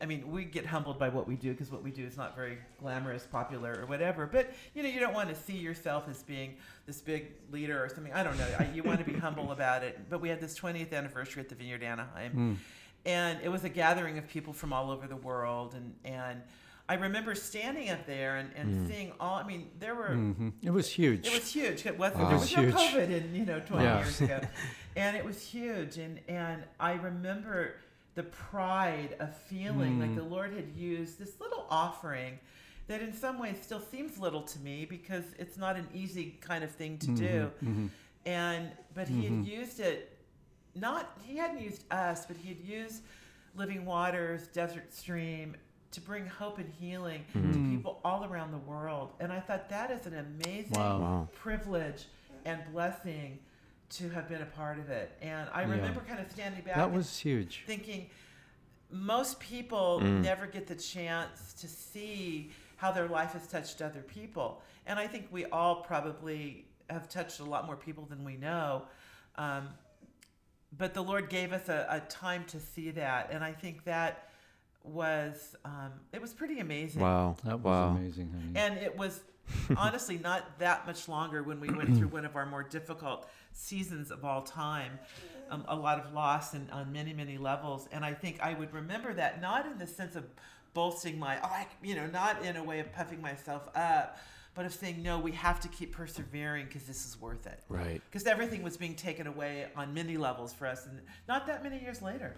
I 0.00 0.04
mean, 0.04 0.30
we 0.30 0.44
get 0.44 0.66
humbled 0.66 0.98
by 0.98 1.08
what 1.08 1.26
we 1.26 1.36
do 1.36 1.52
because 1.52 1.72
what 1.72 1.82
we 1.82 1.90
do 1.90 2.04
is 2.04 2.18
not 2.18 2.36
very 2.36 2.58
glamorous, 2.78 3.26
popular, 3.26 3.78
or 3.80 3.86
whatever. 3.86 4.26
But 4.26 4.52
you 4.74 4.82
know, 4.82 4.90
you 4.90 5.00
don't 5.00 5.14
want 5.14 5.30
to 5.30 5.34
see 5.34 5.56
yourself 5.56 6.04
as 6.10 6.22
being 6.22 6.56
this 6.84 7.00
big 7.00 7.32
leader 7.50 7.82
or 7.82 7.88
something. 7.88 8.12
I 8.12 8.22
don't 8.22 8.36
know. 8.36 8.46
I, 8.58 8.68
you 8.74 8.82
want 8.82 8.98
to 8.98 9.10
be 9.10 9.18
humble 9.18 9.52
about 9.56 9.82
it. 9.82 9.98
But 10.10 10.20
we 10.20 10.28
had 10.28 10.40
this 10.40 10.58
20th 10.58 10.92
anniversary 10.92 11.40
at 11.40 11.48
the 11.48 11.54
Vineyard 11.54 11.82
Anaheim, 11.82 12.32
hmm. 12.32 12.54
And 13.06 13.38
it 13.42 13.48
was 13.48 13.64
a 13.64 13.68
gathering 13.70 14.18
of 14.18 14.28
people 14.28 14.52
from 14.52 14.72
all 14.72 14.90
over 14.90 15.06
the 15.06 15.16
world. 15.16 15.74
And 15.74 15.94
and 16.04 16.42
I 16.88 16.94
remember 16.94 17.34
standing 17.34 17.88
up 17.90 18.06
there 18.06 18.36
and, 18.36 18.50
and 18.54 18.88
seeing 18.88 19.12
all. 19.18 19.36
I 19.36 19.44
mean, 19.46 19.70
there 19.78 19.94
were 19.94 20.10
Mhm. 20.10 20.52
It 20.62 20.70
was 20.70 20.90
huge. 20.90 21.26
it 21.26 21.32
was 21.32 21.50
huge. 21.52 21.86
It 21.86 21.98
wasn't. 21.98 22.22
Wow. 22.24 22.28
There 22.30 22.38
was 22.38 22.54
was 22.56 22.66
no. 22.66 22.72
COVID 22.72 23.10
in 23.10 23.34
you 23.34 23.44
know 23.46 23.60
20 23.60 23.84
Yeah. 23.84 23.98
years 23.98 24.20
ago, 24.20 24.40
and 24.96 25.16
it 25.16 25.24
was 25.24 25.40
huge. 25.42 25.96
And 25.98 26.20
and 26.28 26.62
I 26.78 26.92
remember 26.94 27.76
the 28.14 28.22
pride 28.24 29.16
of 29.20 29.36
feeling 29.36 29.98
Mm. 29.98 30.00
like 30.00 30.14
the 30.16 30.22
Lord 30.24 30.52
had 30.54 30.68
used 30.76 31.18
this 31.18 31.38
little 31.40 31.66
offering 31.70 32.38
that 32.88 33.02
in 33.02 33.12
some 33.12 33.38
ways 33.38 33.56
still 33.60 33.80
seems 33.80 34.16
little 34.18 34.42
to 34.42 34.58
me 34.60 34.84
because 34.86 35.24
it's 35.38 35.56
not 35.58 35.76
an 35.76 35.88
easy 35.92 36.38
kind 36.40 36.62
of 36.64 36.70
thing 36.70 36.98
to 36.98 37.08
do. 37.08 37.50
Mhm. 37.64 37.90
And 38.24 38.70
but 38.94 39.08
he 39.08 39.24
Mm-hmm. 39.24 39.42
had 39.42 39.46
used 39.52 39.80
it 39.80 40.15
not 40.76 41.18
he 41.24 41.36
hadn't 41.36 41.60
used 41.60 41.84
us, 41.92 42.26
but 42.26 42.36
he 42.36 42.48
had 42.48 42.60
used 42.60 43.02
Living 43.54 43.84
Waters, 43.84 44.46
Desert 44.48 44.92
Stream 44.92 45.56
to 45.92 46.00
bring 46.00 46.26
hope 46.26 46.58
and 46.58 46.70
healing 46.78 47.24
Mm-hmm. 47.34 47.52
to 47.52 47.76
people 47.76 48.00
all 48.04 48.24
around 48.24 48.50
the 48.52 48.58
world. 48.58 49.12
And 49.20 49.32
I 49.32 49.40
thought 49.40 49.68
that 49.70 49.90
is 49.90 50.06
an 50.06 50.14
amazing 50.18 50.72
Wow. 50.72 51.28
Privilege 51.34 52.04
and 52.44 52.60
blessing 52.72 53.38
to 53.88 54.08
have 54.10 54.28
been 54.28 54.42
a 54.42 54.46
part 54.46 54.78
of 54.78 54.90
it. 54.90 55.16
And 55.22 55.48
I 55.54 55.62
Yeah. 55.62 55.70
remember 55.70 56.00
kind 56.00 56.20
of 56.20 56.30
standing 56.30 56.62
back 56.62 56.74
That 56.74 56.92
was 56.92 57.18
huge. 57.18 57.62
thinking 57.66 58.10
most 58.90 59.40
people 59.40 60.00
Mm. 60.00 60.22
never 60.22 60.46
get 60.46 60.66
the 60.66 60.74
chance 60.74 61.52
to 61.54 61.66
see 61.68 62.50
how 62.76 62.92
their 62.92 63.08
life 63.08 63.32
has 63.32 63.46
touched 63.46 63.80
other 63.80 64.02
people. 64.02 64.62
And 64.86 64.98
I 64.98 65.06
think 65.06 65.28
we 65.30 65.46
all 65.46 65.76
probably 65.82 66.66
have 66.90 67.08
touched 67.08 67.40
a 67.40 67.44
lot 67.44 67.66
more 67.66 67.76
people 67.76 68.04
than 68.04 68.22
we 68.22 68.36
know. 68.36 68.86
Um, 69.36 69.70
but 70.76 70.94
the 70.94 71.02
Lord 71.02 71.28
gave 71.28 71.52
us 71.52 71.68
a, 71.68 71.86
a 71.88 72.00
time 72.00 72.44
to 72.48 72.60
see 72.60 72.90
that. 72.92 73.30
And 73.32 73.42
I 73.44 73.52
think 73.52 73.84
that 73.84 74.30
was, 74.82 75.56
um, 75.64 75.92
it 76.12 76.20
was 76.20 76.32
pretty 76.32 76.60
amazing. 76.60 77.02
Wow. 77.02 77.36
That 77.44 77.60
was 77.60 77.64
wow. 77.64 77.88
amazing, 77.96 78.30
honey. 78.30 78.52
And 78.54 78.78
it 78.78 78.96
was 78.96 79.20
honestly 79.76 80.18
not 80.18 80.58
that 80.58 80.86
much 80.86 81.08
longer 81.08 81.42
when 81.42 81.60
we 81.60 81.68
went 81.70 81.96
through 81.96 82.08
one 82.08 82.24
of 82.24 82.36
our 82.36 82.46
more 82.46 82.62
difficult 82.62 83.28
seasons 83.52 84.10
of 84.10 84.24
all 84.24 84.42
time. 84.42 84.98
Um, 85.48 85.64
a 85.68 85.76
lot 85.76 86.00
of 86.00 86.12
loss 86.12 86.54
and 86.54 86.68
on 86.72 86.92
many, 86.92 87.12
many 87.12 87.38
levels. 87.38 87.88
And 87.92 88.04
I 88.04 88.14
think 88.14 88.40
I 88.40 88.54
would 88.54 88.72
remember 88.72 89.14
that 89.14 89.40
not 89.40 89.64
in 89.66 89.78
the 89.78 89.86
sense 89.86 90.16
of 90.16 90.24
boasting 90.74 91.18
my, 91.18 91.38
oh, 91.38 91.46
I, 91.46 91.68
you 91.82 91.94
know, 91.94 92.06
not 92.08 92.44
in 92.44 92.56
a 92.56 92.64
way 92.64 92.80
of 92.80 92.92
puffing 92.92 93.22
myself 93.22 93.68
up, 93.76 94.18
but 94.56 94.64
of 94.66 94.72
saying 94.72 95.02
no, 95.02 95.18
we 95.18 95.32
have 95.32 95.60
to 95.60 95.68
keep 95.68 95.92
persevering 95.92 96.64
because 96.66 96.84
this 96.84 97.04
is 97.06 97.20
worth 97.20 97.46
it. 97.46 97.60
Right. 97.68 98.00
Because 98.10 98.26
everything 98.26 98.62
was 98.62 98.76
being 98.76 98.94
taken 98.94 99.26
away 99.26 99.66
on 99.76 99.92
many 99.94 100.16
levels 100.16 100.52
for 100.52 100.66
us, 100.66 100.86
and 100.86 101.00
not 101.28 101.46
that 101.46 101.62
many 101.62 101.78
years 101.80 102.00
later. 102.02 102.34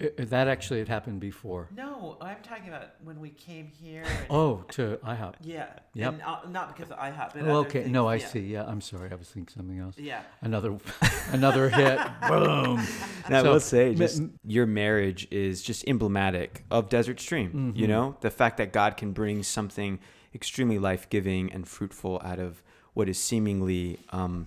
I- 0.00 0.10
I- 0.18 0.24
that 0.24 0.48
actually 0.48 0.78
had 0.80 0.88
happened 0.88 1.20
before. 1.20 1.68
No, 1.76 2.16
I'm 2.20 2.38
talking 2.42 2.68
about 2.68 2.90
when 3.04 3.20
we 3.20 3.30
came 3.30 3.66
here. 3.68 4.02
And, 4.04 4.26
Oh, 4.30 4.64
to 4.70 4.98
IHOP. 5.04 5.34
yeah. 5.42 5.66
Yep. 5.94 6.12
And, 6.14 6.22
uh, 6.22 6.38
not 6.48 6.74
because 6.76 6.90
of 6.90 6.98
IHOP. 6.98 7.34
But 7.34 7.42
Oh, 7.42 7.60
other 7.60 7.68
okay. 7.68 7.84
No, 7.88 8.08
I 8.08 8.16
yeah. 8.16 8.26
see. 8.26 8.40
Yeah, 8.40 8.64
I'm 8.66 8.80
sorry. 8.80 9.10
I 9.12 9.14
was 9.16 9.28
thinking 9.28 9.52
something 9.54 9.78
else. 9.78 9.96
Yeah. 9.98 10.22
Another, 10.40 10.76
another 11.32 11.68
hit. 11.68 11.98
Boom. 12.28 12.78
And 13.26 13.36
I 13.36 13.42
So, 13.42 13.52
will 13.52 13.60
say, 13.60 13.94
just 13.94 14.18
m- 14.20 14.38
your 14.44 14.66
marriage 14.66 15.28
is 15.30 15.62
just 15.62 15.86
emblematic 15.88 16.64
of 16.70 16.88
Desert 16.88 17.20
Stream. 17.20 17.72
You 17.76 17.86
Mhm. 17.86 17.88
know, 17.88 18.16
the 18.22 18.30
fact 18.30 18.56
that 18.58 18.72
God 18.72 18.96
can 18.96 19.12
bring 19.12 19.42
something 19.44 20.00
extremely 20.34 20.78
life 20.78 21.08
giving 21.08 21.52
and 21.52 21.66
fruitful 21.66 22.20
out 22.24 22.38
of 22.38 22.62
what 22.94 23.08
is 23.08 23.18
seemingly 23.18 23.98
um, 24.10 24.46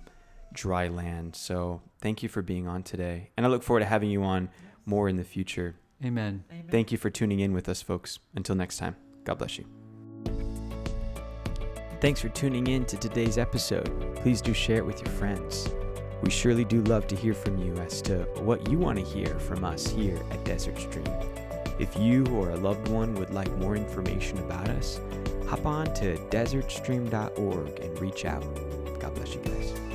dry 0.52 0.88
land. 0.88 1.36
So 1.36 1.82
thank 2.00 2.22
you 2.22 2.28
for 2.28 2.42
being 2.42 2.66
on 2.66 2.82
today. 2.82 3.30
And 3.36 3.44
I 3.44 3.48
look 3.48 3.62
forward 3.62 3.80
to 3.80 3.86
having 3.86 4.10
you 4.10 4.22
on 4.22 4.48
more 4.84 5.08
in 5.08 5.16
the 5.16 5.24
future. 5.24 5.76
Amen. 6.04 6.44
Amen. 6.50 6.66
Thank 6.70 6.92
you 6.92 6.98
for 6.98 7.10
tuning 7.10 7.40
in 7.40 7.52
with 7.52 7.68
us, 7.68 7.82
folks. 7.82 8.18
Until 8.34 8.54
next 8.54 8.78
time, 8.78 8.96
God 9.24 9.38
bless 9.38 9.58
you. 9.58 9.64
Thanks 12.00 12.20
for 12.20 12.28
tuning 12.28 12.66
in 12.66 12.84
to 12.86 12.96
today's 12.96 13.38
episode. 13.38 14.16
Please 14.16 14.42
do 14.42 14.52
share 14.52 14.76
it 14.76 14.86
with 14.86 15.00
your 15.00 15.12
friends. 15.14 15.68
We 16.22 16.30
surely 16.30 16.64
do 16.64 16.82
love 16.82 17.06
to 17.08 17.16
hear 17.16 17.34
from 17.34 17.58
you 17.58 17.74
as 17.76 18.02
to 18.02 18.24
what 18.40 18.70
you 18.70 18.78
want 18.78 18.98
to 18.98 19.04
hear 19.04 19.38
from 19.38 19.64
us 19.64 19.86
here 19.86 20.20
at 20.30 20.44
Desert 20.44 20.78
Stream. 20.78 21.06
If 21.78 21.96
you 21.98 22.24
or 22.28 22.50
a 22.50 22.56
loved 22.56 22.88
one 22.88 23.14
would 23.16 23.30
like 23.30 23.50
more 23.58 23.76
information 23.76 24.38
about 24.38 24.68
us, 24.70 25.00
hop 25.46 25.66
on 25.66 25.86
to 25.94 26.16
desertstream.org 26.30 27.80
and 27.80 28.00
reach 28.00 28.24
out. 28.24 28.44
God 28.98 29.14
bless 29.14 29.34
you 29.34 29.40
guys. 29.40 29.85